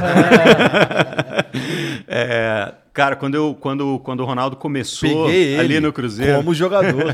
[2.10, 6.38] É, Cara, quando, eu, quando, quando o Ronaldo começou Peguei ele ali no Cruzeiro.
[6.38, 7.14] como jogador.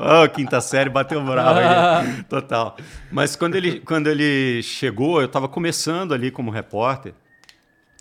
[0.00, 2.22] oh, quinta série bateu bravo aqui.
[2.22, 2.74] Total.
[3.12, 7.12] Mas quando ele, quando ele chegou, eu estava começando ali como repórter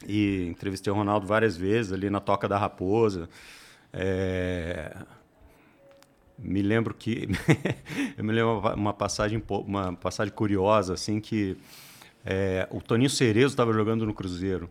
[0.08, 3.28] e entrevistei o Ronaldo várias vezes ali na Toca da Raposa.
[3.92, 4.96] É,
[6.38, 7.28] Me lembro que
[8.18, 11.56] eu me lembro uma- passagem uma passagem curiosa assim que
[12.26, 14.70] é, o Toninho Cerezo estava jogando no Cruzeiro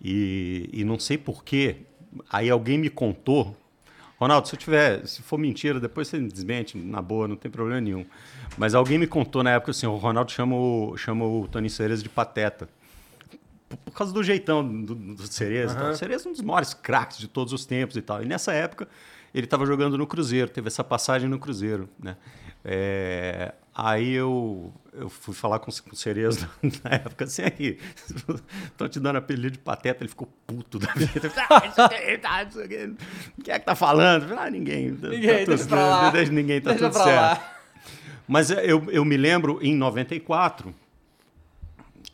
[0.00, 1.76] e, e não sei porquê.
[2.30, 3.56] Aí alguém me contou.
[4.18, 7.50] Ronaldo, se eu tiver, se for mentira, depois você me desmente, na boa, não tem
[7.50, 8.04] problema nenhum.
[8.56, 12.02] Mas alguém me contou na época assim, o Ronaldo chama o, chama o Toninho Cerezo
[12.02, 12.66] de pateta.
[13.68, 15.76] Por, por causa do jeitão do, do Cerezo.
[15.76, 15.90] tal.
[15.90, 18.22] O Cerezo é um dos maiores craques de todos os tempos e tal.
[18.22, 18.88] E nessa época,
[19.36, 22.16] ele estava jogando no Cruzeiro, teve essa passagem no Cruzeiro, né?
[22.64, 26.48] É, aí eu, eu fui falar com, o- com o Cerezo
[26.82, 27.78] na época assim, aí,
[28.66, 31.30] estão te dando apelido de pateta, ele ficou puto da vida.
[31.48, 31.88] Ah, tá.
[33.44, 34.22] Quem é que tá falando?
[34.24, 34.94] Eu falei, Ah, ninguém.
[34.96, 36.10] Tá- Ninguém, tá deixa tudo- pra lá.
[36.10, 37.20] Deixa ninguém, tá Deixa tudo certo.
[37.40, 37.52] lá.
[38.26, 40.74] Mas eu, eu me lembro, em 94,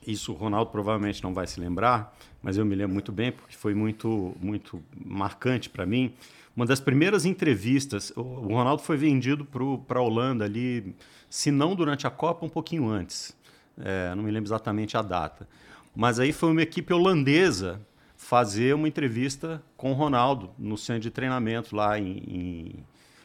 [0.07, 3.57] isso o Ronaldo provavelmente não vai se lembrar, mas eu me lembro muito bem, porque
[3.57, 6.13] foi muito, muito marcante para mim.
[6.55, 9.45] Uma das primeiras entrevistas, o Ronaldo foi vendido
[9.87, 10.95] para a Holanda ali,
[11.31, 13.35] se não durante a Copa, um pouquinho antes.
[13.79, 15.49] É, não me lembro exatamente a data.
[15.97, 17.81] Mas aí foi uma equipe holandesa
[18.17, 22.75] fazer uma entrevista com o Ronaldo no centro de treinamento lá, em, em-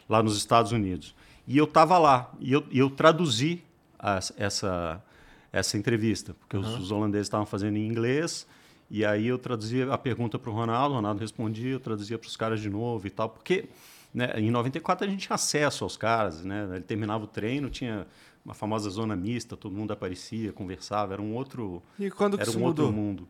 [0.08, 1.14] lá nos Estados Unidos.
[1.46, 3.62] E eu estava lá, e eu, eu traduzi
[4.00, 5.04] as- essa,
[5.52, 8.48] essa entrevista, porque os, os holandeses estavam fazendo em inglês,
[8.90, 12.28] e aí eu traduzia a pergunta para o Ronaldo, o Ronaldo respondia, eu traduzia para
[12.28, 13.66] os caras de novo e tal, porque
[14.14, 16.68] né, em 94 a gente tinha acesso aos caras, né?
[16.72, 18.08] ele terminava o treino, tinha
[18.44, 22.52] uma famosa zona mista, todo mundo aparecia, conversava, era um outro, E quando que era
[22.58, 23.28] um outro mundo.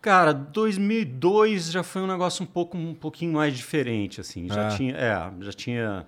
[0.00, 4.48] Cara, 2002 já foi um negócio um pouco um pouquinho mais diferente, assim.
[4.48, 4.68] Já É.
[4.76, 6.06] tinha, é, já tinha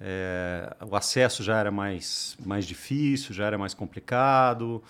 [0.00, 4.82] é, o acesso já era mais mais difícil, já era mais complicado.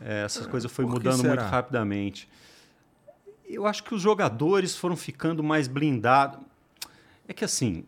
[0.00, 1.48] É, essas coisas foi por que mudando muito será?
[1.48, 2.28] rapidamente.
[3.48, 6.40] Eu acho que os jogadores foram ficando mais blindados.
[7.28, 7.84] É que assim,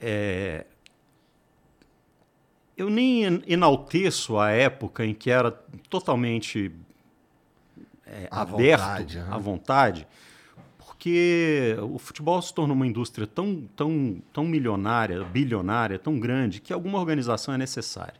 [0.00, 0.66] é,
[2.76, 5.50] eu nem en- enalteço a época em que era
[5.88, 6.70] totalmente
[8.04, 10.08] é, À aberto vontade, à vontade,
[10.78, 16.72] porque o futebol se tornou uma indústria tão, tão, tão milionária, bilionária, tão grande, que
[16.72, 18.14] alguma organização é necessária.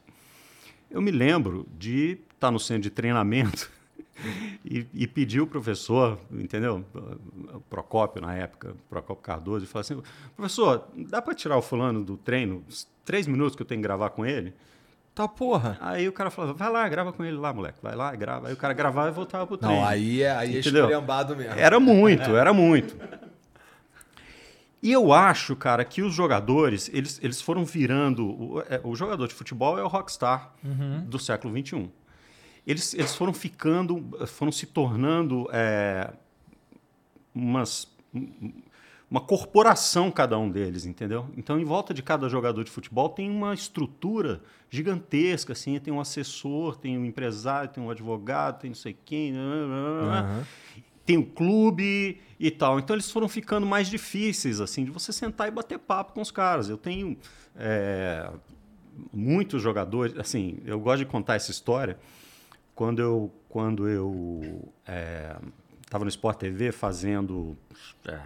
[0.90, 3.70] Eu me lembro de estar no centro de treinamento
[4.64, 6.84] e, e pediu o professor, entendeu?
[7.54, 10.02] O Procópio, na época, Procópio Cardoso, e falou assim:
[10.34, 12.64] professor, dá para tirar o fulano do treino,
[13.04, 14.54] três minutos que eu tenho que gravar com ele?
[15.14, 15.78] Tá porra.
[15.80, 17.78] Aí o cara falava, vai lá, grava com ele lá, moleque.
[17.82, 18.48] Vai lá, grava.
[18.48, 19.80] Aí o cara gravava e voltava pro treino.
[19.80, 20.82] Não, aí é, aí é Entendeu?
[20.82, 21.54] esculhambado mesmo.
[21.54, 22.94] Era muito, era muito.
[24.82, 28.26] E eu acho, cara, que os jogadores, eles, eles foram virando.
[28.26, 30.52] O, é, o jogador de futebol é o rockstar
[31.06, 31.90] do século XXI.
[32.66, 36.12] Eles, eles foram ficando, foram se tornando é,
[37.32, 37.88] umas,
[39.08, 41.28] uma corporação, cada um deles, entendeu?
[41.36, 46.00] Então, em volta de cada jogador de futebol tem uma estrutura gigantesca, assim, tem um
[46.00, 49.32] assessor, tem um empresário, tem um advogado, tem não sei quem.
[51.04, 52.80] Tem o clube e tal.
[52.80, 56.32] Então eles foram ficando mais difíceis, assim, de você sentar e bater papo com os
[56.32, 56.68] caras.
[56.68, 57.16] Eu tenho
[57.54, 58.28] é,
[59.12, 61.96] muitos jogadores, assim, eu gosto de contar essa história.
[62.76, 64.70] Quando eu, quando eu
[65.80, 67.56] estava no Sport TV fazendo.
[68.06, 68.20] é,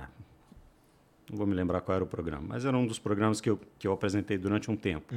[1.30, 3.60] não vou me lembrar qual era o programa, mas era um dos programas que eu,
[3.78, 5.14] que eu apresentei durante um tempo.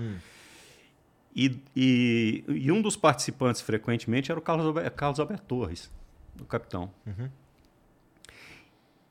[1.35, 5.91] E, e, e um dos participantes frequentemente era o Carlos Alberto, Carlos Alberto Torres,
[6.39, 6.91] o capitão.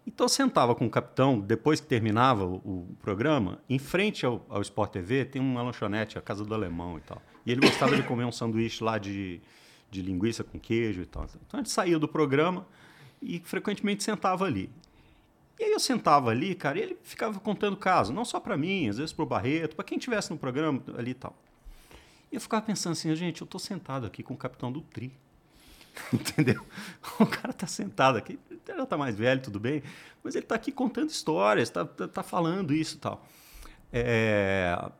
[0.06, 4.46] Então eu sentava com o capitão, depois que terminava o, o programa, em frente ao,
[4.48, 7.20] ao Sport TV tem uma lanchonete, a Casa do Alemão e tal.
[7.44, 9.40] E ele gostava de comer um sanduíche lá de,
[9.92, 11.24] de linguiça com queijo e tal.
[11.46, 12.66] Então a gente saía do programa
[13.20, 14.70] e frequentemente sentava ali.
[15.60, 18.88] E aí eu sentava ali, cara, e ele ficava contando casos, não só para mim,
[18.88, 21.36] às vezes para o Barreto, para quem estivesse no programa ali e tal.
[22.32, 25.12] E eu ficava pensando assim, gente, eu tô sentado aqui com o capitão do Tri.
[26.10, 26.64] Entendeu?
[27.20, 29.82] O cara tá sentado aqui, ele já tá mais velho, tudo bem,
[30.24, 33.26] mas ele tá aqui contando histórias, tá, tá, tá falando isso e tal.
[33.92, 34.90] É,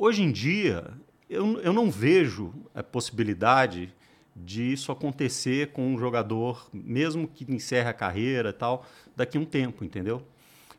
[0.00, 0.92] Hoje em dia,
[1.28, 3.92] eu, eu não vejo a possibilidade
[4.34, 8.86] de isso acontecer com um jogador, mesmo que encerre a carreira e tal,
[9.16, 10.22] daqui a um tempo, entendeu?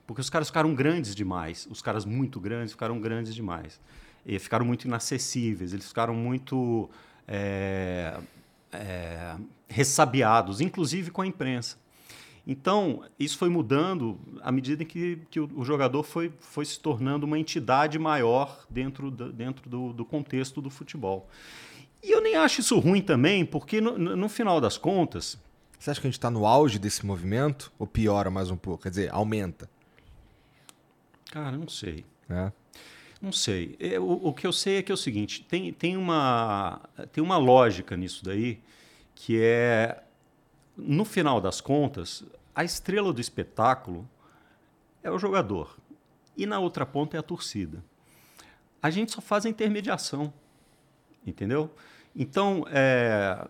[0.07, 3.79] Porque os caras ficaram grandes demais, os caras muito grandes ficaram grandes demais.
[4.25, 6.89] E ficaram muito inacessíveis, eles ficaram muito
[7.27, 8.17] é,
[8.71, 9.35] é,
[9.67, 11.77] ressabiados, inclusive com a imprensa.
[12.51, 16.79] Então, isso foi mudando à medida em que, que o, o jogador foi, foi se
[16.79, 21.29] tornando uma entidade maior dentro, da- dentro do, do contexto do futebol.
[22.01, 25.37] E eu nem acho isso ruim também, porque no, no- final das contas,
[25.77, 27.71] Você acha que a gente tá no auge desse movimento?
[27.77, 28.81] Ou piora mais um pouco?
[28.81, 29.69] Quer dizer, aumenta?
[31.31, 32.03] cara, não sei.
[32.27, 32.51] né?
[33.21, 33.75] Não sei.
[33.79, 36.81] É, o, o que eu sei é que é o seguinte: tem, tem, uma,
[37.11, 38.59] tem uma lógica nisso daí,
[39.13, 40.01] que é,
[40.77, 42.23] no final das contas,
[42.59, 44.05] a estrela do espetáculo
[45.01, 45.77] é o jogador.
[46.35, 47.81] E na outra ponta é a torcida.
[48.81, 50.33] A gente só faz a intermediação.
[51.25, 51.73] Entendeu?
[52.13, 53.47] Então, é,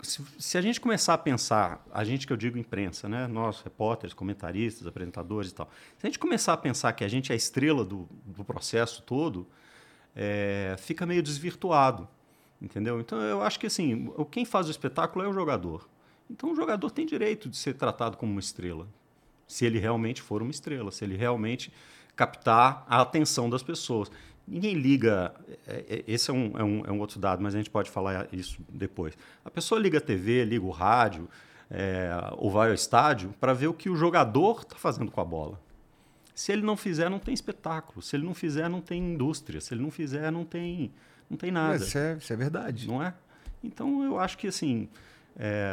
[0.00, 3.26] se, se a gente começar a pensar, a gente que eu digo imprensa, né?
[3.26, 7.32] nós, repórteres, comentaristas, apresentadores e tal, se a gente começar a pensar que a gente
[7.32, 9.48] é a estrela do, do processo todo,
[10.14, 12.08] é, fica meio desvirtuado,
[12.62, 13.00] entendeu?
[13.00, 15.88] Então eu acho que assim, quem faz o espetáculo é o jogador.
[16.30, 18.86] Então o jogador tem direito de ser tratado como uma estrela,
[19.46, 21.72] se ele realmente for uma estrela, se ele realmente
[22.16, 24.10] captar a atenção das pessoas.
[24.46, 25.34] Ninguém liga.
[25.66, 27.90] é, é, Esse é um, é, um, é um outro dado, mas a gente pode
[27.90, 29.16] falar isso depois.
[29.44, 31.28] A pessoa liga a TV, liga o rádio,
[31.70, 35.24] é, ou vai ao estádio para ver o que o jogador está fazendo com a
[35.24, 35.60] bola.
[36.34, 38.02] Se ele não fizer, não tem espetáculo.
[38.02, 39.60] Se ele não fizer, não tem indústria.
[39.60, 40.92] Se ele não fizer, não tem,
[41.30, 41.72] não tem nada.
[41.78, 42.86] Mas isso é, isso é verdade.
[42.86, 43.14] Não é?
[43.64, 44.88] Então eu acho que assim
[45.36, 45.72] é,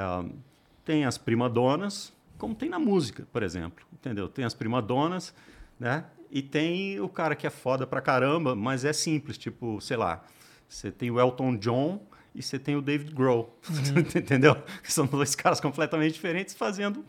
[0.83, 4.27] tem as primadonas, como tem na música, por exemplo, entendeu?
[4.27, 5.33] Tem as primadonas,
[5.79, 6.05] né?
[6.29, 10.23] E tem o cara que é foda pra caramba, mas é simples, tipo, sei lá,
[10.67, 13.57] você tem o Elton John e você tem o David Grohl,
[14.15, 14.55] entendeu?
[14.81, 17.05] Que são dois caras completamente diferentes fazendo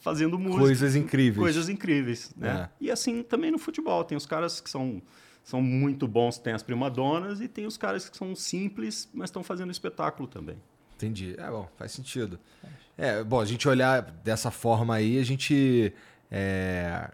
[0.00, 1.38] fazendo música, Coisas incríveis.
[1.38, 2.68] coisas incríveis, né?
[2.78, 5.00] E assim também no futebol tem os caras que são
[5.42, 9.42] são muito bons, tem as primadonas e tem os caras que são simples, mas estão
[9.42, 10.56] fazendo espetáculo também.
[10.96, 11.34] Entendi.
[11.38, 12.38] É bom, faz sentido.
[12.96, 15.92] É, bom, a gente olhar dessa forma aí, a gente.
[16.30, 17.10] É,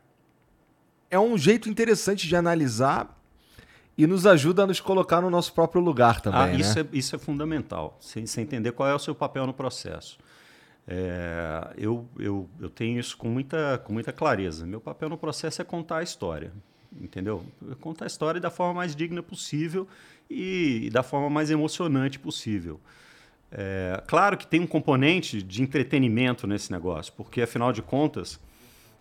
[1.11, 3.19] é um jeito interessante de analisar
[3.99, 6.41] e nos ajuda a nos colocar no nosso próprio lugar também.
[6.41, 6.57] ah, né?
[6.57, 10.19] isso, é, isso é fundamental, você, você entender qual é o seu papel no processo.
[10.89, 14.67] É, eu, eu, eu tenho isso com muita, com muita clareza.
[14.67, 16.53] Meu papel no processo é contar a história,
[17.01, 17.45] entendeu?
[17.81, 19.87] Contar a história da forma mais digna possível
[20.29, 22.81] e, e da forma mais emocionante possível.
[23.53, 28.39] É, claro que tem um componente de entretenimento nesse negócio, porque afinal de contas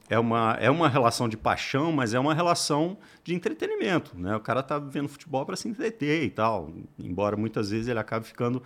[0.10, 4.18] é uma, é uma relação de paixão, mas é uma relação de entretenimento.
[4.18, 4.36] Né?
[4.36, 8.26] O cara tá vendo futebol para se entreter e tal, embora muitas vezes ele acabe
[8.26, 8.64] ficando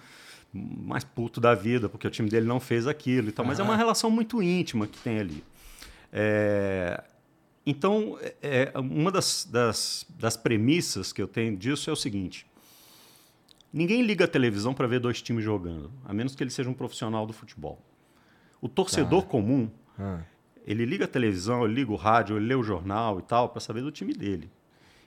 [0.54, 3.46] mais puto da vida, porque o time dele não fez aquilo e tal.
[3.46, 5.44] Mas é uma relação muito íntima que tem ali.
[6.14, 7.04] É,
[7.66, 12.46] então, é, uma das, das, das premissas que eu tenho disso é o seguinte:
[13.74, 16.74] ninguém liga a televisão para ver dois times jogando, a menos que ele seja um
[16.74, 17.82] profissional do futebol.
[18.62, 19.70] O torcedor comum,
[20.66, 23.60] ele liga a televisão, ele liga o rádio, ele lê o jornal e tal, para
[23.60, 24.50] saber do time dele.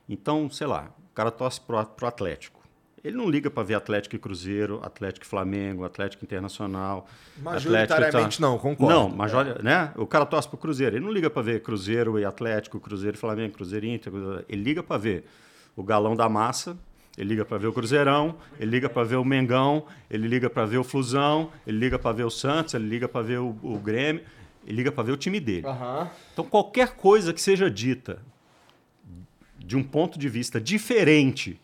[0.08, 2.56] Então, sei lá, o cara torce pro, pro Atlético.
[3.02, 7.06] Ele não liga para ver Atlético e Cruzeiro, Atlético e Flamengo, Atlético Internacional.
[7.38, 8.92] Majoritariamente Atlético não, concordo.
[8.92, 9.62] Não, majori...
[9.62, 9.92] né?
[9.96, 10.96] O cara torce pro Cruzeiro.
[10.96, 14.12] Ele não liga para ver Cruzeiro e Atlético, Cruzeiro e Flamengo, Cruzeiro e Inter.
[14.48, 15.24] Ele liga para ver
[15.76, 16.76] o Galão da Massa,
[17.16, 20.66] ele liga para ver o Cruzeirão, ele liga para ver o Mengão, ele liga para
[20.66, 23.78] ver o Flusão, ele liga para ver o Santos, ele liga para ver o, o
[23.78, 24.22] Grêmio,
[24.66, 25.66] ele liga para ver o time dele.
[26.32, 28.20] Então, qualquer coisa que seja dita
[29.58, 31.60] de um ponto de vista diferente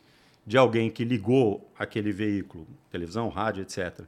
[0.47, 4.01] de alguém que ligou aquele veículo, televisão, rádio, etc.,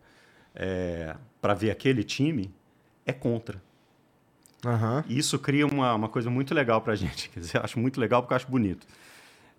[1.41, 2.53] para ver aquele time,
[3.05, 3.63] é contra.
[5.07, 7.29] E isso cria uma, uma coisa muito legal para a gente.
[7.29, 8.87] Quer dizer, eu acho muito legal porque eu acho bonito.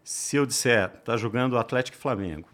[0.07, 2.47] Se eu disser, tá jogando Atlético e Flamengo.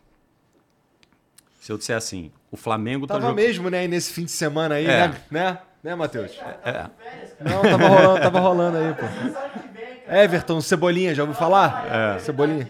[1.60, 3.44] Se eu disser assim, o Flamengo tá Tava jogando.
[3.46, 5.08] mesmo, né, nesse fim de semana aí, É.
[5.10, 5.22] né?
[5.30, 6.32] Né, né Matheus?
[6.64, 6.90] É.
[7.42, 10.12] Não, tava rolando, tava rolando aí, pô.
[10.16, 12.16] Everton, Cebolinha, já ouviu falar?
[12.16, 12.20] É.
[12.20, 12.70] Cebolinha.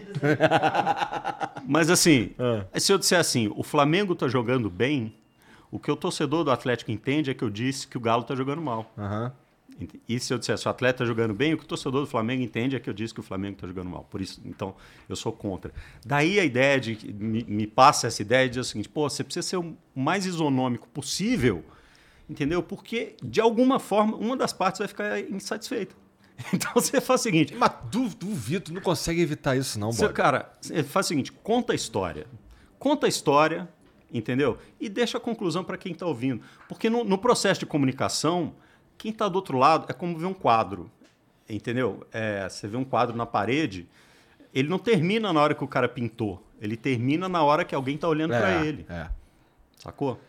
[1.64, 2.78] Mas assim, Ah.
[2.80, 5.14] se eu disser assim, o Flamengo tá jogando bem,
[5.70, 8.34] o que o torcedor do Atlético entende é que eu disse que o Galo tá
[8.34, 8.92] jogando mal.
[8.98, 9.32] Aham.
[10.08, 12.42] E se eu dissesse o atleta tá jogando bem, o que o torcedor do Flamengo
[12.42, 14.04] entende é que eu disse que o Flamengo está jogando mal.
[14.10, 14.74] Por isso, então,
[15.08, 15.72] eu sou contra.
[16.04, 19.08] Daí a ideia de que me, me passa essa ideia de dizer o seguinte, pô,
[19.08, 21.64] você precisa ser o mais isonômico possível,
[22.28, 22.62] entendeu?
[22.62, 25.94] Porque de alguma forma uma das partes vai ficar insatisfeita.
[26.52, 30.06] Então você faz o seguinte, Mas du, duvido, tu não consegue evitar isso não, você,
[30.06, 30.14] Bob.
[30.14, 30.50] cara,
[30.86, 32.26] faz o seguinte, conta a história.
[32.78, 33.68] Conta a história,
[34.12, 34.58] entendeu?
[34.80, 36.42] E deixa a conclusão para quem está ouvindo.
[36.68, 38.54] Porque no, no processo de comunicação,
[39.02, 40.88] quem está do outro lado é como ver um quadro,
[41.48, 42.06] entendeu?
[42.12, 43.88] É, você vê um quadro na parede,
[44.54, 46.40] ele não termina na hora que o cara pintou.
[46.60, 48.86] Ele termina na hora que alguém está olhando para ele.
[48.88, 49.08] É.
[49.76, 50.20] Sacou?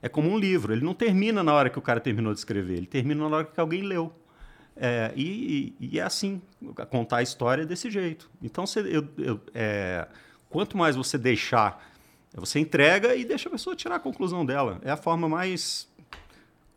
[0.00, 0.72] É como um livro.
[0.72, 2.78] Ele não termina na hora que o cara terminou de escrever.
[2.78, 4.10] Ele termina na hora que alguém leu.
[4.74, 6.40] É, e, e- é assim,
[6.88, 8.30] contar a história é desse jeito.
[8.42, 10.08] Então, você, eu- eu- é,
[10.48, 11.86] quanto mais você deixar,
[12.34, 14.80] você entrega e deixa a pessoa tirar a conclusão dela.
[14.82, 15.86] É a forma mais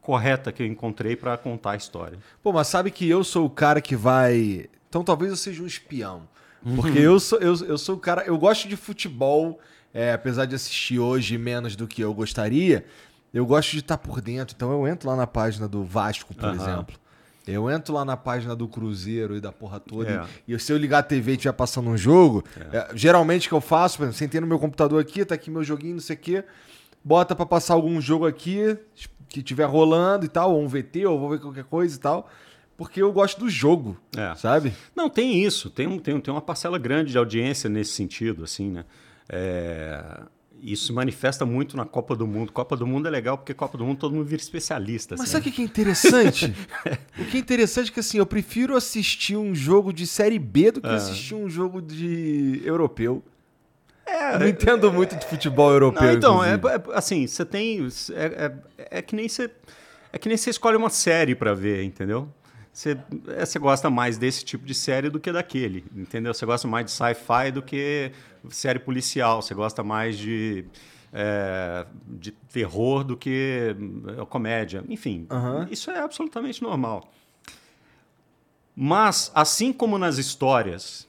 [0.06, 2.20] correta que eu encontrei para contar a história.
[2.44, 4.70] Pô, mas sabe que eu sou o cara que vai.
[4.88, 6.28] Então talvez eu seja um espião.
[6.76, 8.24] Porque eu, sou, eu, eu sou o cara.
[8.26, 9.60] Eu gosto de futebol,
[9.94, 12.86] é, apesar de assistir hoje menos do que eu gostaria.
[13.34, 14.56] Eu gosto de estar por dentro.
[14.56, 16.56] Então eu entro lá na página do Vasco, por Aham.
[16.56, 16.96] exemplo.
[17.48, 20.10] Eu entro lá na página do Cruzeiro e da porra toda.
[20.10, 20.26] É.
[20.48, 23.50] E, e se eu ligar a TV e estiver passando um jogo, é, geralmente o
[23.50, 26.02] que eu faço, por exemplo, sentei no meu computador aqui, tá aqui meu joguinho, não
[26.02, 26.44] sei o quê.
[27.04, 28.76] Bota pra passar algum jogo aqui
[29.30, 32.30] que tiver rolando e tal, ou um VT, ou vou ver qualquer coisa e tal.
[32.78, 34.36] Porque eu gosto do jogo, É.
[34.36, 34.74] sabe?
[34.96, 35.70] Não, tem isso.
[35.70, 38.86] Tem, um- tem, um- tem uma parcela grande de audiência nesse sentido, assim, né?
[39.30, 40.04] É,
[40.62, 42.52] isso se manifesta muito na Copa do Mundo.
[42.52, 45.16] Copa do Mundo é legal porque Copa do Mundo todo mundo vira especialista.
[45.18, 46.54] Mas assim, sabe o que que é interessante?
[47.20, 50.72] o que é interessante é que assim, eu prefiro assistir um jogo de Série B
[50.72, 53.24] do que assistir um jogo de europeu.
[54.06, 56.02] É, não entendo muito de futebol europeu.
[56.04, 57.88] Não, então, é, é- assim, você tem.
[58.14, 58.46] É,
[58.78, 59.50] é- é que nem você.
[60.14, 62.30] É que nem você escolhe uma série pra ver, entendeu?
[62.72, 62.98] Você,
[63.30, 66.34] é, você gosta mais desse tipo de série do que daquele, entendeu?
[66.34, 68.12] Você gosta mais de sci-fi do que
[68.50, 69.42] série policial.
[69.42, 70.66] Você gosta mais de,
[71.12, 73.76] é, de terror do que
[74.30, 74.84] comédia.
[74.90, 75.26] Enfim,
[75.72, 77.10] isso é absolutamente normal.
[78.76, 81.08] Mas, assim como nas histórias,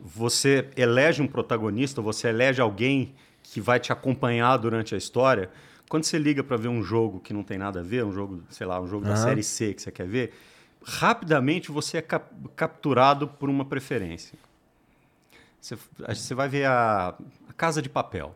[0.00, 5.50] você elege um protagonista, você elege alguém que vai te acompanhar durante a história.
[5.88, 8.42] Quando você liga para ver um jogo que não tem nada a ver, um jogo,
[8.50, 10.34] sei lá, um jogo da série C que você quer ver,
[10.84, 14.38] rapidamente você é cap- capturado por uma preferência.
[15.60, 15.76] Você,
[16.06, 17.14] você vai ver a,
[17.48, 18.34] a Casa de Papel.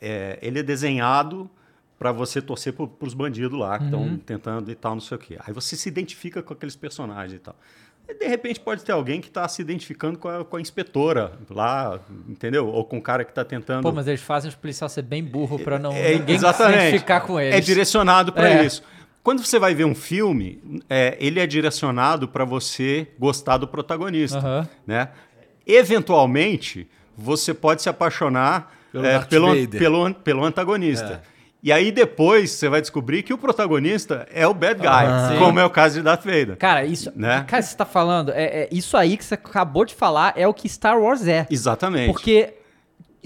[0.00, 1.50] É, ele é desenhado
[1.98, 5.20] para você torcer para os bandidos lá que estão tentando e tal, não sei o
[5.20, 5.36] quê.
[5.44, 7.56] Aí você se identifica com aqueles personagens e tal.
[8.08, 11.32] E de repente pode ter alguém que está se identificando com a, com a inspetora
[11.50, 12.66] lá, entendeu?
[12.66, 13.82] Ou com o cara que está tentando.
[13.82, 16.78] Pô, mas eles fazem os policiais ser bem burro pra não É, ninguém se exatamente.
[16.88, 17.54] identificar com eles.
[17.54, 18.64] É direcionado para É.
[18.64, 18.82] isso.
[19.22, 24.38] Quando você vai ver um filme, é, ele é direcionado para você gostar do protagonista,
[24.38, 24.68] Aham.
[24.86, 25.10] né?
[25.66, 31.22] Eventualmente, você pode se apaixonar Pelo é, pelo, pelo, pelo antagonista.
[31.62, 35.38] E aí depois você vai descobrir que o protagonista é o bad guy, Sim.
[35.38, 36.56] como é o caso de Darth Vader.
[36.56, 37.12] Cara, isso.
[37.16, 37.44] Né?
[37.48, 38.30] Cara, você tá falando.
[38.30, 41.46] É, é isso aí que você acabou de falar é o que Star Wars é.
[41.50, 42.12] Exatamente.
[42.12, 42.54] Porque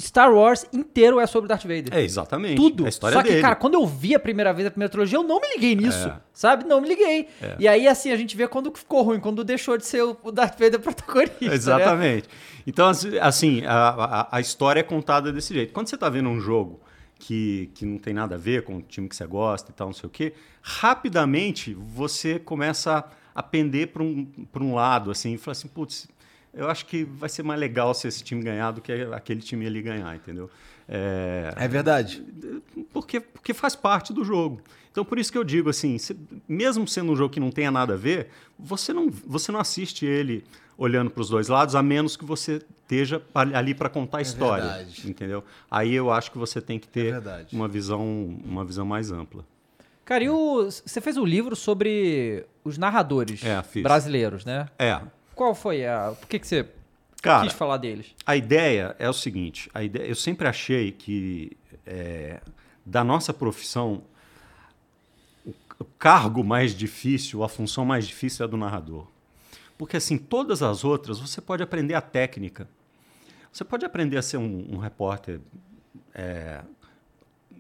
[0.01, 1.89] Star Wars inteiro é sobre Darth Vader.
[1.93, 2.57] É, exatamente.
[2.57, 2.85] Tudo.
[2.85, 3.43] É a história Só que, dele.
[3.43, 6.09] cara, quando eu vi a primeira vez a primeira trilogia, eu não me liguei nisso.
[6.09, 6.17] É.
[6.33, 6.65] Sabe?
[6.65, 7.29] Não me liguei.
[7.59, 10.59] E aí, assim, a gente vê quando ficou ruim, quando deixou de ser o Darth
[10.59, 11.45] Vader protagonista.
[11.45, 11.55] né?
[11.55, 12.29] Exatamente.
[12.67, 15.73] Então, assim, assim, a, a, a história é contada desse jeito.
[15.75, 16.81] Quando você está vendo um jogo
[17.25, 19.87] que, que não tem nada a ver com o time que você gosta e tal,
[19.87, 25.35] não sei o quê, rapidamente você começa a pender para um, pra um lado, assim,
[25.35, 26.09] e fala assim, putz,
[26.53, 29.65] eu acho que vai ser mais legal se esse time ganhar do que aquele time
[29.67, 30.51] ali ganhar, entendeu?
[30.89, 32.23] É, É verdade.
[32.93, 34.61] porque, porque faz parte do jogo.
[34.91, 36.17] Então, por isso que eu digo assim, se-
[36.49, 38.29] mesmo sendo um jogo que não tenha nada a ver,
[38.59, 40.45] você não, você não assiste ele
[40.83, 44.65] olhando para os dois lados, a menos que você esteja ali para contar a história,
[44.65, 45.09] verdade.
[45.09, 45.45] entendeu?
[45.71, 47.55] Aí eu acho que você tem que ter verdade.
[47.55, 48.03] uma visão,
[48.45, 49.45] uma visão mais ampla.
[50.05, 54.67] Cara, e o, você fez um livro sobre os narradores É, brasileiros, né?
[54.77, 55.01] É,
[55.37, 56.15] Qual foi a...
[56.19, 56.67] Por que, que você
[57.23, 58.13] cara, quis falar deles?
[58.27, 61.57] A ideia é o seguinte: a ideia, eu sempre achei que
[61.87, 62.41] é,
[62.85, 64.03] da nossa profissão
[65.47, 69.07] o, o cargo mais difícil, a função mais difícil é a do narrador,
[69.83, 72.69] porque assim todas as outras você pode aprender a técnica,
[73.51, 75.41] você pode aprender a ser um, um repórter,
[76.15, 76.61] é,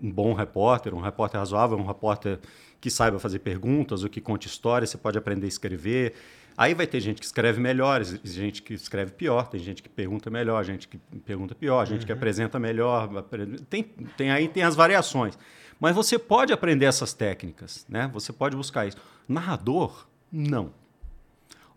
[0.01, 2.39] um bom repórter, um repórter razoável, um repórter
[2.81, 6.15] que saiba fazer perguntas ou que conte histórias, você pode aprender a escrever.
[6.57, 10.31] Aí vai ter gente que escreve melhor, gente que escreve pior, tem gente que pergunta
[10.31, 13.25] melhor, gente que pergunta pior, gente que apresenta melhor.
[13.69, 13.83] Tem,
[14.17, 15.37] tem aí tem as variações.
[15.81, 18.09] Mas você pode aprender essas técnicas, né?
[18.15, 18.99] Você pode buscar isso.
[19.27, 20.82] Narrador, não.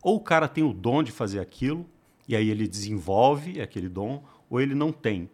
[0.05, 1.83] Ou o cara tem o dom de fazer aquilo,
[2.27, 5.27] e aí ele desenvolve aquele dom, ou ele não tem,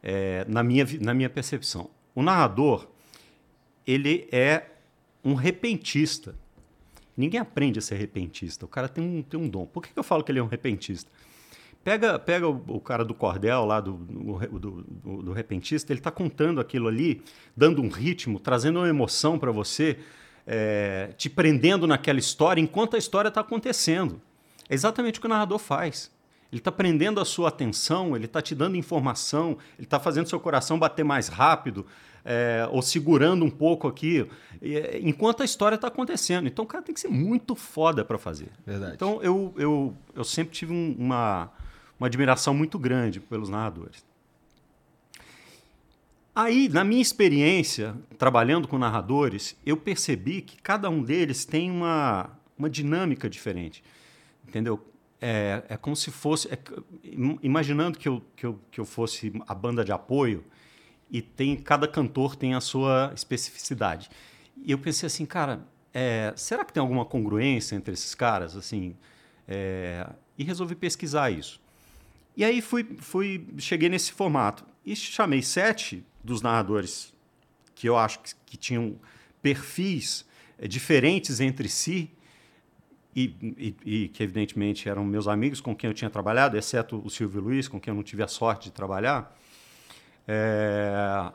[0.00, 1.90] é, na, minha, na minha percepção.
[2.14, 2.86] O narrador,
[3.84, 4.66] ele é
[5.24, 6.36] um repentista.
[7.16, 8.64] Ninguém aprende a ser repentista.
[8.64, 9.66] O cara tem um, tem um dom.
[9.66, 11.10] Por que que eu falo que ele é um repentista?
[11.82, 16.12] Pega, pega o, o cara do cordel lá, do, do- do- do repentista, ele está
[16.12, 17.22] contando aquilo ali,
[17.56, 19.98] dando um ritmo, trazendo uma emoção para você,
[20.46, 24.20] é, te prendendo naquela história enquanto a história está acontecendo.
[24.68, 26.10] É exatamente o que o narrador faz.
[26.50, 30.38] Ele está prendendo a sua atenção, ele está te dando informação, ele está fazendo seu
[30.38, 31.86] coração bater mais rápido,
[32.24, 34.28] é, ou segurando um pouco aqui,
[34.60, 36.46] é, enquanto a história está acontecendo.
[36.46, 38.48] Então o cara tem que ser muito foda para fazer.
[38.66, 38.92] Verdade.
[38.94, 41.50] Então eu, eu, eu sempre tive um- uma,
[41.98, 44.04] uma admiração muito grande pelos narradores.
[46.34, 52.30] Aí, na minha experiência trabalhando com narradores, eu percebi que cada um deles tem uma,
[52.58, 53.84] uma dinâmica diferente.
[54.48, 54.82] Entendeu?
[55.20, 56.48] É, é como se fosse.
[56.48, 56.58] é
[57.42, 60.42] imaginando que eu, que, eu, que eu fosse a banda de apoio
[61.10, 64.10] e tem cada cantor tem a sua especificidade.
[64.56, 68.56] E eu pensei assim, cara, é, será que tem alguma congruência entre esses caras?
[68.56, 68.96] assim
[69.46, 71.60] é, E resolvi pesquisar isso.
[72.34, 74.64] E aí fui, fui, cheguei nesse formato.
[74.84, 77.12] E chamei sete dos narradores
[77.74, 78.96] que eu acho que, que tinham
[79.40, 80.24] perfis
[80.58, 82.10] eh, diferentes entre si
[83.14, 87.10] e, e- e que, evidentemente, eram meus amigos com quem eu tinha trabalhado, exceto o
[87.10, 89.36] Silvio Luiz, com quem eu não tive a sorte de trabalhar.
[90.26, 91.32] É,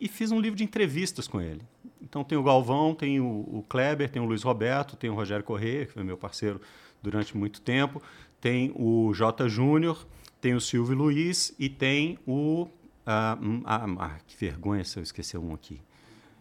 [0.00, 1.62] e fiz um livro de entrevistas com ele.
[2.00, 5.44] Então tem o Galvão, tem o, o Kleber, tem o Luiz Roberto, tem o Rogério
[5.44, 6.60] Corrêa, que foi meu parceiro
[7.02, 8.02] durante muito tempo,
[8.40, 9.48] tem o J.
[9.48, 10.04] Júnior,
[10.40, 12.66] tem o Silvio Luiz e tem o.
[13.06, 15.80] ah, hum, ah, ah, que vergonha se eu esquecer um aqui.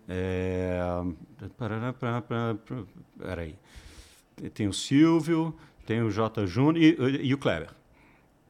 [0.07, 0.79] É,
[1.57, 2.57] parará, pará, pará,
[3.17, 3.55] Peraí.
[4.53, 5.55] Tem o Silvio,
[5.85, 6.45] tem o J.
[6.45, 7.69] Júnior e, e o Kleber.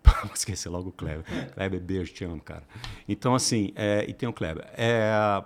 [0.24, 1.24] Vou esquecer logo o Kleber.
[1.54, 2.64] Kleber, beijo, te amo, cara.
[3.08, 4.68] Então, assim, é, e tem o Kleber.
[4.74, 5.44] É,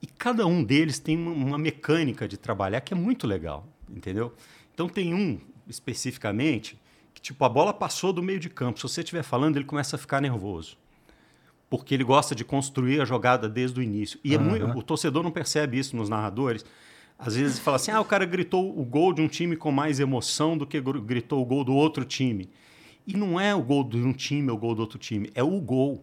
[0.00, 4.34] e cada um deles tem uma, uma mecânica de trabalhar que é muito legal, entendeu?
[4.72, 6.80] Então, tem um, especificamente,
[7.12, 8.78] que, tipo, a bola passou do meio de campo.
[8.78, 10.78] Se você estiver falando, ele começa a ficar nervoso.
[11.70, 14.18] Porque ele gosta de construir a jogada desde o início.
[14.24, 16.64] E é muito, o torcedor não percebe isso nos narradores.
[17.16, 20.00] Às vezes fala assim: ah, o cara gritou o gol de um time com mais
[20.00, 22.50] emoção do que gr- gritou o gol do outro time.
[23.06, 25.42] E não é o gol de um time ou o gol do outro time, é
[25.42, 26.02] o gol.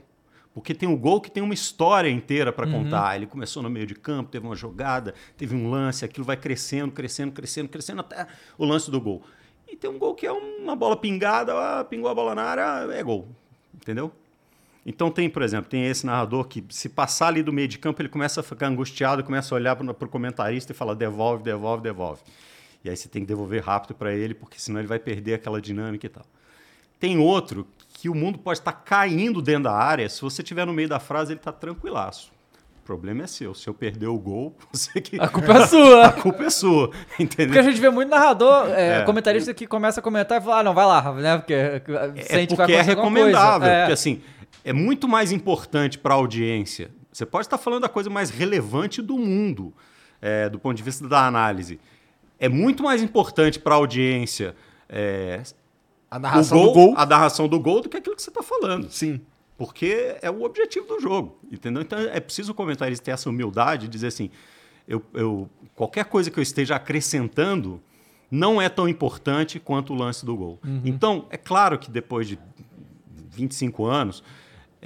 [0.53, 3.15] Porque tem o gol que tem uma história inteira para contar.
[3.15, 6.91] Ele começou no meio de campo, teve uma jogada, teve um lance, aquilo vai crescendo,
[6.91, 8.25] crescendo, crescendo, crescendo até
[8.57, 9.21] o lance do gol.
[9.67, 12.91] E tem um gol que é uma bola pingada, ah, pingou a bola na área,
[12.93, 13.27] é gol.
[13.75, 14.11] Entendeu?
[14.89, 18.01] Então tem, por exemplo, tem esse narrador que se passar ali do meio de campo,
[18.01, 21.83] ele começa a ficar angustiado, começa a olhar para o comentarista e fala devolve, devolve,
[21.83, 22.21] devolve.
[22.85, 25.59] E aí você tem que devolver rápido para ele, porque senão ele vai perder aquela
[25.59, 26.23] dinâmica e tal.
[26.97, 30.71] Tem outro que o mundo pode estar caindo dentro da área, se você estiver no
[30.71, 32.31] meio da frase, ele está tranquilaço.
[32.81, 33.53] O problema é seu.
[33.53, 35.19] Se eu perder o gol, você que...
[35.19, 36.05] A culpa é sua.
[36.07, 37.47] A culpa é sua, entendeu?
[37.47, 39.03] Porque a gente vê muito narrador, é, É.
[39.03, 41.37] comentarista que começa a comentar e fala, ah, não, vai lá, né?
[41.39, 41.81] Porque É
[42.21, 43.67] sente que vai porque é acontecer alguma recomendável.
[43.67, 43.79] É.
[43.81, 44.21] Porque assim,
[44.63, 46.91] é muito mais importante para a audiência.
[47.11, 49.73] Você pode estar falando da coisa mais relevante do mundo,
[50.21, 51.79] é, do ponto de vista da análise.
[52.39, 54.55] É muito mais importante para a audiência
[54.87, 55.41] é,
[56.11, 56.93] A narração gol, do gol.
[56.97, 58.89] a narração do gol do que aquilo que você está falando.
[58.91, 59.19] Sim.
[59.57, 61.81] Porque é o objetivo do jogo, entendeu?
[61.81, 64.29] Então é preciso o comentarista ter essa humildade de dizer assim,
[64.87, 67.81] eu, eu- qualquer coisa que eu esteja acrescentando
[68.29, 70.59] não é tão importante quanto o lance do gol.
[70.85, 72.37] Então, é claro que depois de
[73.31, 74.21] 25 anos,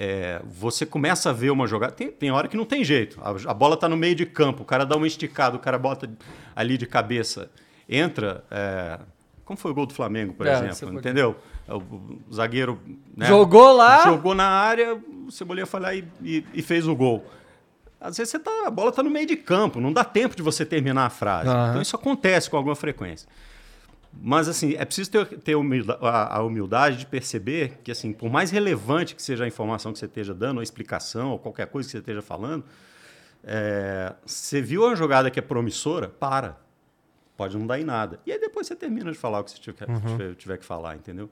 [0.04, 1.92] é, você começa a ver uma jogada.
[1.92, 3.20] Tem, tem hora que não tem jeito.
[3.22, 5.78] A, a bola está no meio de campo, o cara dá uma esticada, o cara
[5.78, 6.10] bota
[6.56, 7.50] ali de cabeça,
[7.88, 8.44] entra.
[8.50, 8.98] é,
[9.44, 10.98] como foi o gol do Flamengo, por É, exemplo?
[10.98, 11.36] Entendeu?
[11.68, 11.76] O,
[12.28, 12.80] o zagueiro.
[13.16, 14.04] né, Jogou lá.
[14.04, 17.24] Jogou na área, o Cebolinha foi lá e, e- e fez o gol.
[18.00, 20.64] Às vezes tá, a bola está no meio de campo, não dá tempo de você
[20.66, 21.48] terminar a frase.
[21.48, 21.68] Aham.
[21.70, 23.28] Então isso acontece com alguma frequência.
[24.20, 28.30] Mas, assim, é preciso ter, ter humilda- a, a humildade de perceber que, assim, por
[28.30, 31.86] mais relevante que seja a informação que você esteja dando, a explicação, ou qualquer coisa
[31.88, 32.64] que você esteja falando,
[33.44, 36.56] é, você viu uma jogada que é promissora, para.
[37.36, 38.20] Pode não dar em nada.
[38.26, 40.94] E aí depois você termina de falar o que você tiver, tiver- tiver que falar,
[40.94, 41.28] entendeu?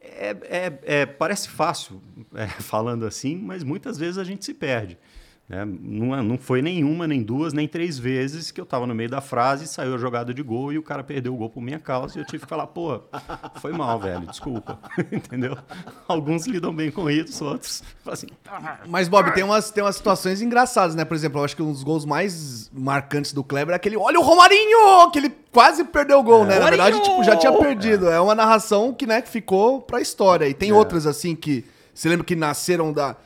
[0.00, 2.00] É, é- é- parece fácil
[2.34, 4.98] é, falando assim, mas muitas vezes a gente se perde.
[5.48, 5.64] Né?
[5.64, 9.08] Não, é- não foi nenhuma, nem duas, nem três vezes que eu estava no meio
[9.08, 11.78] da frase, saiu a jogada de gol e o cara perdeu o gol por minha
[11.78, 13.00] causa e eu tive que falar, pô,
[13.60, 14.78] foi mal, velho, desculpa.
[15.10, 15.56] Entendeu?
[16.06, 18.26] Alguns lidam bem com isso, outros assim,
[18.86, 21.04] Mas, Bob, tem umas, tem umas situações engraçadas, né?
[21.04, 23.96] Por exemplo, eu acho que um dos gols mais marcantes do Kleber é aquele.
[23.96, 25.10] Olha o Romarinho!
[25.12, 26.58] Que ele quase perdeu o gol, né?
[26.58, 28.08] Na verdade, tipo, já tinha perdido.
[28.08, 28.20] É.
[28.20, 30.48] uma narração que, né, que ficou pra história.
[30.48, 31.64] E tem outras, assim, que.
[31.94, 33.16] Você lembra que nasceram da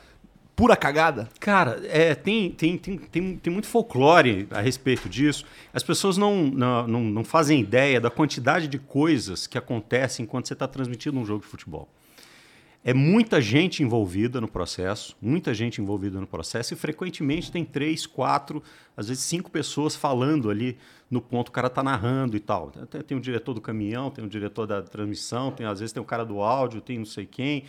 [0.55, 1.29] pura cagada?
[1.39, 5.45] Cara, é, tem, tem, tem, tem, tem muito folclore a respeito disso.
[5.73, 10.47] As pessoas não, não, não, não fazem ideia da quantidade de coisas que acontecem enquanto
[10.47, 11.89] você está transmitindo um jogo de futebol.
[12.85, 18.05] É muita gente envolvida no processo, muita gente envolvida no processo, e frequentemente tem três,
[18.05, 18.61] quatro,
[18.97, 20.77] às vezes cinco pessoas falando ali
[21.09, 22.71] no ponto, o cara está narrando e tal.
[22.71, 26.03] Tem, tem o diretor do caminhão, tem o diretor da transmissão, tem, às vezes tem
[26.03, 27.63] o cara do áudio, tem não sei quem.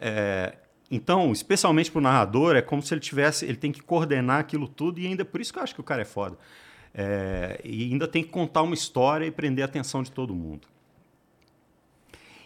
[0.00, 0.54] É,
[0.90, 4.68] então, especialmente para o narrador, é como se ele tivesse, ele tem que coordenar aquilo
[4.68, 6.38] tudo e ainda por isso que eu acho que o cara é foda.
[6.94, 10.66] É, e ainda tem que contar uma história e prender a atenção de todo mundo.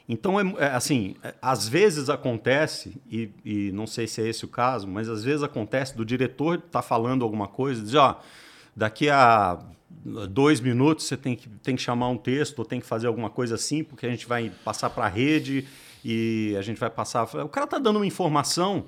[0.08, 4.44] Então, é, é, assim, é, às vezes acontece, e, e não sei se é esse
[4.44, 8.16] o caso, mas às vezes acontece do diretor estar falando alguma coisa, dizer, ó,
[8.74, 9.62] daqui a
[10.30, 13.28] dois minutos você tem que, tem que chamar um texto ou tem que fazer alguma
[13.28, 15.66] coisa assim, porque a gente vai passar para a rede
[16.04, 17.24] e a gente vai passar.
[17.24, 18.86] O cara está dando uma informação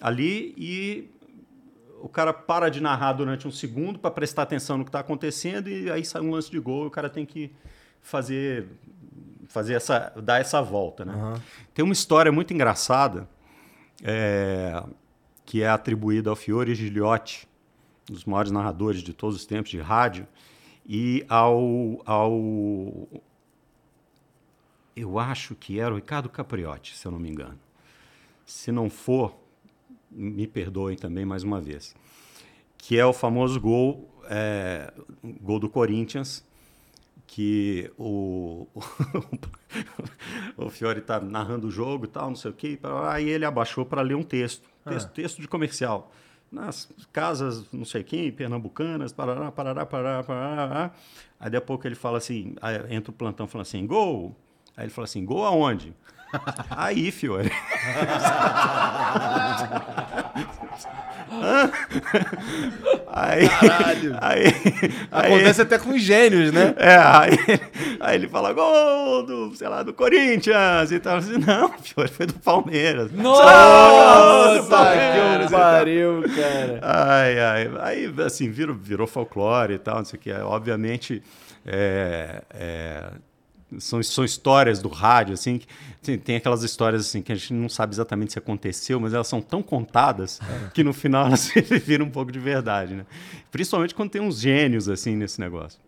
[0.00, 1.10] ali e
[2.00, 5.68] o cara para de narrar durante um segundo para prestar atenção no que está acontecendo
[5.68, 7.52] e aí sai um lance de gol e o cara tem que
[8.00, 8.68] fazer
[9.48, 11.14] fazer essa dar essa volta, né?
[11.74, 13.28] Tem uma história muito engraçada
[14.02, 14.82] é,
[15.44, 17.46] que é atribuída ao Fiore Gigliotti,
[18.08, 20.26] um dos maiores narradores de todos os tempos de rádio,
[20.86, 22.32] e ao, ao
[24.96, 27.58] eu acho que era o Ricardo Capriotti, se eu não me engano.
[28.44, 29.36] Se não for,
[30.10, 31.94] me perdoem também mais uma vez.
[32.76, 34.92] Que é o famoso gol, é,
[35.40, 36.44] gol do Corinthians,
[37.26, 38.66] que o,
[40.56, 43.86] o Fiore está narrando o jogo e tal, não sei o quê, aí ele abaixou
[43.86, 46.10] para ler um texto, texto, texto de comercial.
[46.50, 50.90] Nas casas, não sei quem, pernambucanas, parará, parará, parará, parará.
[51.38, 52.56] Aí a pouco ele fala assim,
[52.88, 54.34] entra o plantão falando assim, gol.
[54.76, 55.94] Aí ele fala assim, gol aonde?
[56.70, 57.50] Aí, Fiore.
[63.12, 64.16] Aí, Caralho.
[64.20, 64.46] aí,
[65.10, 66.74] Acontece até com gênios, né?
[66.76, 67.38] é, aí,
[68.00, 71.16] aí ele fala, gol do, sei lá, do Corinthians e tal.
[71.18, 73.12] Assim, não, Fiore, foi do Palmeiras.
[73.12, 76.80] Nossa, Palmeiras que pariu, cara.
[76.82, 77.70] Ai, ai.
[77.80, 80.32] Aí, assim, virou, virou folclore e tal, não sei o que.
[80.32, 81.22] Obviamente,
[81.66, 83.10] é, é,
[83.78, 85.66] são, são histórias do rádio, assim, que
[86.02, 89.28] tem, tem aquelas histórias, assim, que a gente não sabe exatamente se aconteceu, mas elas
[89.28, 90.40] são tão contadas
[90.74, 91.52] que no final elas
[91.86, 93.06] viram um pouco de verdade, né?
[93.50, 95.78] Principalmente quando tem uns gênios, assim, nesse negócio.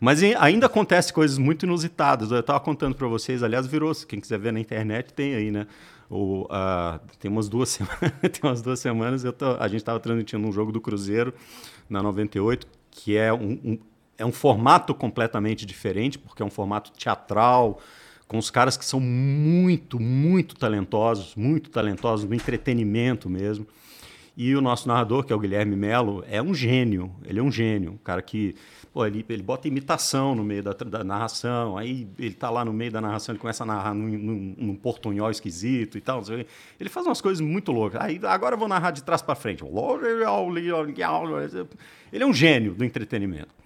[0.00, 2.30] Mas ainda acontece coisas muito inusitadas.
[2.30, 5.66] Eu estava contando para vocês, aliás, virou, quem quiser ver na internet, tem aí, né?
[6.10, 9.98] O, ah, tem, umas duas semanas, tem umas duas semanas eu tô- a gente estava
[9.98, 11.32] transmitindo um jogo do Cruzeiro
[11.88, 13.78] na 98, que é um, um-
[14.16, 17.80] é um formato completamente diferente, porque é um formato teatral,
[18.26, 23.66] com os caras que são muito, muito talentosos, muito talentosos no entretenimento mesmo.
[24.36, 27.14] E o nosso narrador, que é o Guilherme Melo, é um gênio.
[27.24, 27.92] Ele é um gênio.
[27.92, 28.56] Um cara que
[28.92, 31.78] pô, ele, ele bota imitação no meio da, da narração.
[31.78, 34.74] Aí ele tá lá no meio da narração, ele começa a narrar num, num, num
[34.74, 36.20] portunhol esquisito e tal.
[36.80, 38.00] Ele faz umas coisas muito loucas.
[38.00, 39.62] Aí agora eu vou narrar de trás para frente.
[42.12, 43.63] Ele é um gênio do entretenimento.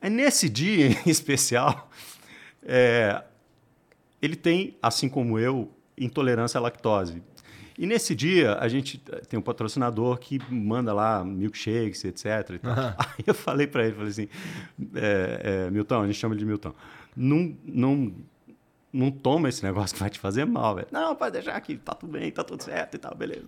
[0.00, 1.90] Aí nesse dia em especial,
[2.62, 3.22] é,
[4.20, 7.22] ele tem, assim como eu, intolerância à lactose.
[7.78, 8.98] E nesse dia, a gente
[9.28, 12.58] tem um patrocinador que manda lá milkshakes, etc.
[12.60, 12.74] Tal.
[12.98, 14.28] Aí eu falei para ele, falei assim,
[14.96, 16.74] é, é, Milton, a gente chama ele de Milton,
[17.16, 18.14] não, não,
[18.92, 20.88] não toma esse negócio que vai te fazer mal, velho.
[20.90, 23.46] Não, pode deixar aqui, tá tudo bem, tá tudo certo e tal, beleza.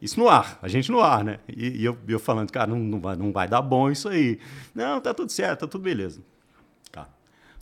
[0.00, 1.40] Isso no ar, a gente no ar, né?
[1.48, 4.38] E, e eu, eu falando, cara, não, não, vai, não vai dar bom isso aí.
[4.74, 6.20] Não, tá tudo certo, tá tudo beleza.
[6.92, 7.08] Tá.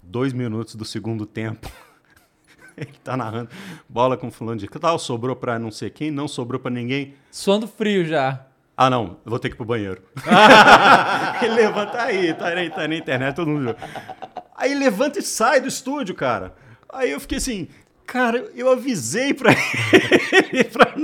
[0.02, 1.70] Dois minutos do segundo tempo.
[2.76, 3.48] Ele tá narrando
[3.88, 7.14] bola com fulano de tal, sobrou pra não sei quem, não sobrou pra ninguém.
[7.30, 8.44] Suando frio já.
[8.76, 10.02] Ah, não, eu vou ter que ir pro banheiro.
[11.42, 13.64] ele levanta aí, tá, na- tá na internet, todo mundo.
[13.64, 13.76] viu.
[14.54, 16.54] Aí levanta e sai do estúdio, cara.
[16.90, 17.68] Aí eu fiquei assim,
[18.06, 20.64] cara, eu avisei pra ele.
[20.72, 20.94] pra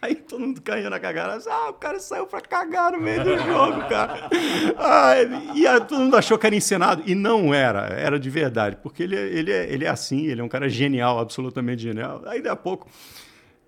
[0.00, 1.42] Aí todo mundo caiu na cagada.
[1.50, 4.30] Ah, o cara saiu pra cagar no meio do jogo, cara.
[4.76, 5.14] Ah,
[5.54, 7.02] e aí todo mundo achou que era encenado.
[7.04, 8.76] E não era, era de verdade.
[8.82, 12.22] Porque ele, é- ele, é, ele é assim, ele é um cara genial, absolutamente genial.
[12.26, 12.88] Aí daqui a pouco.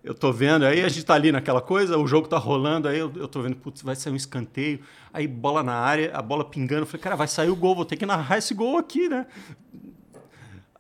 [0.03, 2.99] Eu tô vendo, aí a gente tá ali naquela coisa, o jogo tá rolando, aí
[2.99, 4.81] eu, eu tô vendo, putz, vai sair um escanteio,
[5.13, 7.85] aí bola na área, a bola pingando, eu falei, cara, vai sair o gol, vou
[7.85, 9.27] ter que narrar esse gol aqui, né?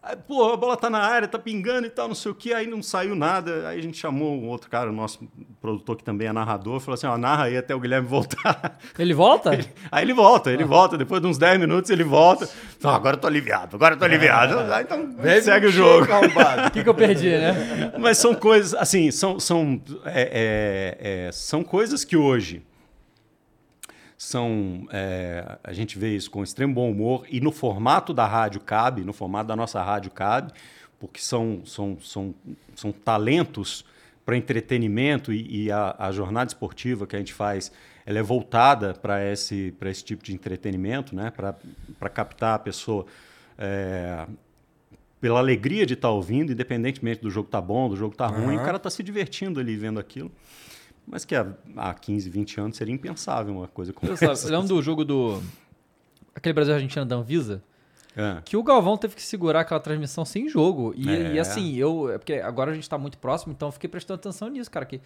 [0.02, 2.54] Aí, pô, a bola tá na área, tá pingando e tal, não sei o que,
[2.54, 5.28] aí não saiu nada, aí a gente chamou um outro cara, o nosso
[5.60, 8.78] produtor que também é narrador, falou assim, ó, narra aí até o Guilherme voltar.
[8.98, 9.50] Ele volta?
[9.92, 12.48] Aí ele volta, ele volta, depois de uns 10 minutos ele volta,
[12.82, 15.10] Não, agora eu tô aliviado, agora eu tô aliviado, Ah, então
[15.42, 16.06] segue o jogo.
[16.66, 17.92] O que, que eu perdi, né?
[17.98, 20.22] Mas são coisas, assim, são, são, é,
[21.02, 22.62] é, é, são coisas que hoje
[24.20, 24.86] são.
[24.92, 29.02] é, a gente vê isso com extremo bom humor e no formato da rádio cabe,
[29.02, 30.52] no formato da nossa rádio cabe,
[30.98, 32.34] porque são, são, são,
[32.74, 33.82] são talentos
[34.22, 37.72] para entretenimento e, e a, a jornada esportiva que a gente faz
[38.04, 41.30] ela é voltada para esse, para esse tipo de entretenimento, né?
[41.30, 43.06] para captar a pessoa.
[43.56, 44.26] é,
[45.18, 48.64] pela alegria de estar ouvindo, independentemente do jogo tá bom, do jogo tá ruim, o
[48.64, 50.30] cara tá se divertindo ali vendo aquilo.
[51.10, 51.46] Mas que há,
[51.76, 54.46] há 15, 20 anos seria impensável uma coisa como essa.
[54.46, 55.42] eu lembro do jogo do.
[56.34, 57.62] Aquele Brasil-Argentina da Anvisa.
[58.16, 58.40] É.
[58.44, 60.92] Que o Galvão teve que segurar aquela transmissão sem jogo.
[60.96, 61.34] E, É.
[61.34, 62.10] e assim, eu.
[62.10, 64.86] É porque agora a gente tá muito próximo, então eu fiquei prestando atenção nisso, cara.
[64.86, 65.00] Que,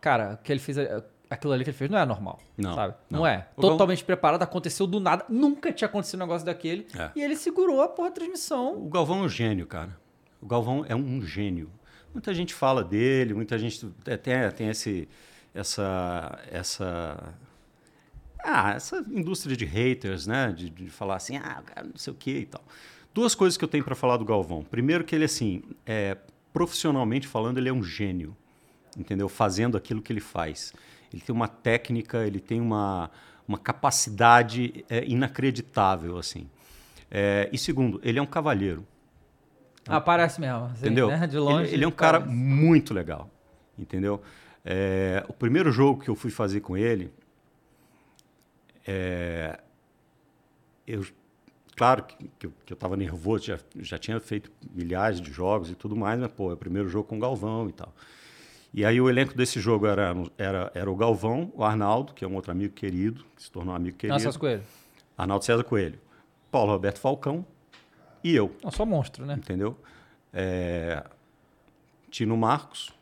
[0.00, 0.78] cara, que ele fez.
[0.78, 2.40] é, Aquilo ali que ele fez não é normal.
[2.58, 2.94] Não, Sabe?
[3.08, 3.26] Não, não.
[3.26, 3.46] é.
[3.56, 5.24] O Totalmente preparado, aconteceu do nada.
[5.28, 6.88] Nunca tinha acontecido um negócio daquele.
[6.98, 7.10] É.
[7.14, 8.74] E ele segurou a porra da transmissão.
[8.76, 9.96] O Galvão é um gênio, cara.
[10.42, 11.70] O Galvão é um gênio.
[12.12, 15.08] Muita gente fala dele, muita gente é, tem, tem esse,
[15.54, 17.34] essa, essa,
[18.38, 20.52] ah, essa indústria de haters, né?
[20.52, 22.62] De, de falar assim, ah, cara não sei o que e tal.
[23.12, 24.62] Duas coisas que eu tenho para falar do Galvão.
[24.62, 26.16] Primeiro que ele, assim, é,
[26.52, 28.36] profissionalmente falando, ele é um gênio,
[28.96, 29.28] entendeu?
[29.28, 30.72] Fazendo aquilo que ele faz.
[31.12, 33.10] Ele tem uma técnica, ele tem uma,
[33.46, 36.48] uma capacidade é, inacreditável, assim.
[37.10, 38.86] É, e segundo, ele é um cavalheiro.
[39.88, 40.66] Ah, parece mesmo.
[40.66, 41.08] assim, Entendeu?
[41.08, 41.26] né?
[41.26, 41.64] De longe.
[41.68, 42.36] Ele, ele é um cara parece.
[42.36, 43.28] muito legal.
[43.76, 44.22] Entendeu?
[44.64, 47.12] É, o primeiro jogo que eu fui fazer com ele,
[48.86, 49.58] é,
[50.86, 51.04] eu,
[51.76, 55.70] claro que, que eu, que eu tava nervoso, já, já tinha feito milhares de jogos
[55.70, 57.94] e tudo mais, mas, pô, é o primeiro jogo com o Galvão e tal.
[58.72, 62.28] E aí o elenco desse jogo era, era, era o Galvão, o Arnaldo, que é
[62.28, 64.22] um outro amigo querido, que se tornou um amigo querido.
[64.22, 64.62] Nossa, Coelho.
[65.18, 65.98] Arnaldo César Coelho.
[66.50, 67.44] Paulo Roberto Falcão
[68.22, 69.34] e eu Não, só monstro, né?
[69.34, 69.76] entendeu?
[70.32, 71.04] É,
[72.10, 72.92] Tino Marcos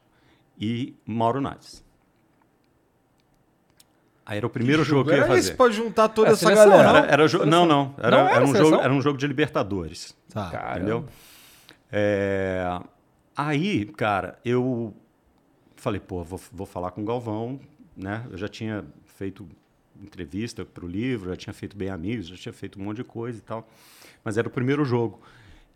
[0.58, 1.84] e Mauro Naves.
[4.26, 5.56] Aí era o primeiro jogo, que eu ia Era esse fazer.
[5.56, 6.98] pra juntar toda É, essa seleção, galera.
[6.98, 7.94] Era, era jo- não, não.
[7.96, 8.70] Era, Não era era um seleção?
[8.70, 10.14] jogo, era um jogo de Libertadores.
[10.28, 10.50] Tá.
[10.50, 10.76] Caramba.
[10.76, 11.04] Entendeu?
[11.90, 12.78] É,
[13.34, 14.94] aí, cara, eu
[15.76, 17.58] falei, pô, vou, vou falar com o Galvão,
[17.96, 18.26] né?
[18.30, 18.84] Eu já tinha
[19.16, 19.48] feito
[20.00, 23.04] entrevista para o livro, já tinha feito Bem Amigos, já tinha feito um monte de
[23.04, 23.66] coisa e tal.
[24.22, 25.22] Mas era o primeiro jogo.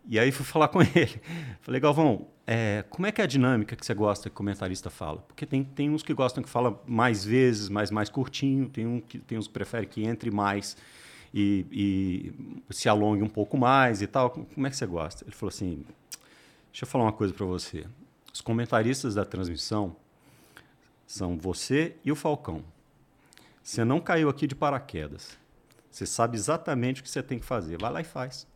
[0.05, 1.21] E aí fui falar com ele.
[1.61, 4.89] Falei, Galvão, é, como é que é a dinâmica que você gosta que o comentarista
[4.89, 5.19] fala?
[5.19, 8.99] Porque tem, tem uns que gostam que fala mais vezes, mas mais curtinho, tem, um
[8.99, 10.75] que, tem uns que preferem que entre mais
[11.33, 14.29] e, e se alongue um pouco mais e tal.
[14.29, 15.23] Como é que você gosta?
[15.23, 15.85] Ele falou assim,
[16.71, 17.85] deixa eu falar uma coisa para você.
[18.33, 19.95] Os comentaristas da transmissão
[21.07, 22.63] são você e o Falcão.
[23.63, 25.37] Você não caiu aqui de paraquedas.
[25.89, 27.79] Você sabe exatamente o que você tem que fazer.
[27.79, 28.47] Vai lá e faz.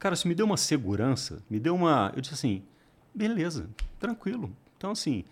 [0.00, 2.10] Cara, isso me deu uma segurança, me deu uma.
[2.16, 2.62] Eu disse assim,
[3.14, 3.68] beleza,
[3.98, 4.50] tranquilo.
[4.76, 5.24] Então, assim,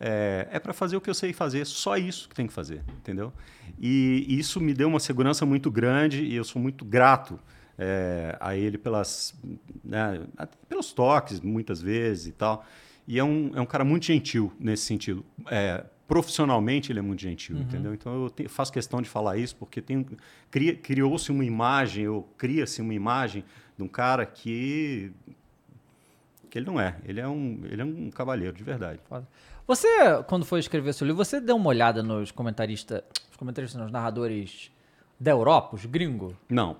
[0.00, 2.82] é, é para fazer o que eu sei fazer, só isso que tem que fazer,
[2.98, 3.32] entendeu?
[3.80, 7.38] E, e isso me deu uma segurança muito grande e eu sou muito grato
[7.78, 9.32] é, a ele pelas,
[9.84, 10.20] né,
[10.68, 12.66] pelos toques, muitas vezes e tal.
[13.06, 15.24] E é um, é um cara muito gentil nesse sentido.
[15.48, 17.92] É, profissionalmente ele é muito gentil, entendeu?
[17.92, 20.06] Então eu te- faço questão de falar isso porque tem
[20.50, 23.44] cria- criou-se uma imagem, ou cria-se uma imagem
[23.76, 25.12] de um cara que
[26.48, 26.96] que ele não é.
[27.04, 29.00] Ele é um, ele é um cavalheiro de verdade.
[29.66, 29.88] Você,
[30.28, 33.92] quando foi escrever seu livro, você deu uma olhada nos comentaristas, os comentaristas, não, os
[33.92, 34.70] narradores
[35.18, 36.34] da Europa, os gringos?
[36.48, 36.76] Não,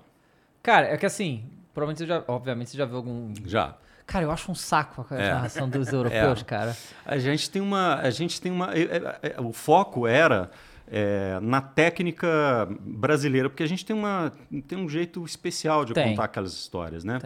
[0.63, 3.33] Cara, é que assim, provavelmente você já, obviamente você já viu algum...
[3.45, 3.77] já.
[4.07, 5.33] Cara, eu acho um saco a É.
[5.33, 6.75] narração dos europeus, cara.
[7.05, 10.49] A gente tem uma, a gente tem uma, é, é, é, o foco era
[10.89, 14.31] é, na técnica brasileira, porque a gente tem uma,
[14.65, 16.09] tem um jeito especial de Tem.
[16.11, 17.19] contar aquelas histórias, né?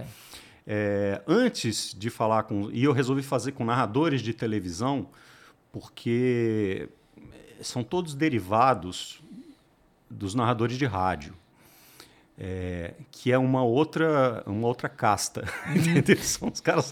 [0.66, 5.08] É, antes de falar com, e eu resolvi fazer com narradores de televisão,
[5.72, 6.90] porque
[7.62, 9.22] são todos derivados
[10.10, 11.34] dos narradores de rádio.
[12.44, 15.44] É, que é uma outra, uma outra casta.
[16.24, 16.92] São os caras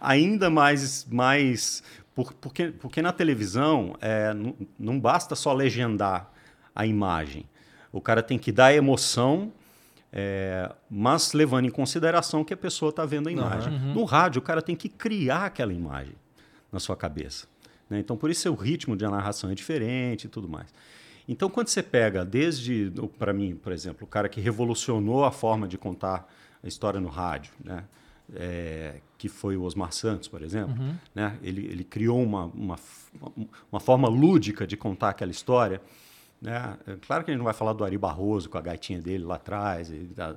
[0.00, 1.06] ainda mais.
[1.10, 1.82] mais
[2.14, 6.30] por- porque, porque na televisão é, não, não basta só legendar
[6.74, 7.46] a imagem.
[7.90, 9.50] O cara tem que dar emoção,
[10.12, 13.72] é, mas levando em consideração que a pessoa está vendo a imagem.
[13.94, 16.14] No rádio, o cara tem que criar aquela imagem
[16.70, 17.46] na sua cabeça.
[17.88, 17.98] né?
[17.98, 20.66] Então, por isso o ritmo de narração é diferente e tudo mais.
[21.28, 25.66] Então, quando você pega desde, para mim, por exemplo, o cara que revolucionou a forma
[25.68, 26.28] de contar
[26.62, 27.84] a história no rádio, né?
[28.34, 30.74] É, que foi o Osmar Santos, por exemplo,
[31.14, 31.36] né?
[31.42, 32.76] ele, ele criou uma, uma,
[33.70, 35.82] uma forma lúdica de contar aquela história.
[36.40, 36.76] Né?
[36.86, 39.22] É claro que a gente não vai falar do Ari Barroso com a gaitinha dele
[39.24, 40.36] lá atrás, e da-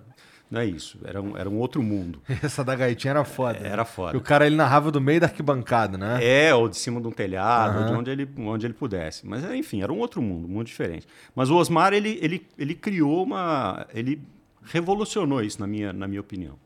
[0.49, 2.21] não é isso, era um, era um outro mundo.
[2.43, 3.59] Essa da gaitinha era foda.
[3.59, 3.69] né?
[3.69, 4.15] Era foda.
[4.15, 6.19] E o cara ele narrava do meio da arquibancada, né?
[6.21, 7.85] É, ou de cima de um telhado, Aham.
[7.87, 9.25] de onde ele, onde ele pudesse.
[9.25, 11.07] Mas, é, enfim, era um outro mundo, um mundo diferente.
[11.35, 13.87] Mas o Osmar, ele, ele, ele criou uma...
[13.93, 14.21] Ele
[14.63, 16.57] revolucionou isso, na minha, na minha opinião.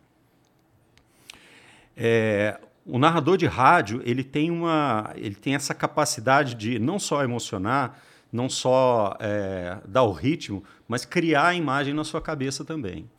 [1.96, 7.24] É, o narrador de rádio, ele tem, uma, ele tem essa capacidade de não só
[7.24, 8.00] emocionar,
[8.32, 13.10] não só é, dar o ritmo, mas criar a imagem na sua cabeça também.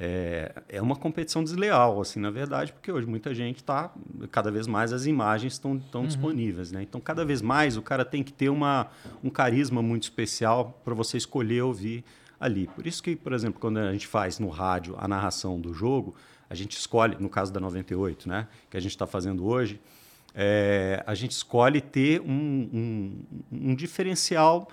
[0.00, 3.92] É, é uma competição desleal, assim, na verdade, porque hoje muita gente está,
[4.30, 6.82] cada vez mais as imagens estão estão disponíveis, né?
[6.82, 8.86] Então, cada vez mais o cara tem que ter uma,
[9.24, 12.04] um carisma muito especial para você escolher ouvir
[12.38, 12.68] ali.
[12.68, 16.14] Por isso que, por exemplo, quando a gente faz no rádio a narração do jogo,
[16.48, 19.80] a gente escolhe, no caso da 98, né, que a gente está fazendo hoje,
[20.32, 24.68] é, a gente escolhe ter um, um, um diferencial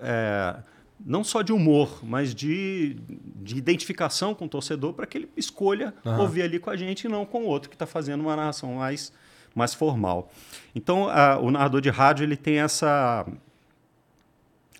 [0.00, 0.56] é,
[1.04, 2.96] não só de humor, mas de,
[3.42, 7.08] de identificação com o torcedor para que ele escolha ouvir ali com a gente e
[7.08, 9.12] não com o outro que está fazendo uma narração mais,
[9.54, 10.32] mais formal.
[10.74, 13.26] Então, a- o narrador de rádio ele tem essa,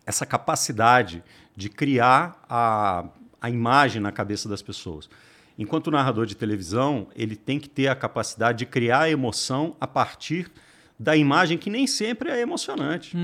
[0.06, 1.22] essa capacidade
[1.56, 3.05] de criar a,
[3.40, 5.09] a imagem na cabeça das pessoas.
[5.59, 9.76] Enquanto o narrador de televisão, ele tem que ter a capacidade de criar a emoção
[9.80, 10.51] a partir
[10.98, 13.16] da imagem que nem sempre é emocionante.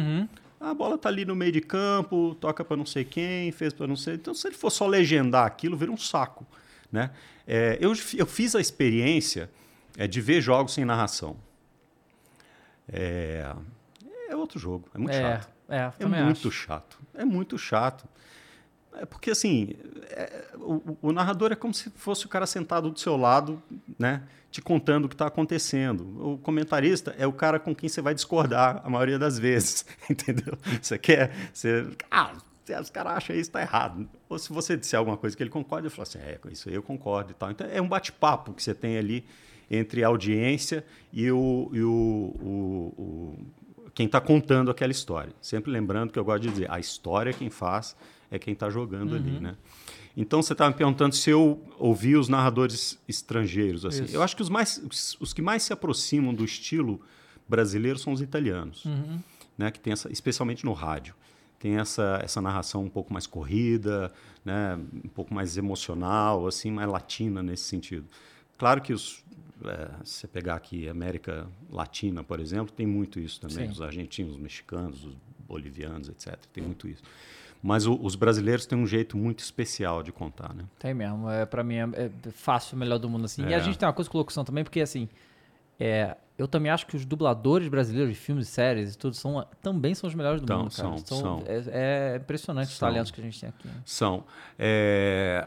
[0.61, 3.87] A bola tá ali no meio de campo, toca para não sei quem, fez para
[3.87, 4.15] não sei.
[4.15, 6.47] Então, se ele for só legendar aquilo, vira um saco,
[6.93, 7.11] né?
[7.47, 9.51] É, eu, eu fiz a experiência
[9.97, 11.37] é, de ver jogos sem narração.
[12.93, 13.55] É,
[14.28, 15.49] é outro jogo, é muito é, chato.
[15.69, 16.51] é, É muito acho.
[16.51, 16.99] chato.
[17.15, 18.05] É muito chato.
[18.95, 19.74] É porque, assim,
[20.11, 23.62] é- o, o narrador é como se fosse o cara sentado do seu lado,
[23.99, 24.23] né?
[24.51, 26.32] Te contando o que está acontecendo.
[26.32, 30.59] O comentarista é o cara com quem você vai discordar a maioria das vezes, entendeu?
[30.82, 31.32] Você quer...
[31.52, 32.32] Você, ah,
[32.64, 34.09] se os caras acham isso, está errado.
[34.28, 36.68] Ou se você disser alguma coisa que ele concorda, ele fala assim, é, com isso
[36.68, 37.51] aí eu concordo e tal.
[37.51, 39.24] Então, é um bate-papo que você tem ali
[39.70, 41.90] entre a audiência e o, e o,
[42.40, 45.32] o- o- quem está contando aquela história.
[45.40, 47.97] Sempre lembrando que eu gosto de dizer, a história quem faz
[48.31, 49.56] é quem está jogando ali, né?
[50.20, 53.86] Então você estava me perguntando se eu ouvi os narradores estrangeiros.
[53.86, 54.05] Assim.
[54.05, 54.14] Isso.
[54.14, 57.01] Eu acho que os, mais, os, os que mais se aproximam do estilo
[57.48, 58.84] brasileiro são os italianos,
[59.56, 59.70] né?
[59.70, 61.14] Que tem essa, especialmente no rádio,
[61.59, 64.12] tem essa, essa narração um pouco mais corrida,
[64.44, 64.78] né?
[65.02, 68.05] Um pouco mais emocional, assim, mais latina nesse sentido.
[68.59, 69.24] Claro que os,
[69.64, 73.66] é, se você pegar aqui América Latina, por exemplo, tem muito isso também.
[73.66, 73.72] Sim.
[73.72, 75.16] Os argentinos, os mexicanos, os
[75.48, 76.36] bolivianos, etc.
[76.52, 77.02] Tem muito isso.
[77.62, 80.65] Mas o- os brasileiros têm um jeito muito especial de contar, né?
[80.78, 81.28] Tem mesmo.
[81.28, 83.43] É, pra mim é, é fácil, o melhor do mundo, assim.
[83.47, 83.61] E a É.
[83.61, 85.09] gente tem uma coisa com locução também, porque, assim,
[85.78, 89.47] é, eu também acho que os dubladores brasileiros de filmes e séries e tudo são,
[89.62, 90.89] também são os melhores do Então, mundo, cara.
[90.99, 91.43] são, são.
[91.47, 92.89] É, é impressionante os São.
[92.89, 93.69] talentos que a gente tem aqui.
[93.69, 93.74] né?
[93.85, 94.24] São.
[94.59, 95.47] é,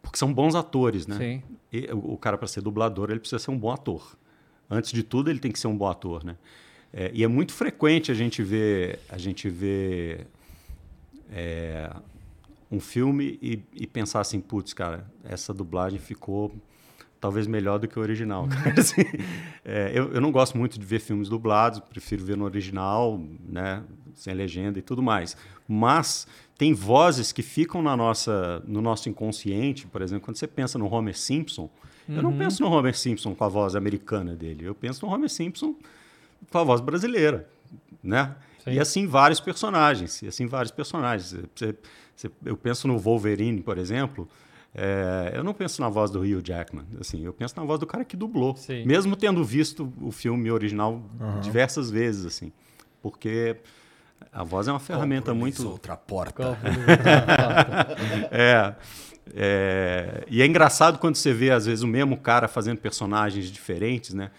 [0.00, 1.16] porque são bons atores, né?
[1.16, 1.42] Sim.
[1.72, 4.16] E o o cara, para ser dublador, ele precisa ser um bom ator.
[4.70, 6.36] Antes de tudo, ele tem que ser um bom ator, né?
[6.92, 10.26] É, e é muito frequente a gente ver, a gente ver
[11.30, 11.90] é,
[12.70, 16.54] um filme e, e pensar assim, putz, cara, essa dublagem ficou
[17.24, 18.46] talvez melhor do que o original.
[18.78, 19.00] Assim,
[19.64, 23.18] é, eu, eu não gosto muito de ver filmes dublados, prefiro ver no original,
[23.48, 23.82] né,
[24.14, 25.34] sem legenda e tudo mais.
[25.66, 26.26] Mas
[26.58, 30.92] tem vozes que ficam na nossa, no nosso inconsciente, por exemplo, quando você pensa no
[30.92, 31.70] Homer Simpson,
[32.06, 35.30] eu não penso no Homer Simpson com a voz americana dele, eu penso no Homer
[35.30, 35.74] Simpson
[36.50, 37.48] com a voz brasileira,
[38.02, 38.36] né?
[38.66, 41.32] E assim vários personagens, e assim vários personagens.
[41.54, 41.74] Você-
[42.14, 44.28] você- eu penso no Wolverine, por exemplo,
[44.74, 47.86] é, eu não penso na voz do Hugh Jackman, assim, eu penso na voz do
[47.86, 48.84] cara que dublou, Sim.
[48.84, 51.02] mesmo tendo visto o filme original
[51.40, 52.52] diversas vezes, assim,
[53.02, 53.56] porque
[54.32, 56.58] a voz é uma ferramenta muito Outra porta.
[58.30, 58.74] é,
[59.34, 64.14] é, e é engraçado quando você vê, às vezes, o mesmo cara fazendo personagens diferentes,
[64.14, 64.30] né?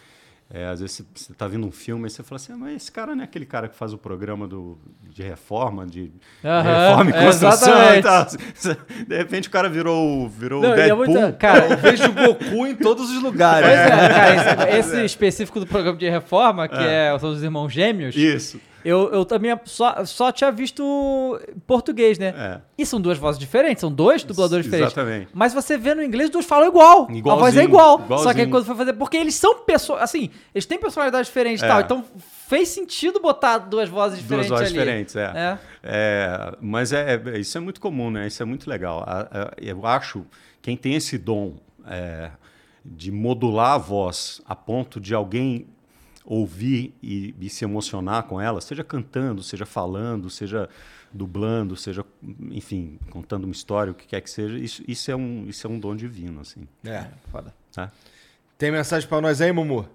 [0.54, 2.92] É, às vezes você está vendo um filme e você fala assim, ah, mas esse
[2.92, 4.78] cara não é aquele cara que faz o programa do,
[5.10, 6.14] de reforma, de, de
[6.44, 8.38] Aham, reforma e é, construção e exatamente.
[8.78, 9.06] tal.
[9.08, 11.08] De repente o cara virou, o- virou Não, e é Deadpool.
[11.08, 13.68] muito- cara, Eu vejo o Goku em todos os lugares.
[13.68, 13.90] Pois é,
[14.56, 18.62] cara, esse, esse específico do programa de reforma, que é, são os irmãos gêmeos, Isso.
[18.86, 20.84] Eu, eu também só, só tinha visto
[21.68, 22.34] português, né?
[22.38, 22.62] É.
[22.78, 24.94] E são duas vozes diferentes, são dois dubladores diferentes.
[24.94, 25.30] Exatamente.
[25.34, 27.02] Mas você vê no inglês, os dois falam igual.
[27.04, 27.98] A voz é Igualzinho, igual.
[27.98, 28.46] Só que igualzinho.
[28.46, 28.94] aí quando foi fazer.
[28.94, 30.02] Porque eles são pessoas.
[30.02, 31.68] Assim, eles têm personalidades diferentes e É.
[31.68, 31.82] tal.
[31.82, 32.06] Então
[32.48, 34.78] fez sentido botar duas vozes Duas diferentes vozes ali.
[34.78, 35.32] diferentes, é.
[35.36, 35.58] É.
[35.84, 38.28] É, mas é, é- isso é muito comum, né?
[38.28, 39.06] Isso é muito legal.
[39.58, 40.26] Eu acho
[40.62, 41.56] quem tem esse dom
[41.88, 42.30] é,
[42.84, 45.68] de modular a voz a ponto de alguém
[46.26, 50.68] ouvir e, e se emocionar com ela, seja cantando, seja falando, seja
[51.14, 52.04] dublando, seja,
[52.52, 55.70] enfim, contando uma história, o que quer que seja, isso, isso, é, um, isso é
[55.70, 56.68] um dom divino, assim.
[56.84, 57.06] É.
[57.32, 57.54] Foda.
[57.74, 57.92] Tá?
[58.58, 59.88] Tem mensagem pra nós aí, Mumu?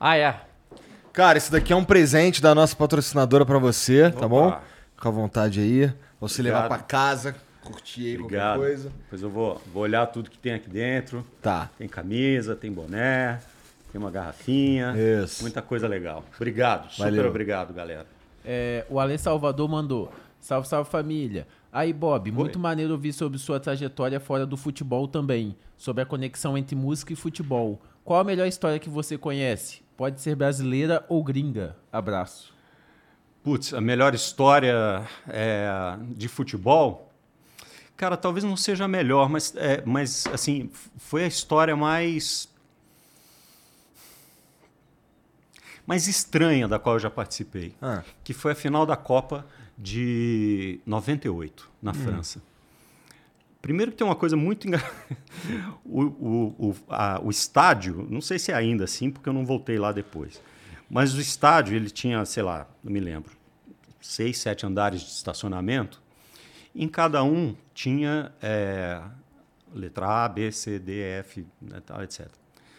[0.00, 0.40] Ah, é.
[1.12, 4.28] Cara, esse daqui é um presente da nossa patrocinadora pra você, tá Opa.
[4.28, 4.60] bom?
[4.96, 5.92] Fica à vontade aí.
[6.20, 7.36] Você levar pra casa,
[7.72, 8.58] curtir aí Obrigado.
[8.58, 8.92] qualquer coisa.
[9.04, 11.26] Depois eu vou, vou olhar tudo que tem aqui dentro.
[11.40, 11.70] Tá.
[11.78, 13.40] Tem camisa, tem boné,
[13.90, 14.94] tem uma garrafinha.
[14.96, 15.42] Isso.
[15.42, 16.24] Muita coisa legal.
[16.36, 16.90] Obrigado.
[16.90, 17.28] Super Valeu.
[17.28, 18.06] obrigado, galera.
[18.44, 20.12] É, o Alê Salvador mandou.
[20.40, 21.46] Salve, salve família.
[21.72, 25.56] Aí, Bob, muito maneiro ouvir sobre sua trajetória fora do futebol também.
[25.78, 27.80] Sobre a conexão entre música e futebol.
[28.04, 29.82] Qual a melhor história que você conhece?
[29.96, 31.76] Pode ser brasileira ou gringa.
[31.92, 32.52] Abraço.
[33.42, 37.11] Putz, a melhor história é, de futebol,
[38.02, 40.68] cara, talvez não seja a melhor, mas, é, mas assim,
[40.98, 42.48] foi a história mais
[45.86, 48.02] mais estranha da qual eu já participei, Ah.
[48.24, 49.46] que foi a final da Copa
[49.78, 52.42] de 98 na França.
[53.60, 54.92] Primeiro que tem uma coisa muito engraçada.
[55.84, 59.44] O, o, o, a- o estádio, não sei se é ainda assim, porque eu não
[59.46, 60.40] voltei lá depois.
[60.90, 63.32] Mas o estádio, ele tinha, sei lá, não me lembro,
[64.00, 66.00] seis, sete andares de estacionamento.
[66.74, 69.02] Em cada um tinha é,
[69.74, 72.28] letra A, B, C, D, F, né, etc.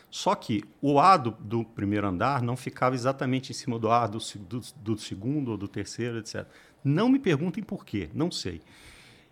[0.10, 4.06] Só que o A do, do primeiro andar não ficava exatamente em cima do A
[4.06, 6.45] do, do, do segundo ou do terceiro, etc.
[6.84, 8.61] Não me perguntem por quê, não sei.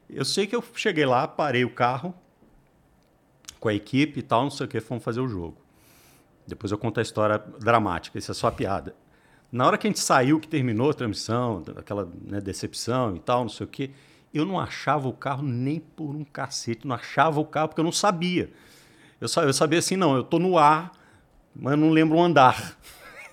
[0.10, 2.14] Eu sei que eu cheguei lá, parei o carro
[3.60, 5.56] com a equipe e tal, não sei o que, fomos fazer o jogo.
[6.48, 8.96] Depois eu conto a história dramática, isso é só a piada.
[9.52, 13.42] Na hora que a gente saiu, que terminou a transmissão, aquela né, decepção e tal,
[13.42, 13.92] não sei o quê,
[14.34, 17.86] eu não achava o carro nem por um cacete, não achava o carro porque eu
[17.86, 18.52] não sabia.
[19.20, 20.92] Eu, sa- eu sabia assim, não, eu tô no ar,
[21.56, 22.76] mas eu não lembro o andar.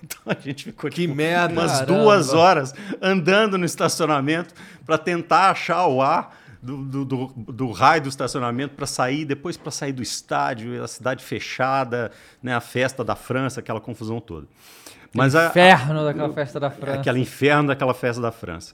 [0.01, 2.03] Então a gente ficou Que tipo, merda, umas caramba.
[2.03, 4.53] duas horas andando no estacionamento
[4.85, 9.57] para tentar achar o ar do, do, do, do raio do estacionamento para sair, depois
[9.57, 12.11] para sair do estádio, a cidade fechada,
[12.41, 14.47] né, a festa da França, aquela confusão toda.
[15.13, 16.99] Mas a- Inferno daquela festa da França.
[17.01, 18.73] Aquele inferno daquela festa da França.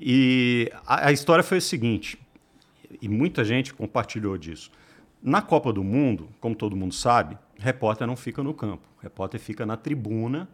[0.00, 2.18] E a, a história foi o seguinte,
[3.02, 4.70] e muita gente compartilhou disso.
[5.22, 8.88] Na Copa do Mundo, como todo mundo sabe, repórter não fica no campo.
[9.02, 10.48] Repórter fica na tribuna,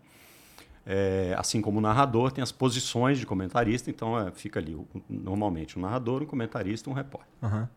[0.84, 4.86] é, assim como o narrador tem as posições de comentarista, então é, fica ali o-
[5.08, 7.28] normalmente um narrador, um comentarista um repórter.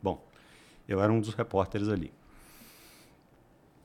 [0.02, 0.28] Bom,
[0.88, 2.12] eu era um dos repórteres ali.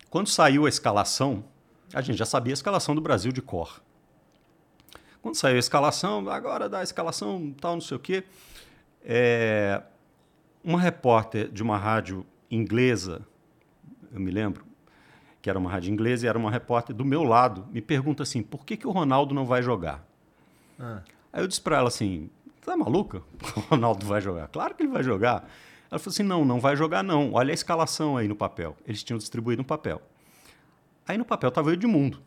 [0.09, 1.44] Quando saiu a escalação,
[1.93, 3.82] a gente já sabia a escalação do Brasil de cor.
[5.24, 8.24] Quando saiu a escalação, agora dá a escalação, tal, não sei o quê.
[9.02, 9.80] É,
[10.62, 13.26] uma repórter de uma rádio inglesa,
[14.12, 14.66] eu me lembro,
[15.40, 18.42] que era uma rádio inglesa e era uma repórter do meu lado, me pergunta assim:
[18.42, 20.06] por que, que o Ronaldo não vai jogar?
[21.32, 22.28] Aí eu disse para ela assim:
[22.60, 23.22] tá maluca?
[23.56, 24.48] O Ronaldo vai jogar?
[24.48, 25.48] Claro que ele vai jogar.
[25.90, 27.32] Ela falou assim: não, não vai jogar não.
[27.32, 28.76] Olha a escalação aí no papel.
[28.86, 30.02] Eles tinham distribuído um papel.
[31.09, 32.22] Aí no papel tava o Edmundo.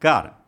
[0.00, 0.42] Cara,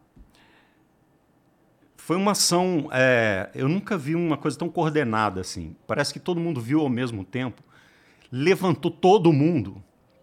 [2.06, 2.88] foi uma ação.
[2.92, 5.74] é, eu nunca vi uma coisa tão coordenada assim.
[5.88, 7.64] Parece que todo mundo viu ao mesmo tempo.
[8.30, 9.82] Levantou todo mundo,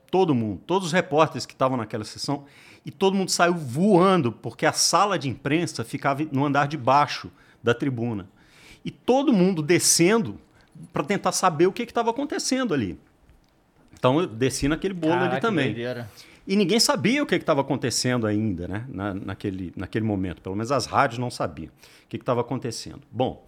[0.09, 2.45] todo mundo, todos os repórteres que estavam naquela sessão,
[2.85, 7.29] e todo mundo saiu voando, porque a sala de imprensa ficava no andar de baixo
[7.61, 8.29] da tribuna.
[8.85, 10.39] E todo mundo descendo
[10.93, 12.97] para tentar saber o que estava acontecendo ali.
[13.91, 15.65] Então eu desci naquele bolo Caraca, ali também.
[15.65, 16.09] doideira.
[16.45, 18.85] E ninguém sabia o que estava acontecendo ainda, né?
[18.89, 20.41] Na, naquele, naquele momento.
[20.41, 21.71] Pelo menos as rádios não sabiam
[22.03, 23.01] o que estava acontecendo.
[23.09, 23.47] Bom,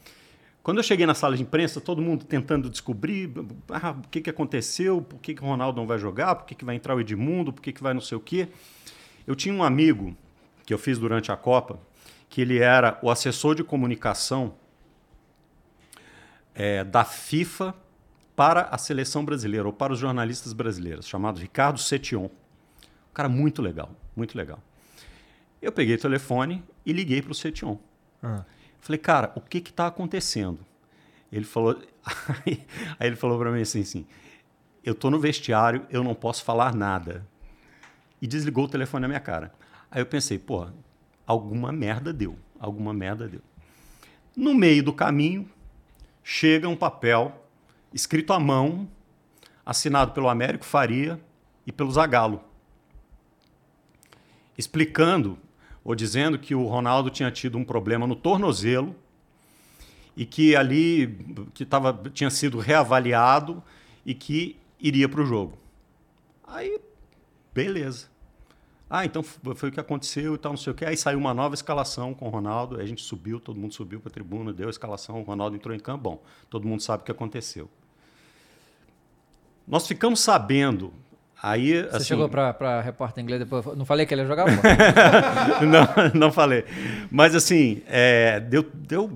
[0.63, 3.31] quando eu cheguei na sala de imprensa, todo mundo tentando descobrir
[3.69, 6.55] ah, o que, que aconteceu, por que, que o Ronaldo não vai jogar, por que,
[6.55, 8.47] que vai entrar o Edmundo, por que, que vai não sei o quê.
[9.27, 10.15] Eu tinha um amigo
[10.65, 11.77] que eu fiz durante a Copa,
[12.29, 14.55] que ele era o assessor de comunicação
[16.55, 17.75] eh, da FIFA
[18.35, 22.29] para a seleção brasileira, ou para os jornalistas brasileiros, chamado Ricardo Setion.
[23.15, 24.59] Um cara muito legal, muito legal.
[25.61, 27.77] Eu peguei o telefone e liguei para o Setion.
[28.81, 30.59] Falei, cara, o que está acontecendo?
[31.31, 31.81] Ele falou,
[32.45, 32.61] aí,
[32.99, 34.05] aí ele falou para mim assim, assim,
[34.83, 37.25] eu tô no vestiário, eu não posso falar nada.
[38.21, 39.53] E desligou o telefone na minha cara.
[39.89, 40.67] Aí eu pensei, pô,
[41.25, 43.41] alguma merda deu, alguma merda deu.
[44.35, 45.49] No meio do caminho,
[46.21, 47.47] chega um papel
[47.93, 48.89] escrito à mão,
[49.65, 51.17] assinado pelo Américo Faria
[51.65, 52.43] e pelo Zagallo,
[54.57, 55.37] explicando
[55.83, 58.95] ou dizendo que o Ronaldo tinha tido um problema no tornozelo
[60.15, 61.17] e que ali
[61.53, 63.61] que tava, tinha sido reavaliado
[64.05, 65.57] e que iria para o jogo.
[66.47, 66.79] Aí,
[67.53, 68.07] beleza.
[68.89, 70.85] Ah, então foi o que aconteceu e tal, não sei o quê.
[70.85, 74.09] Aí saiu uma nova escalação com o Ronaldo, a gente subiu, todo mundo subiu para
[74.09, 76.03] a tribuna, deu a escalação, o Ronaldo entrou em campo.
[76.03, 77.69] Bom, todo mundo sabe o que aconteceu.
[79.67, 80.93] Nós ficamos sabendo.
[81.41, 83.65] Aí, Você assim, chegou pra repórter inglês depois.
[83.77, 84.45] Não falei que ele ia jogar
[85.61, 86.65] não, não falei.
[87.11, 89.11] Mas assim, é, deu, deu,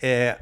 [0.00, 0.38] é,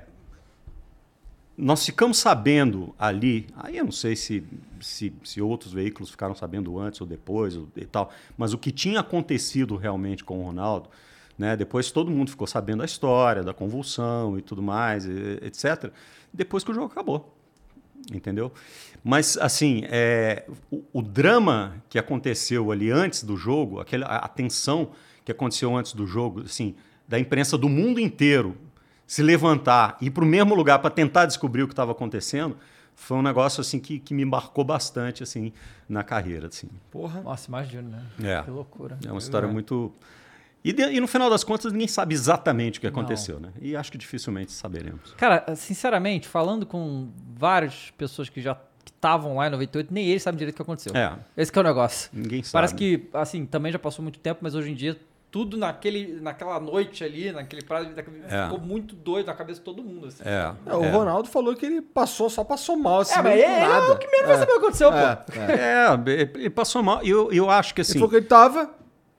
[1.57, 4.45] nós ficamos sabendo ali, aí eu não sei se,
[4.81, 8.70] se, se outros veículos ficaram sabendo antes ou depois ou, e tal, mas o que
[8.70, 10.89] tinha acontecido realmente com o Ronaldo,
[11.37, 15.91] né, depois todo mundo ficou sabendo a história, da convulsão e tudo mais, etc.,
[16.33, 17.38] depois que o jogo acabou
[18.12, 18.52] entendeu?
[19.02, 24.90] Mas, assim, é, o, o drama que aconteceu ali antes do jogo, aquela, a, tensão
[25.24, 26.74] que aconteceu antes do jogo, assim,
[27.06, 28.56] da imprensa do mundo inteiro
[29.06, 32.56] se levantar e ir para o mesmo lugar para tentar descobrir o que estava acontecendo,
[32.94, 35.52] foi um negócio assim que, que me marcou bastante assim
[35.89, 36.68] na carreira, assim.
[36.90, 37.22] Porra.
[37.22, 38.02] Nossa, imagino, né?
[38.22, 38.43] É.
[38.43, 38.98] Que loucura.
[39.06, 39.93] É uma história muito
[40.64, 43.51] e, de- e no final das contas ninguém sabe exatamente o que aconteceu, né?
[43.60, 45.12] E acho que dificilmente saberemos.
[45.16, 48.56] Cara, sinceramente, falando com várias pessoas que já
[48.86, 50.93] estavam lá em 98, nem eles sabem direito o que aconteceu.
[50.97, 51.12] É.
[51.36, 52.10] Esse que é o negócio.
[52.12, 52.52] Ninguém sabe.
[52.52, 54.98] Parece que, assim, também já passou muito tempo, mas hoje em dia,
[55.30, 57.90] tudo naquele, naquela noite ali, naquele prazo,
[58.28, 58.44] É.
[58.44, 60.06] ficou muito doido na cabeça de todo mundo.
[60.09, 60.22] Assim.
[60.24, 60.52] É.
[60.66, 63.68] É, o Ronaldo falou que ele passou, só passou mal, assim, É, mas ele é
[63.68, 63.93] nada.
[63.93, 65.32] o que menos vai saber o que aconteceu, É, pô.
[65.39, 66.16] é.
[66.22, 67.05] É, ele passou mal.
[67.05, 67.98] E eu, eu acho que Ele assim.
[67.98, 68.70] falou que ele tava,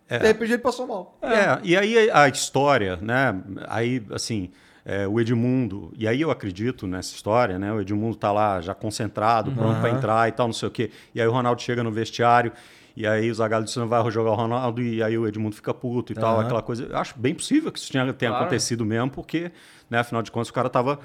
[0.09, 0.17] É.
[0.19, 1.17] de repente ele passou mal.
[1.21, 3.39] É, e aí a história, né?
[3.67, 4.49] Aí, assim,
[4.83, 7.71] é, o Edmundo, e aí eu acredito nessa história, né?
[7.71, 10.89] O Edmundo tá lá já concentrado, pronto para entrar e tal, não sei o quê.
[11.13, 12.51] E aí o Ronaldo chega no vestiário,
[12.95, 15.73] e aí o Zagallo disse, não vai jogar o Ronaldo, e aí o Edmundo fica
[15.73, 16.43] puto e tal, Aham.
[16.45, 16.85] aquela coisa.
[16.85, 18.45] Eu acho bem possível que isso tenha, tenha Claro.
[18.45, 19.51] acontecido mesmo, porque,
[19.89, 20.99] né, afinal de contas, o cara tava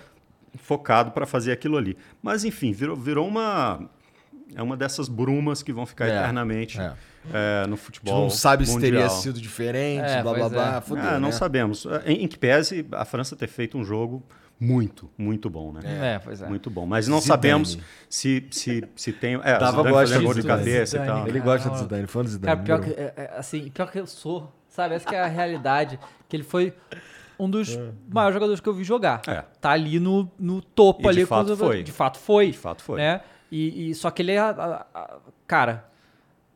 [0.57, 1.97] focado para fazer aquilo ali.
[2.23, 3.81] Mas, enfim, virou, virou uma...
[4.55, 6.93] É uma dessas brumas que vão ficar É, eternamente é.
[7.33, 9.21] É, no A gente futebol não sabe se teria mundial.
[9.21, 10.77] sido diferente, É, blá blá pois blá.
[10.77, 10.81] é.
[10.81, 11.33] Fudeu, Ah, não né?
[11.33, 11.87] sabemos.
[12.05, 14.23] Em, em que pese a França ter feito um jogo
[14.61, 15.81] muito, muito bom, né?
[16.15, 16.47] É, pois é.
[16.49, 16.87] Muito bom.
[16.87, 17.27] Mas não Zidane.
[17.43, 17.79] sabemos
[18.09, 19.35] se, se, se tem.
[19.43, 20.47] É, Dava fazia de de Zidane.
[20.59, 21.29] cabeça e Zidane, tal.
[21.29, 22.47] Ele gosta de Zidane, fã do Zidane.
[22.65, 24.95] Cara, pior que, é, é, assim, pior que eu sou, sabe?
[24.95, 25.99] Essa que é a realidade.
[26.29, 26.73] Que ele foi
[27.39, 27.77] um dos
[28.09, 29.23] maiores jogadores que eu vi jogar.
[29.27, 29.43] É.
[29.61, 31.27] Tá ali no, no topo E de ali.
[31.27, 31.83] fato quando- foi.
[31.83, 32.51] De fato foi.
[32.53, 32.99] De fato foi.
[32.99, 33.21] Né?
[33.51, 34.39] E, e- só que ele é...
[34.39, 35.85] a- a- a- cara,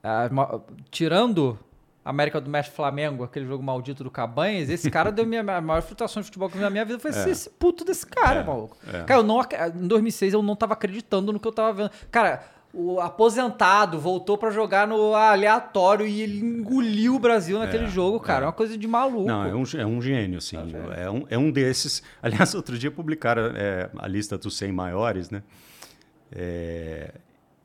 [0.03, 0.61] a ma-
[0.91, 1.59] tirando
[2.05, 5.83] América do Mestre Flamengo, aquele jogo maldito do Cabanhas, esse cara deu minha, a maior
[5.83, 8.41] frustração de futebol que eu vi na minha vida foi esse, esse puto desse cara,
[8.41, 8.77] É, maluco.
[8.87, 9.03] é.
[9.05, 9.41] Cara, eu não,
[9.77, 11.91] em 2006 eu não tava acreditando no que eu tava vendo.
[12.11, 12.43] Cara,
[12.73, 18.45] o aposentado voltou pra jogar no aleatório e ele engoliu o Brasil naquele jogo, cara.
[18.45, 19.27] É uma coisa de maluco.
[19.27, 20.57] Não, é um, é um gênio, assim.
[20.97, 22.03] é, um, é um desses.
[22.23, 25.43] Aliás, outro dia publicaram é, a lista dos 100 maiores, né?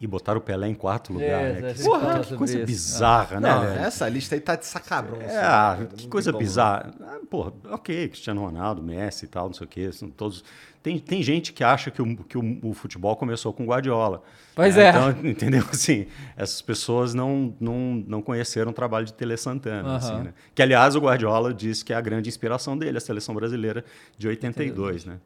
[0.04, 1.74] É, E botaram o Pelé em quarto lugar, É, né?
[1.74, 2.66] Que, porra, que coisa isso.
[2.66, 3.80] bizarra, né, Não, velho?
[3.80, 5.18] essa lista aí tá de sacabron.
[5.22, 6.44] É, assim, ah, que coisa como.
[6.44, 6.94] bizarra.
[7.02, 9.92] Ah, porra, ok, Cristiano Ronaldo, Messi e tal, não sei o quê.
[9.92, 10.44] São todos...
[10.82, 14.22] tem, tem gente que acha que, o, que o, o futebol começou com Guardiola.
[14.56, 14.90] Pois é.
[14.90, 15.64] Então, entendeu?
[15.72, 16.06] Assim,
[16.36, 19.88] essas pessoas não, não, não conheceram o trabalho de Tele Santana.
[19.88, 19.96] Aham.
[19.96, 20.34] assim, né?
[20.54, 23.84] Que, aliás, o Guardiola disse que é a grande inspiração dele, a seleção brasileira
[24.18, 25.18] de 82, né?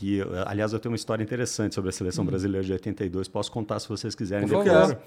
[0.00, 3.28] Que, aliás, eu tenho uma história interessante sobre a seleção brasileira de 82.
[3.28, 4.80] Posso contar se vocês quiserem Por depois.
[4.92, 5.02] favor.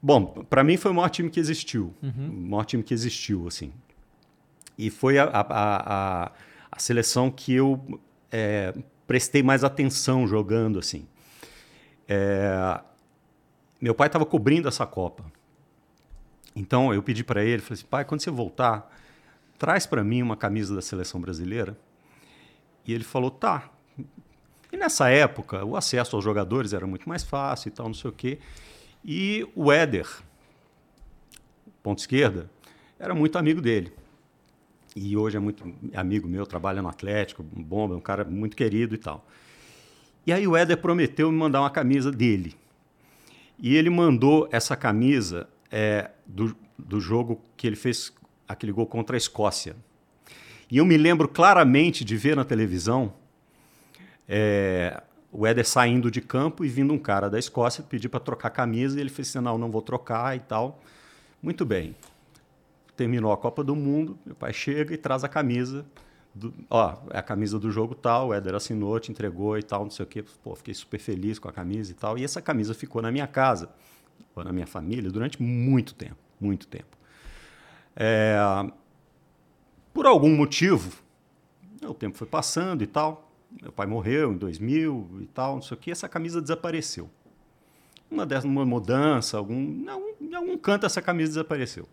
[0.00, 1.92] Bom, para mim foi o maior time que existiu.
[2.00, 3.72] O maior time que existiu, assim.
[4.78, 6.32] E foi a, a, a,
[6.70, 8.72] a seleção que eu é,
[9.08, 11.04] prestei mais atenção jogando, assim.
[12.06, 12.80] É,
[13.80, 15.24] meu pai estava cobrindo essa Copa.
[16.54, 18.88] Então eu pedi para ele, falei assim, pai, quando você voltar,
[19.58, 21.76] traz para mim uma camisa da seleção brasileira.
[22.86, 23.70] E ele falou, tá.
[24.72, 28.10] E nessa época, o acesso aos jogadores era muito mais fácil e tal, não sei
[28.10, 28.38] o quê.
[29.04, 30.08] E o Éder,
[31.82, 32.50] ponto esquerda,
[32.98, 33.92] era muito amigo dele.
[34.96, 38.98] E hoje é muito amigo meu, trabalha no Atlético, bomba, um cara muito querido e
[38.98, 39.26] tal.
[40.26, 42.56] E aí o Éder prometeu me mandar uma camisa dele.
[43.58, 48.12] E ele mandou essa camisa é, do, do jogo que ele fez
[48.48, 49.76] aquele gol contra a Escócia.
[50.70, 53.12] E eu me lembro claramente de ver na televisão
[54.28, 58.50] é, o Éder saindo de campo e vindo um cara da Escócia pedir para trocar
[58.50, 60.80] camisa e ele fez assim, não, não vou trocar e tal.
[61.42, 61.94] Muito bem.
[62.96, 65.84] Terminou a Copa do Mundo, meu pai chega e traz a camisa.
[66.34, 69.82] Do, ó, é a camisa do jogo tal, o Éder assinou, te entregou e tal,
[69.82, 70.24] não sei o quê.
[70.42, 72.16] Pô, fiquei super feliz com a camisa e tal.
[72.16, 73.68] E essa camisa ficou na minha casa,
[74.34, 76.96] ou na minha família, durante muito tempo, muito tempo.
[77.96, 78.36] É,
[79.94, 80.92] por algum motivo,
[81.82, 83.30] o tempo foi passando e tal.
[83.62, 85.90] Meu pai morreu em 2000 e tal, não sei o que.
[85.92, 87.08] Essa camisa desapareceu.
[88.10, 91.88] Uma dessas, uma mudança, algum, algum, em algum canto essa camisa desapareceu.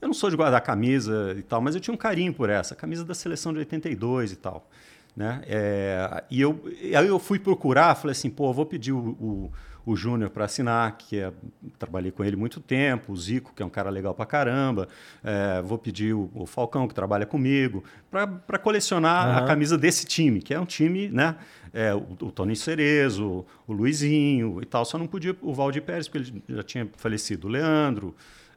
[0.00, 2.74] Eu não sou de guardar camisa e tal, mas eu tinha um carinho por essa,
[2.76, 4.68] camisa da seleção de 82 e tal.
[5.16, 5.42] Né?
[5.46, 6.62] É, e, eu,
[6.96, 9.52] aí eu fui procurar, falei assim, pô, vou pedir o, o,
[9.86, 11.32] o Júnior para assinar, que é,
[11.78, 14.88] trabalhei com ele muito tempo, o Zico, que é um cara legal pra caramba,
[15.24, 20.40] é, vou pedir o, o Falcão, que trabalha comigo, para colecionar a camisa desse time,
[20.40, 21.36] que é um time, né?
[21.72, 26.08] É, o, o Tony Cerezo, o Luizinho e tal, só não podia o Valdir Pérez,
[26.08, 28.14] porque ele já tinha falecido, o Leandro,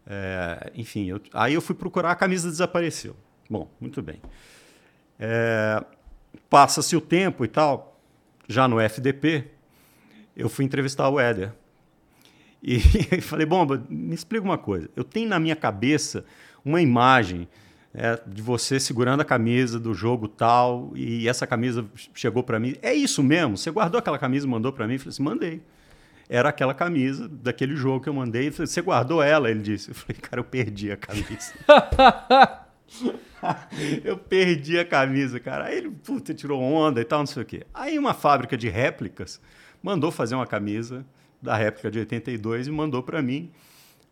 [0.07, 3.15] é, enfim, eu- aí eu fui procurar, a camisa desapareceu.
[3.49, 4.19] Bom, muito bem.
[5.19, 5.83] É,
[6.49, 7.99] Passa-se o tempo e tal,
[8.47, 9.45] já no FDP,
[10.35, 11.53] eu fui entrevistar o Éder.
[12.61, 12.79] E,
[13.21, 14.89] falei, Bomba, me explica uma coisa.
[14.95, 16.25] Eu tenho na minha cabeça
[16.63, 17.47] uma imagem
[17.93, 22.75] é, de você segurando a camisa do jogo tal, e essa camisa chegou para mim.
[22.81, 23.57] É isso mesmo?
[23.57, 24.93] Você guardou aquela camisa e mandou para mim?
[24.93, 25.61] Eu falei assim, mandei.
[26.29, 28.43] Era aquela camisa daquele jogo que eu mandei.
[28.43, 29.51] Ele falou, você guardou ela?
[29.51, 29.89] Ele disse.
[29.89, 31.53] Eu falei, cara, eu perdi a camisa.
[34.03, 35.65] eu perdi a camisa, cara.
[35.65, 37.67] Aí ele, puta, tirou onda e tal, não sei o quê.
[37.73, 39.39] Aí uma fábrica de réplicas
[39.83, 41.05] mandou fazer uma camisa
[41.41, 43.51] da réplica de 82 e mandou para mim.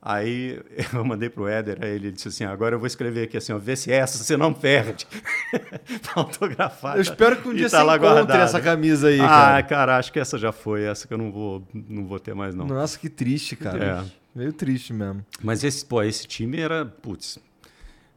[0.02, 0.60] Aí
[0.94, 3.58] eu mandei pro Éder, aí ele disse assim, agora eu vou escrever aqui assim, ó,
[3.58, 5.08] vê se essa você não perde.
[6.04, 6.98] tá autografada.
[6.98, 8.44] Eu espero que um dia tá você encontre guardada.
[8.44, 9.64] essa camisa aí, ah, cara.
[9.64, 12.54] cara, acho que essa já foi, essa que eu não vou, não vou ter mais
[12.54, 12.66] não.
[12.66, 14.06] Nossa, que triste, cara.
[14.34, 15.24] Meio triste mesmo.
[15.44, 17.38] Mas esse, pô, esse time era, putz,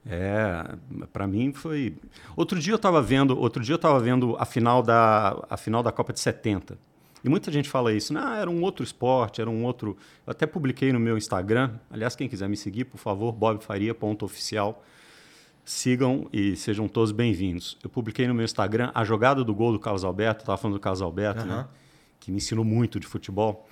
[0.06, 0.76] é,
[1.12, 1.97] para mim foi.
[2.36, 5.82] Outro dia eu tava vendo, outro dia eu tava vendo a final da a final
[5.82, 6.78] da Copa de 70.
[7.24, 9.96] E muita gente fala isso, ah, era um outro esporte, era um outro.
[10.26, 11.78] Eu até publiquei no meu Instagram.
[11.90, 14.84] Aliás, quem quiser me seguir, por favor, bobfaria.oficial.
[15.64, 17.78] Sigam e sejam todos bem-vindos.
[17.82, 20.80] Eu publiquei no meu Instagram a jogada do gol do Carlos Alberto, estava falando do
[20.80, 21.66] Carlos Alberto, né?
[22.20, 23.66] Que me ensinou muito de futebol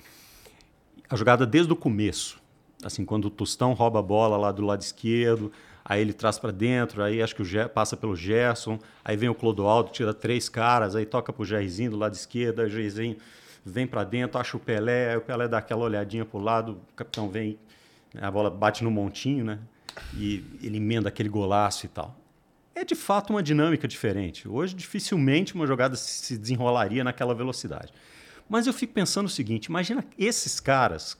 [1.10, 2.40] a jogada desde o começo.
[2.82, 5.52] Assim, quando o Tostão rouba a bola lá do lado esquerdo,
[5.84, 9.28] aí ele traz para dentro, aí acho que o Ge- passa pelo Gerson, aí vem
[9.28, 13.16] o Clodoaldo, tira três caras, aí toca pro Jairzinho do lado esquerdo, aí o Jairzinho
[13.64, 16.94] vem para dentro, acha o Pelé, aí o Pelé dá aquela olhadinha pro lado, o
[16.94, 17.58] capitão vem,
[18.20, 19.58] a bola bate no montinho, né?
[20.14, 22.16] E ele emenda aquele golaço e tal.
[22.74, 24.48] É de fato uma dinâmica diferente.
[24.48, 27.92] Hoje, dificilmente uma jogada se desenrolaria naquela velocidade.
[28.48, 31.16] Mas eu fico pensando o seguinte: imagina esses caras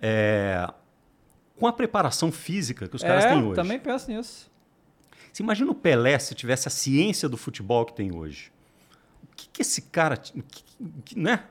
[0.00, 0.68] é,
[1.56, 3.54] com a preparação física que os caras é, têm hoje.
[3.54, 4.50] também penso nisso.
[5.32, 8.50] Você imagina o Pelé se tivesse a ciência do futebol que tem hoje.
[9.22, 10.16] O que, que esse cara.
[10.16, 10.42] que-
[11.04, 11.44] que- né?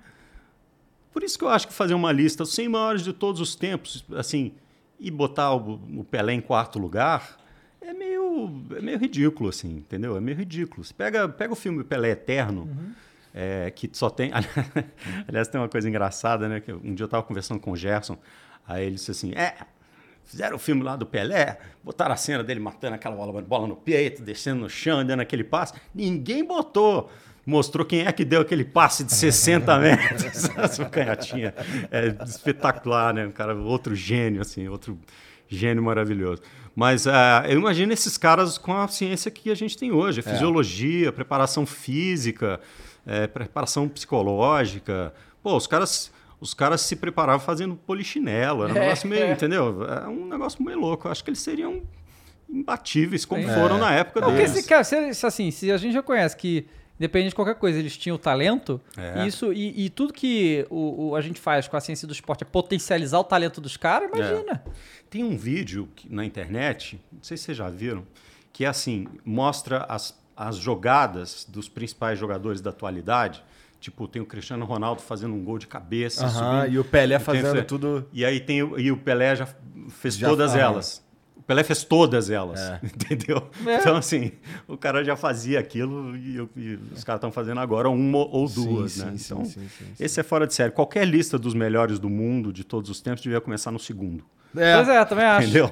[1.11, 3.55] Por isso que eu acho que fazer uma lista dos 100 maiores de todos os
[3.55, 4.53] tempos, assim,
[4.99, 7.37] e botar o, o Pelé em quarto lugar,
[7.81, 10.15] é meio, é meio ridículo, assim, entendeu?
[10.15, 10.83] É meio ridículo.
[10.83, 12.69] Você pega, pega o filme Pelé Eterno,
[13.33, 14.31] é, que só tem.
[15.27, 16.59] Aliás, tem uma coisa engraçada, né?
[16.59, 18.17] Que um dia eu estava conversando com o Gerson,
[18.67, 19.55] aí ele disse assim: é.
[20.25, 23.75] Fizeram o filme lá do Pelé, botaram a cena dele matando aquela bola, bola no
[23.75, 25.73] peito, descendo no chão, dando aquele passe.
[25.91, 27.09] Ninguém botou
[27.49, 30.49] mostrou quem é que deu aquele passe de 60 metros.
[30.57, 31.53] Essa canhotinha
[31.91, 33.25] é espetacular, né?
[33.25, 34.97] Um cara, outro gênio, assim, outro
[35.47, 36.41] gênio maravilhoso.
[36.75, 37.09] Mas uh,
[37.49, 41.65] eu imagino esses caras com a ciência que a gente tem hoje, a fisiologia, preparação
[41.65, 42.59] física,
[43.05, 45.13] é, preparação psicológica.
[45.43, 49.31] Pô, os caras, os caras se preparavam fazendo polichinelo, era um É, negócio meio, é.
[49.31, 49.83] entendeu?
[49.83, 51.07] É um negócio meio louco.
[51.07, 51.81] Eu acho que eles seriam
[52.49, 53.53] imbatíveis, como Sim.
[53.53, 54.51] foram na época porque deles.
[54.51, 56.65] se, cara, se, se, assim, se a gente já conhece que,
[56.99, 59.25] independente de qualquer coisa, eles tinham talento, É.
[59.25, 62.43] isso e, e tudo que o, o- a gente faz com a ciência do esporte
[62.43, 64.63] é potencializar o talento dos caras, imagina.
[65.09, 68.05] Tem um vídeo que- na internet, não sei se vocês já viram,
[68.51, 73.43] que é assim, mostra as, as jogadas dos principais jogadores da atualidade.
[73.79, 76.25] Tipo, tem o Cristiano Ronaldo fazendo um gol de cabeça.
[76.25, 76.73] Aham, subindo.
[76.75, 79.47] e o Pelé fazendo tudo- E aí tem o, e o Pelé já
[79.87, 80.59] fez Já- todas aham.
[80.59, 81.01] elas.
[81.49, 82.79] O Pelé fez todas elas, É.
[82.85, 83.41] entendeu?
[83.65, 83.77] É.
[83.77, 84.31] Então, assim,
[84.67, 88.47] o cara já fazia aquilo e, eu- e os caras estão fazendo agora uma ou
[88.47, 89.13] duas, Sim, né?
[89.17, 89.85] sim, então, sim, sim, sim.
[89.99, 90.71] esse é fora de série.
[90.71, 94.23] Qualquer lista dos melhores do mundo, de todos os tempos, devia começar no segundo.
[94.53, 95.47] Pois é, também acho.
[95.47, 95.71] Entendeu?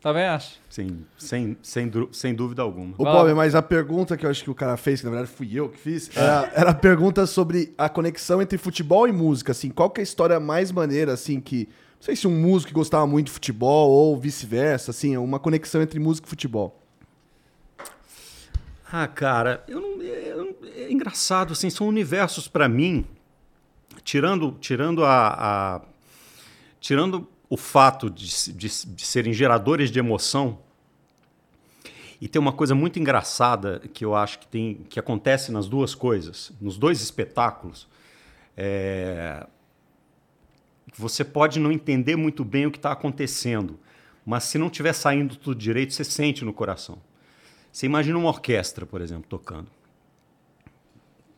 [0.00, 0.60] Também acho.
[0.70, 2.94] Sem, sem, sem, sem dúvida alguma.
[2.96, 5.32] Ô, Bob, mas a pergunta que eu acho que o cara fez, que na verdade
[5.36, 9.50] fui eu que fiz, era, era a pergunta sobre a conexão entre futebol e música,
[9.50, 9.68] assim.
[9.70, 11.68] Qual que é a história mais maneira, assim, que...
[11.98, 15.82] Não sei se um músico que gostava muito de futebol ou vice-versa, assim, uma conexão
[15.82, 16.80] entre música e futebol.
[18.90, 23.04] Ah, cara, eu não, eu não- é engraçado, assim, são universos para mim,
[24.02, 25.80] tirando, tirando a, a-
[26.80, 30.58] tirando o fato de, de de serem geradores de emoção.
[32.20, 35.94] E tem uma coisa muito engraçada que eu acho que tem que acontece nas duas
[35.94, 37.86] coisas, nos dois espetáculos.
[38.56, 39.46] É,
[40.98, 43.78] você pode não entender muito bem o que está acontecendo,
[44.26, 46.98] mas se não estiver saindo tudo direito, você sente no coração.
[47.70, 49.70] Você imagina uma orquestra, por exemplo, tocando.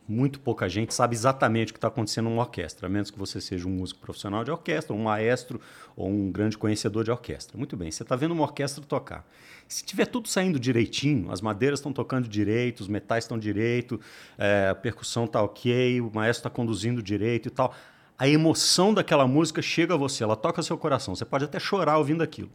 [0.07, 3.39] Muito pouca gente sabe exatamente o que está acontecendo numa orquestra, a menos que você
[3.39, 5.61] seja um músico profissional de orquestra, um maestro
[5.95, 7.57] ou um grande conhecedor de orquestra.
[7.57, 9.25] Muito bem, você está vendo uma orquestra tocar.
[9.69, 14.01] Se tiver tudo saindo direitinho, as madeiras estão tocando direito, os metais estão direito,
[14.37, 17.73] é, a percussão está ok, o maestro está conduzindo direito e tal,
[18.21, 21.15] a emoção daquela música chega a você, ela toca seu coração.
[21.15, 22.51] Você pode até chorar ouvindo aquilo.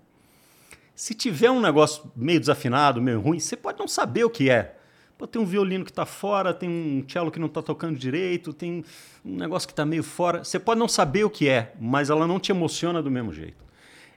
[0.94, 4.76] Se tiver um negócio meio desafinado, meio ruim, você pode não saber o que é.
[5.18, 8.52] Pô, tem um violino que está fora, tem um cello que não está tocando direito,
[8.52, 8.84] tem
[9.24, 10.44] um negócio que está meio fora.
[10.44, 13.64] Você pode não saber o que é, mas ela não te emociona do mesmo jeito.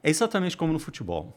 [0.04, 1.36] É exatamente como no futebol.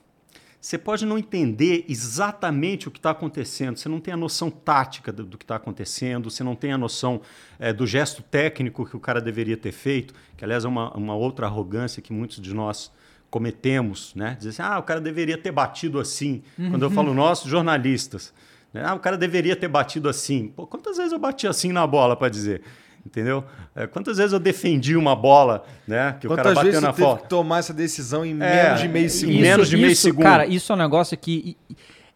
[0.63, 5.11] Você pode não entender exatamente o que está acontecendo, você não tem a noção tática
[5.11, 7.21] do, do que está acontecendo, você não tem a noção
[7.59, 11.17] eh, do gesto técnico que o cara deveria ter feito, que aliás é uma, uma
[11.17, 12.93] outra arrogância que muitos de nós
[13.29, 14.37] cometemos, né?
[14.39, 16.45] Dizer assim, ah, o cara deveria ter batido assim.
[16.71, 18.33] Quando eu falo nós, jornalistas.
[18.73, 18.85] Né?
[18.87, 20.47] Ah, o cara deveria ter batido assim.
[20.47, 22.63] Pô, quantas vezes eu bati assim na bola para dizer?
[23.05, 23.45] Entendeu?
[23.75, 26.17] É, quantas vezes eu defendi uma bola, né?
[26.21, 27.23] Que o cara Quantas bateu vezes na você teve falta.
[27.25, 29.41] que tomar essa decisão em É, menos de meio e- segundo?
[29.41, 30.23] menos de meio segundo.
[30.23, 31.57] Cara, isso é um negócio que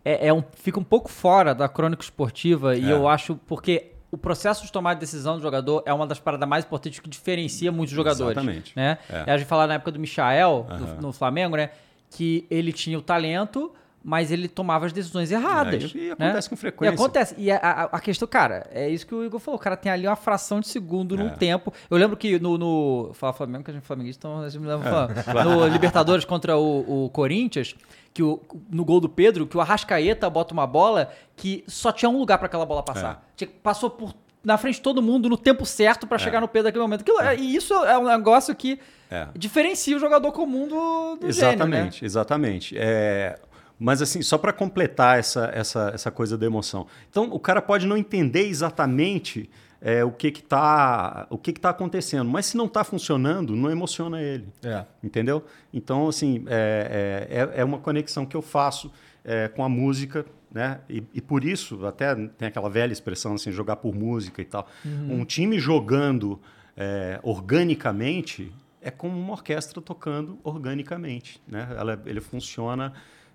[0.05, 2.93] é, é um, fica um pouco fora da crônica esportiva e É.
[2.93, 6.65] eu acho porque o processo de tomar decisão do jogador é uma das paradas mais
[6.65, 8.37] importantes que diferencia muitos jogadores.
[8.37, 8.73] Exatamente.
[8.77, 8.97] Né?
[9.11, 9.31] É.
[9.33, 10.97] A gente fala na época do Michael, do- Aham.
[11.03, 11.71] no Flamengo, né?
[12.09, 13.73] Que ele tinha o talento,
[14.09, 15.93] mas ele tomava as decisões erradas.
[15.93, 16.13] É, e- né?
[16.13, 16.93] acontece com frequência.
[16.93, 17.35] E acontece.
[17.37, 19.59] E a, a- a questão, cara, é isso que o Igor falou.
[19.59, 21.31] O cara tem ali uma fração de segundo num É.
[21.31, 21.73] tempo.
[21.91, 22.57] Eu lembro que no.
[22.57, 25.51] no fala Flamengo, que a gente é flamenguista, então a gente me lembra É, falando.
[25.51, 27.75] No Libertadores contra o, o Corinthians,
[28.15, 32.09] que o, no gol do Pedro, que o Arrascaeta bota uma bola que só tinha
[32.09, 33.29] um lugar pra aquela bola passar.
[33.37, 34.15] Tinha- passou por.
[34.45, 37.01] Na frente de todo mundo no tempo certo pra chegar no Pedro naquele momento.
[37.01, 38.79] Aquilo- E isso é um negócio que
[39.11, 39.27] É.
[39.35, 41.79] diferencia o jogador comum do, do gênio, né?
[41.89, 42.75] Exatamente, exatamente.
[42.79, 43.37] É,
[43.79, 46.87] mas assim, só para completar essa, essa, essa coisa da emoção.
[47.11, 49.51] Então, o cara pode não entender exatamente
[49.81, 53.55] é, o que que tá, o que que tá acontecendo, mas se não está funcionando,
[53.55, 54.49] não emociona ele.
[54.65, 54.85] É.
[55.03, 55.45] Entendeu?
[55.73, 58.91] Então, assim, é, é, é- é uma conexão que eu faço
[59.25, 60.81] é, com a música, né?
[60.89, 64.67] E, e por isso, até tem aquela velha expressão assim, jogar por música e tal.
[64.85, 66.41] Um time jogando
[66.77, 71.69] é, organicamente é como uma orquestra tocando organicamente, né?
[71.77, 72.93] Ela, ele funciona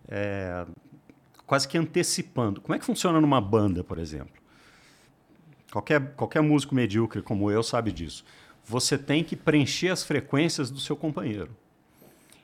[0.07, 0.65] é,
[1.45, 2.61] quase que antecipando.
[2.61, 4.41] Como é que funciona numa banda, por exemplo?
[5.71, 8.25] Qualquer, qualquer músico medíocre como eu sabe disso.
[8.65, 11.49] Você tem que preencher as frequências do seu companheiro.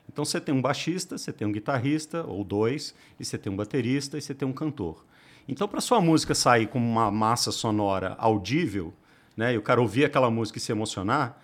[0.08, 3.56] Então você tem um baixista, você tem um guitarrista, ou dois, e você tem um
[3.56, 5.04] baterista, e você tem um cantor.
[5.46, 8.92] Então, para sua música sair com uma massa sonora audível,
[9.36, 11.40] né, e o cara ouvir aquela música e se emocionar,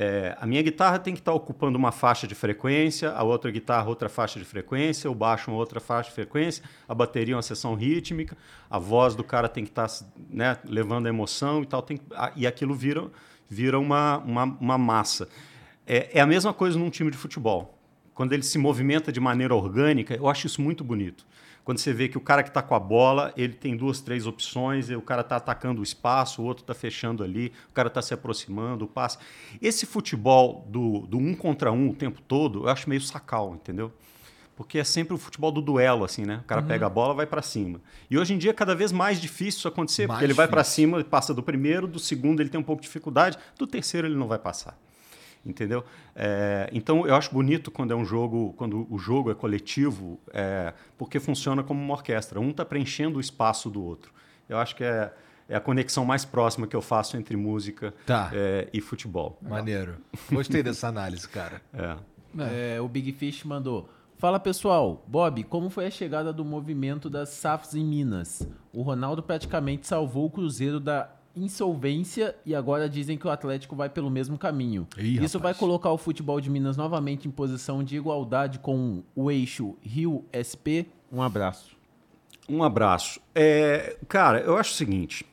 [0.00, 3.88] é, a minha guitarra tem que estar ocupando uma faixa de frequência, a outra guitarra
[3.88, 7.74] outra faixa de frequência, o baixo uma outra faixa de frequência, a bateria uma seção
[7.74, 8.36] rítmica,
[8.70, 9.88] a voz do cara tem que estar
[10.30, 11.98] né, levando a emoção e tal, tem,
[12.36, 13.10] e aquilo vira,
[13.50, 15.28] vira uma, uma, uma massa.
[15.84, 17.76] É, é a mesma coisa num time de futebol.
[18.14, 21.26] Quando ele se movimenta de maneira orgânica, eu acho isso muito bonito
[21.68, 24.26] quando você vê que o cara que está com a bola, ele tem duas, três
[24.26, 28.00] opções, o cara está atacando o espaço, o outro está fechando ali, o cara está
[28.00, 29.18] se aproximando, o passe.
[29.60, 33.92] Esse futebol do, do um contra um o tempo todo, eu acho meio sacal, entendeu?
[34.56, 36.40] Porque é sempre o futebol do duelo, assim, né?
[36.42, 36.68] O cara Uhum.
[36.68, 37.82] pega a bola vai para cima.
[38.10, 40.48] E hoje em dia é cada vez mais difícil isso acontecer, Mais porque ele vai
[40.48, 40.84] para difícil.
[40.88, 44.16] cima passa do primeiro, do segundo ele tem um pouco de dificuldade, do terceiro ele
[44.16, 44.74] não vai passar
[45.44, 45.84] entendeu?
[46.14, 50.72] É, então eu acho bonito quando é um jogo, quando o jogo é coletivo, é,
[50.96, 52.40] porque funciona como uma orquestra.
[52.40, 54.12] Um está preenchendo o espaço do outro.
[54.48, 55.12] Eu acho que é,
[55.48, 58.30] é a conexão mais próxima que eu faço entre música Tá.
[58.32, 59.38] é, e futebol.
[59.42, 59.96] Maneiro.
[60.30, 61.60] Gostei dessa análise, cara.
[62.38, 62.76] É.
[62.76, 63.88] É, o Big Fish mandou.
[64.18, 68.46] Fala pessoal, Bob, como foi a chegada do movimento das SAFs em Minas?
[68.72, 71.08] O Ronaldo praticamente salvou o Cruzeiro da
[71.44, 74.86] insolvência e agora dizem que o Atlético vai pelo mesmo caminho.
[74.96, 75.58] Ih, Isso vai rapaz.
[75.58, 80.86] colocar o futebol de Minas novamente em posição de igualdade com o eixo Rio-SP?
[81.10, 81.76] Um abraço.
[82.48, 83.20] Um abraço.
[83.34, 85.24] É, cara, eu acho o seguinte.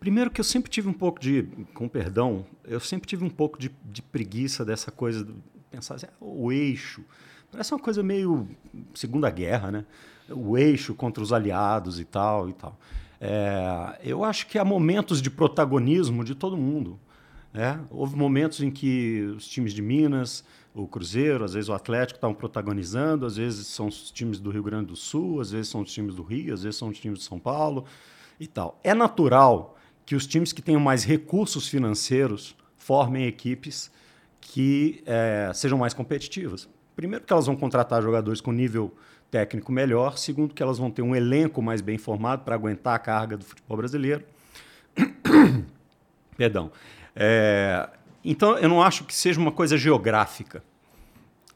[0.00, 1.42] Primeiro que eu sempre tive um pouco de,
[1.74, 5.34] com perdão, eu sempre tive um pouco de, de preguiça dessa coisa, de
[5.70, 7.04] pensar assim, ah, o eixo.
[7.50, 8.48] Parece uma coisa meio
[8.94, 9.84] Segunda Guerra, né?
[10.28, 12.78] O eixo contra os aliados e tal e tal.
[13.20, 16.98] É, eu acho que há momentos de protagonismo de todo mundo.
[17.52, 17.80] né?
[17.90, 20.44] Houve momentos em que os times de Minas,
[20.74, 24.62] o Cruzeiro, às vezes o Atlético estavam protagonizando, às vezes são os times do Rio
[24.62, 27.20] Grande do Sul, às vezes são os times do Rio, às vezes são os times
[27.20, 27.86] de São Paulo
[28.38, 28.78] e tal.
[28.84, 33.90] É natural que os times que tenham mais recursos financeiros formem equipes
[34.40, 36.68] que eh, sejam mais competitivas.
[36.94, 38.94] Primeiro, que elas vão contratar jogadores com nível
[39.30, 40.18] técnico melhor.
[40.18, 43.44] Segundo, que elas vão ter um elenco mais bem formado para aguentar a carga do
[43.44, 44.24] futebol brasileiro.
[46.36, 46.70] Perdão.
[47.14, 47.88] É,
[48.24, 50.62] então, eu não acho que seja uma coisa geográfica.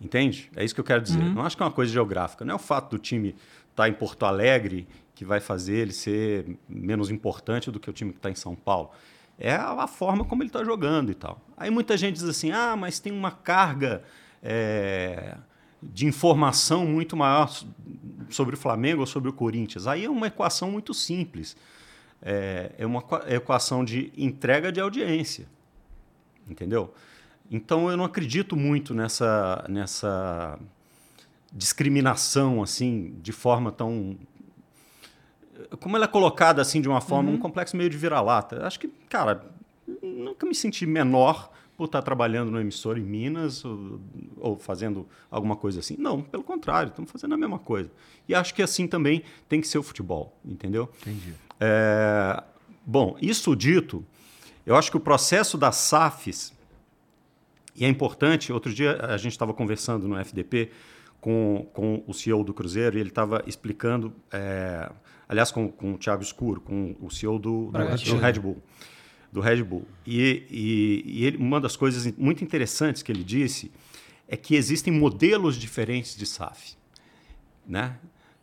[0.01, 0.51] Entende?
[0.57, 1.23] É isso que eu quero dizer.
[1.23, 2.45] Não acho que é uma coisa geográfica.
[2.45, 3.35] Não é o fato do time
[3.71, 8.11] estar em Porto Alegre que vai fazer ele ser menos importante do que o time
[8.11, 8.91] que está em São Paulo.
[9.39, 11.39] É a, a forma como ele está jogando e tal.
[11.57, 14.03] Aí muita gente diz assim: ah, mas tem uma carga
[14.43, 15.37] é,
[15.83, 17.67] de informação muito maior so-
[18.29, 19.87] sobre o Flamengo ou sobre o Corinthians.
[19.87, 21.57] Aí é uma equação muito simples.
[22.23, 25.47] É, é uma equa- equação de entrega de audiência.
[26.49, 26.93] Entendeu?
[27.51, 30.59] Então eu não acredito muito nessa, nessa
[31.53, 34.17] discriminação assim, de forma tão.
[35.81, 38.67] Como ela é colocada assim de uma forma, um complexo meio de vira-lata.
[38.67, 39.45] Acho que, cara,
[40.03, 41.51] nunca me senti menor
[41.81, 43.99] por estar trabalhando numa emissora em Minas ou,
[44.37, 45.97] ou fazendo alguma coisa assim.
[45.99, 47.91] Não, pelo contrário, estamos fazendo a mesma coisa.
[48.29, 50.91] E acho que assim também tem que ser o futebol, entendeu?
[51.01, 51.33] Entendi.
[51.59, 52.43] É,
[52.85, 54.05] bom, isso dito,
[54.67, 56.53] eu acho que o processo das SAFs,
[57.75, 60.73] e é importante, outro dia a gente estava conversando no FDP
[61.19, 64.93] com, com o CEO do Cruzeiro e ele estava explicando, é,
[65.27, 68.63] aliás, com, com o Thiago Escuro, com o CEO do, do, do Red Bull.
[69.33, 69.87] Do Red Bull.
[70.07, 73.71] E, e, e ele, uma das coisas muito interessantes que ele disse
[74.27, 76.75] é que existem modelos diferentes de SAF.
[77.67, 77.97] Né?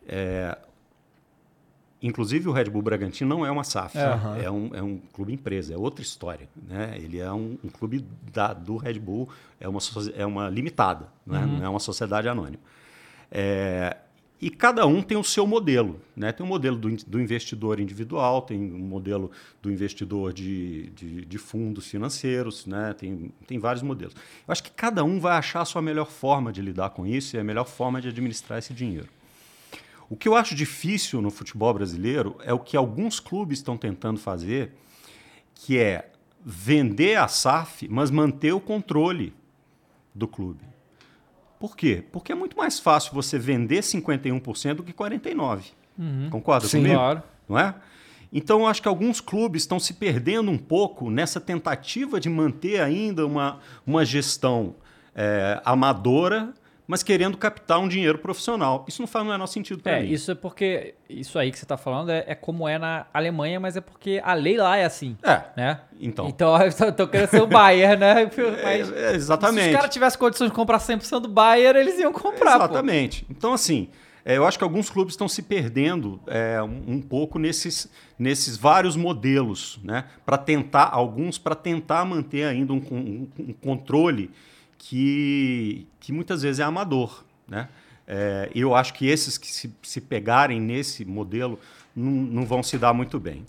[0.08, 0.58] É,
[2.02, 4.38] Inclusive, o Red Bull Bragantino não é uma SAF, Aham.
[4.38, 6.48] é, um, é um clube empresa, é outra história.
[6.56, 6.94] Né?
[6.96, 9.28] Ele é um, um clube da, do Red Bull,
[9.60, 9.80] é uma,
[10.16, 11.44] é uma limitada, né?
[11.44, 12.62] não é uma sociedade anônima.
[13.32, 13.98] É,
[14.40, 16.00] e cada um tem o seu modelo.
[16.16, 16.32] Né?
[16.32, 19.32] Tem o modelo do, do investidor individual, tem o modelo
[19.62, 22.94] do investidor de, de, de fundos financeiros, né?
[22.94, 24.14] tem, tem vários modelos.
[24.48, 27.36] Eu acho que cada um vai achar a sua melhor forma de lidar com isso
[27.36, 29.10] e a melhor forma de administrar esse dinheiro.
[30.10, 34.20] O que eu acho difícil no futebol brasileiro é o que alguns clubes estão tentando
[34.20, 34.72] fazer,
[35.54, 36.12] que é
[36.46, 39.34] vender a SAF, mas manter o controle
[40.16, 40.64] do clube.
[41.60, 42.04] Por quê?
[42.12, 45.64] Porque é muito mais fácil você vender 51% do que 49%.
[46.30, 46.78] Concorda Sim.
[46.78, 46.96] comigo?
[46.96, 47.24] Claro.
[47.50, 47.74] Não é?
[48.32, 52.82] Então, eu acho que alguns clubes estão se perdendo um pouco nessa tentativa de manter
[52.82, 54.76] ainda uma, uma gestão
[55.16, 56.54] é, amadora,
[56.88, 58.86] mas querendo captar um dinheiro profissional.
[58.88, 60.10] Isso não faz o menor sentido para É, mim.
[60.10, 60.96] isso é porque.
[61.10, 64.22] Isso aí que você tá falando é, é como é na Alemanha, mas é porque
[64.24, 65.18] a lei lá é assim.
[65.22, 65.42] É.
[65.58, 65.82] Né?
[66.00, 66.28] Então.
[66.30, 68.32] Então eu tô, querendo ser o Bayern, né?
[68.64, 69.64] Mas É, é, exatamente.
[69.66, 72.58] se os caras tivessem condições de comprar 100% do Bayern, eles iam comprar.
[72.58, 72.64] pô.
[72.66, 73.26] Exatamente.
[73.30, 73.90] Então, assim,
[74.24, 77.90] É, eu acho que alguns clubes estão se perdendo é, um, um, pouco nesses,
[78.20, 80.04] nesses vários modelos, né?
[80.26, 84.30] Para tentar, alguns para tentar manter ainda um, um, um, controle
[84.78, 87.70] que, que muitas vezes é amador, né?
[88.08, 91.60] É, eu acho que esses que se, se pegarem nesse modelo
[91.94, 93.46] não, não vão se dar muito bem.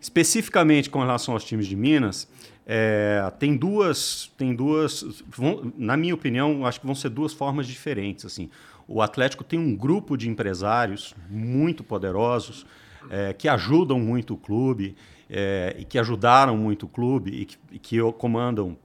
[0.00, 2.26] Especificamente com relação aos times de Minas,
[2.66, 7.66] é, tem duas, tem duas, vão, na minha opinião, acho que vão ser duas formas
[7.66, 8.24] diferentes.
[8.24, 8.48] Assim,
[8.88, 12.64] o Atlético tem um grupo de empresários muito poderosos
[13.10, 14.96] é, que ajudam muito o clube
[15.28, 18.76] é, e que ajudaram muito o clube e que, e que comandam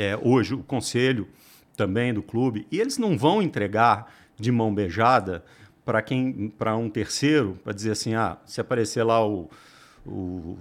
[0.00, 1.28] é, hoje o conselho
[1.76, 2.66] também do clube.
[2.70, 5.44] E eles não vão entregar de mão beijada
[5.84, 9.50] para quem, para um terceiro, para dizer assim, ah, se aparecer lá o
[10.06, 10.58] o,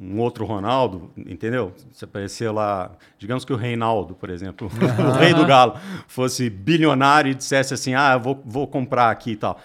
[0.00, 1.72] um outro Ronaldo, entendeu?
[1.92, 4.68] Se aparecer lá, digamos que o Reinaldo, por exemplo,
[4.98, 5.74] o rei do galo,
[6.08, 9.58] fosse bilionário e dissesse assim, ah, vou, vou comprar aqui e tal.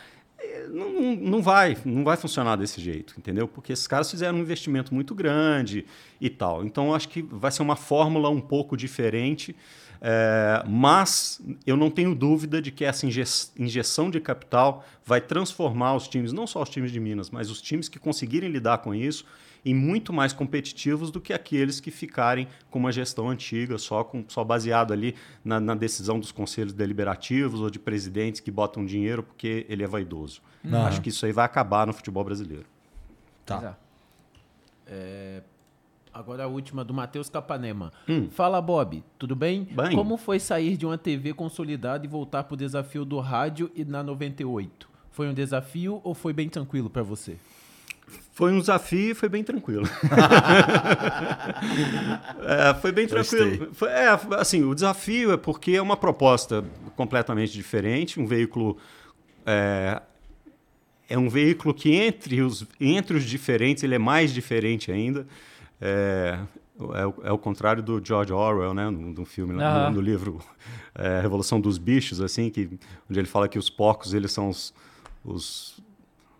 [0.71, 3.47] Não, não vai, não vai funcionar desse jeito, entendeu?
[3.47, 5.85] Porque esses caras fizeram um investimento muito grande
[6.19, 6.63] e tal.
[6.63, 9.55] Então, acho que vai ser uma fórmula um pouco diferente,
[10.01, 16.07] é, mas eu não tenho dúvida de que essa injeção de capital vai transformar os
[16.07, 19.25] times, não só os times de Minas, mas os times que conseguirem lidar com isso,
[19.65, 24.23] em muito mais competitivos do que aqueles que ficarem com uma gestão antiga, só, com,
[24.27, 29.23] só baseado ali na, na decisão dos conselhos deliberativos ou de presidentes que botam dinheiro
[29.23, 30.41] porque ele é vaidoso.
[30.63, 30.85] Uhum.
[30.85, 32.65] Acho que isso aí vai acabar no futebol brasileiro.
[33.45, 33.77] Tá.
[34.85, 35.41] É,
[36.11, 37.93] Agora a última do Matheus Capanema.
[38.07, 38.29] Hum.
[38.31, 39.63] Fala, Bob, tudo bem?
[39.63, 39.95] bem?
[39.95, 43.85] Como foi sair de uma TV consolidada e voltar para o desafio do rádio e
[43.85, 44.89] na 98?
[45.11, 47.37] Foi um desafio ou foi bem tranquilo para você?
[48.33, 49.85] Foi um desafio e foi bem tranquilo.
[52.43, 53.69] é, foi bem tranquilo.
[53.73, 54.07] Foi, é,
[54.37, 56.63] assim, o desafio é porque é uma proposta
[56.95, 58.77] completamente diferente, um veículo
[59.45, 60.01] é,
[61.09, 65.25] é um veículo que entre os, entre os diferentes ele é mais diferente ainda.
[65.81, 66.39] É,
[66.79, 69.59] é, é o contrário do George Orwell, né, no, no filme, uhum.
[69.59, 70.39] no, no, livro
[70.95, 72.69] é, Revolução dos Bichos, assim, que,
[73.09, 74.73] onde ele fala que os porcos eles são os,
[75.25, 75.79] os,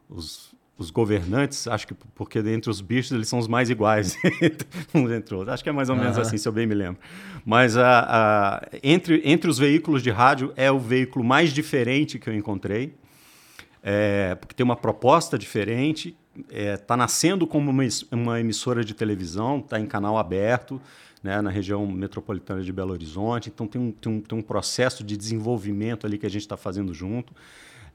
[0.10, 0.48] os,
[0.80, 4.18] os governantes, acho que porque entre os bichos eles são os mais iguais
[4.95, 5.53] uns entre outros.
[5.53, 6.22] Acho que é mais ou menos uhum.
[6.22, 6.99] assim, se eu bem me lembro.
[7.45, 12.30] Mas a, a, entre, entre os veículos de rádio é o veículo mais diferente que
[12.30, 12.95] eu encontrei,
[13.84, 16.15] é, porque tem uma proposta diferente
[16.47, 20.81] está é, tá nascendo como uma, uma emissora de televisão, está em canal aberto,
[21.22, 23.49] né, na região metropolitana de Belo Horizonte.
[23.49, 26.56] Então tem um, tem um, tem um processo de desenvolvimento ali que a gente está
[26.56, 27.34] fazendo junto.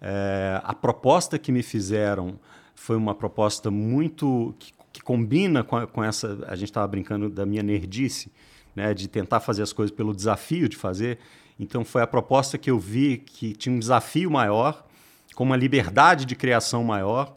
[0.00, 2.38] É, a proposta que me fizeram
[2.74, 6.44] foi uma proposta muito que, que combina com, a, com, essa.
[6.46, 8.30] A gente estava brincando da minha nerdice,
[8.74, 11.18] né, de tentar fazer as coisas pelo desafio de fazer.
[11.58, 14.84] Então foi a proposta que eu vi que tinha um desafio maior,
[15.34, 17.36] com uma liberdade de criação maior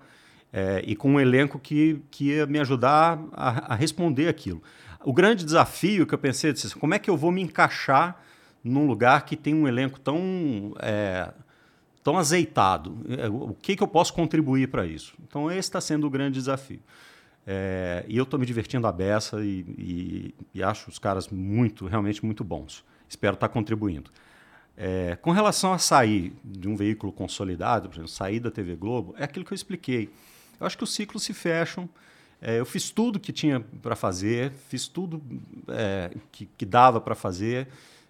[0.52, 4.62] é, e com um elenco que, que ia me ajudar a, a, responder aquilo.
[5.04, 8.22] O grande desafio que eu pensei, disse, como é que eu vou me encaixar
[8.64, 11.32] num lugar que tem um elenco tão, é,
[12.08, 12.98] tão azeitado?
[13.20, 15.14] É, o que, que eu posso contribuir para isso?
[15.28, 16.80] Então, esse está sendo o grande desafio.
[17.46, 21.86] É, e eu estou me divertindo a beça e, e, e, acho os caras muito,
[21.86, 22.86] realmente muito bons.
[23.10, 24.10] Espero estar tá contribuindo.
[24.78, 29.14] É, com relação a sair de um veículo consolidado, por exemplo, sair da TV Globo,
[29.18, 30.10] é aquilo que eu expliquei.
[30.58, 31.90] Eu acho que os ciclos se fecham.
[32.42, 35.22] É, eu fiz tudo que tinha para fazer, fiz tudo
[35.68, 37.68] é, que, que, dava para fazer,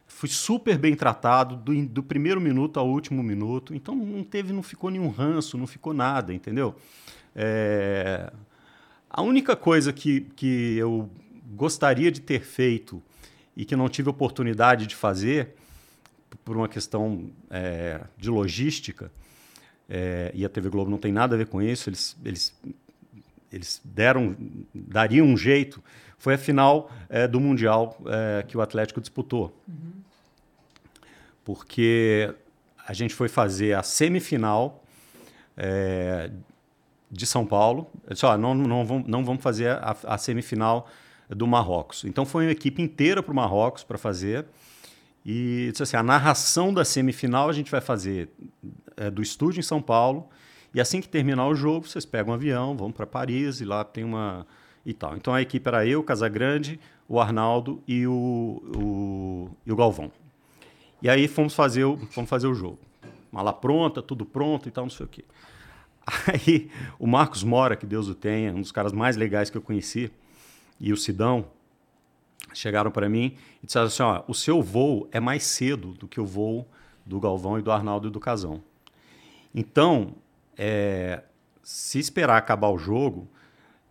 [0.07, 3.75] fui super bem tratado do, do, primeiro minuto ao último minuto.
[3.75, 6.75] Então não teve, não ficou nenhum ranço, não ficou nada, entendeu?
[7.35, 8.31] É,
[9.09, 11.09] a única coisa que, que eu
[11.55, 13.01] gostaria de ter feito
[13.55, 15.55] e que não tive oportunidade de fazer
[16.43, 19.11] por uma questão é, de logística
[19.89, 22.59] é, e a TV Globo não tem nada a ver com isso, eles, eles,
[23.51, 24.35] eles deram,
[24.73, 25.83] dariam um jeito.
[26.17, 29.55] Foi a final é, do Mundial é, que o Atlético disputou.
[29.67, 29.96] Uhum.
[31.47, 32.29] Porque
[32.85, 34.83] a gente foi fazer a semifinal
[35.55, 36.29] é,
[37.09, 37.89] de São Paulo.
[38.15, 40.89] Só não, não, vamos, não vamos fazer a, a semifinal
[41.29, 42.03] do Marrocos.
[42.03, 44.45] Então foi uma equipe inteira para o Marrocos para fazer.
[45.25, 48.27] E disse assim, a narração da semifinal a gente vai fazer
[48.97, 50.27] é, do estúdio em São Paulo.
[50.73, 53.85] E assim que terminar o jogo, vocês pegam um avião, vão para Paris e lá
[53.85, 54.45] tem uma
[54.85, 55.15] e tal.
[55.15, 60.11] Então a equipe era eu, Casagrande, o Arnaldo e o, o, e o Galvão.
[61.01, 62.79] E aí fomos fazer o, fomos fazer o jogo.
[63.31, 65.23] Mala pronta, tudo pronto e tal, não sei o quê.
[66.27, 69.61] Aí o Marcos Mora, que Deus o tenha, um dos caras mais legais que eu
[69.61, 70.09] conheci,
[70.79, 71.45] e o Sidão,
[72.53, 76.19] chegaram para mim e disseram assim: ó, o seu voo é mais cedo do que
[76.19, 76.67] o voo
[77.05, 78.63] do Galvão e do Arnaldo e do Casão.
[79.53, 80.15] Então,
[80.57, 81.23] é,
[81.63, 83.27] se esperar acabar o jogo,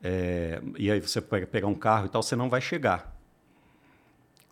[0.02, 3.15] é, e aí você pega pegar um carro e tal, você não vai chegar.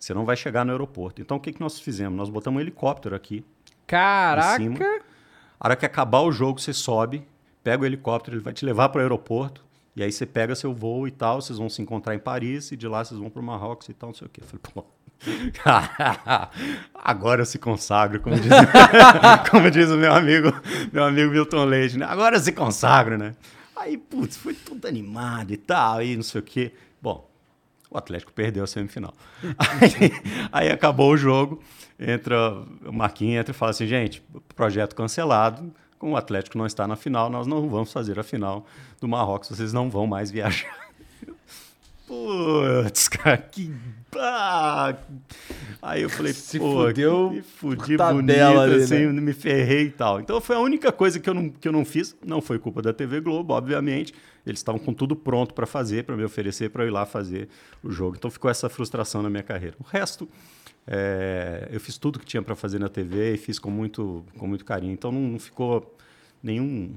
[0.04, 1.22] Você não vai chegar no aeroporto.
[1.22, 2.14] Então, o que, que nós fizemos?
[2.14, 3.42] Nós botamos um helicóptero aqui.
[3.86, 4.62] Caraca!
[4.62, 4.78] Em cima.
[5.58, 7.26] A hora que acabar o jogo, você sobe,
[7.62, 9.64] pega o helicóptero, ele vai te levar para o aeroporto.
[9.96, 12.76] E aí você pega seu voo e tal, vocês vão se encontrar em Paris e
[12.76, 14.42] de lá vocês vão para o Marrocos e tal, não sei o quê.
[14.42, 14.84] Eu falei, pô.
[16.94, 18.52] Agora eu se consagro, como diz,
[19.50, 20.52] como diz o meu amigo,
[20.92, 22.04] meu amigo Milton Leite, né?
[22.04, 23.34] Agora eu se consagro, né?
[23.74, 26.72] Aí, putz, foi tudo animado e tal, aí não sei o quê.
[27.00, 27.26] Bom,
[27.94, 29.14] o Atlético perdeu a semifinal.
[29.80, 30.12] Aí,
[30.52, 31.62] aí acabou o jogo,
[31.98, 32.50] entra
[32.84, 34.22] o Marquinhos entra e fala assim, gente,
[34.56, 38.66] projeto cancelado, como o Atlético não está na final, nós não vamos fazer a final
[39.00, 40.76] do Marrocos, vocês não vão mais viajar.
[42.06, 43.72] Putz, cara, que.
[44.16, 44.94] Ah.
[45.80, 49.20] Aí eu falei, Se pô, fudeu me fudi bonito, ali, assim, né?
[49.20, 50.20] me ferrei e tal.
[50.20, 52.14] Então foi a única coisa que eu não, que eu não fiz.
[52.24, 54.12] Não foi culpa da TV Globo, obviamente.
[54.46, 57.48] Eles estavam com tudo pronto para fazer, para me oferecer, para eu ir lá fazer
[57.82, 58.16] o jogo.
[58.16, 59.76] Então ficou essa frustração na minha carreira.
[59.80, 60.28] O resto,
[60.86, 64.46] é, eu fiz tudo que tinha para fazer na TV e fiz com muito, com
[64.46, 64.92] muito carinho.
[64.92, 65.96] Então não, não ficou
[66.42, 66.94] nenhum,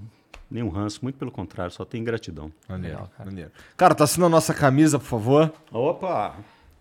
[0.52, 2.52] nenhum ranço, muito pelo contrário, só tem gratidão.
[2.68, 3.52] Maneiro, maneiro.
[3.78, 5.54] Cara, tá assinando a nossa camisa, por favor.
[5.72, 6.36] Opa!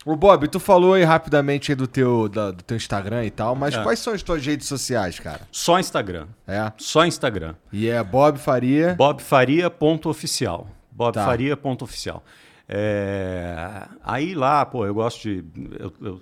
[0.06, 3.56] Ô, Bob, tu falou aí rapidamente aí do teu, da- do teu Instagram e tal,
[3.56, 3.82] mas É.
[3.82, 5.40] quais são as tuas redes sociais, cara?
[5.50, 6.28] Só Instagram.
[6.46, 6.72] É.
[6.78, 7.56] Só Instagram.
[7.72, 8.94] E é Bob Faria.
[8.94, 10.68] Bobfaria.oficial.
[11.12, 11.24] Tá.
[12.68, 15.44] É, aí lá, pô, eu gosto de.
[15.78, 16.20] eu- eu-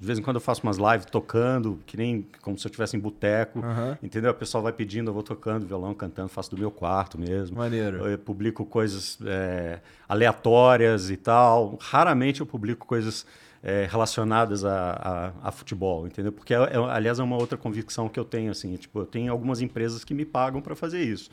[0.00, 2.96] de vez em quando eu faço umas lives tocando, que nem como se eu estivesse
[2.96, 3.58] em boteco.
[3.60, 3.98] Aham.
[4.02, 4.30] Entendeu?
[4.30, 7.58] O pessoal vai pedindo, eu vou tocando violão, cantando, faço do meu quarto mesmo.
[7.58, 8.06] Maneiro.
[8.08, 11.76] Eu publico coisas é, aleatórias e tal.
[11.80, 13.26] Raramente eu publico coisas
[13.62, 16.30] é, relacionadas a, a- a futebol, entendeu?
[16.30, 18.76] Porque, é- é- aliás, é uma outra convicção que eu tenho, assim.
[18.76, 21.28] Tipo, eu tenho algumas empresas que me pagam para fazer isso.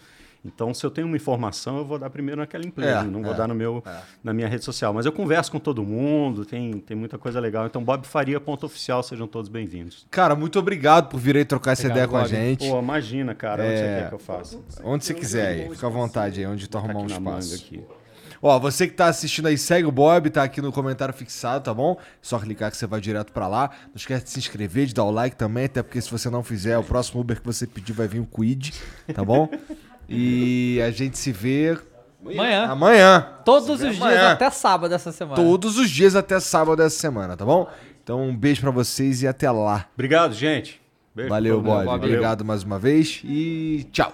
[0.45, 3.33] Então, se eu tenho uma informação, eu vou dar primeiro naquela empresa, É, não vou
[3.33, 3.83] é, dar no meu,
[4.23, 4.93] na minha rede social.
[4.93, 7.65] Mas eu converso com todo mundo, tem, tem muita coisa legal.
[7.65, 10.05] Então, bobfaria.oficial, sejam todos bem-vindos.
[10.11, 12.29] Cara, muito obrigado por vir aí trocar essa Obrigado, ideia com a Bob.
[12.29, 12.69] gente.
[12.69, 13.99] Pô, imagina, cara, onde você É.
[14.01, 14.59] quer que eu faça?
[14.83, 17.55] Onde você quiser aí, fica à vontade aí, onde tu Tá arrumar um espaço.
[17.55, 17.83] aqui.
[18.41, 21.73] Ó, você que tá assistindo aí, segue o Bob, tá aqui no comentário fixado, tá
[21.73, 21.97] bom?
[22.21, 23.71] Só clicar que você vai direto pra lá.
[23.87, 26.43] Não esquece de se inscrever, de dar o like também, até porque se você não
[26.43, 28.71] fizer, o próximo Uber que você pedir vai vir um Quid,
[29.15, 29.49] tá bom?
[30.07, 31.77] E a gente se vê
[32.23, 32.65] Amanhã.
[32.67, 33.27] amanhã.
[33.43, 34.31] Todos os vê dias amanhã.
[34.31, 35.35] até sábado dessa semana.
[35.35, 37.69] Todos os dias até sábado dessa semana, tá bom?
[38.03, 39.87] Então um beijo pra vocês e até lá.
[39.93, 40.81] Obrigado, gente.
[41.13, 41.29] Beijo.
[41.29, 41.61] Valeu.
[41.61, 41.87] Bob.
[41.87, 44.13] Obrigado mais uma vez e tchau.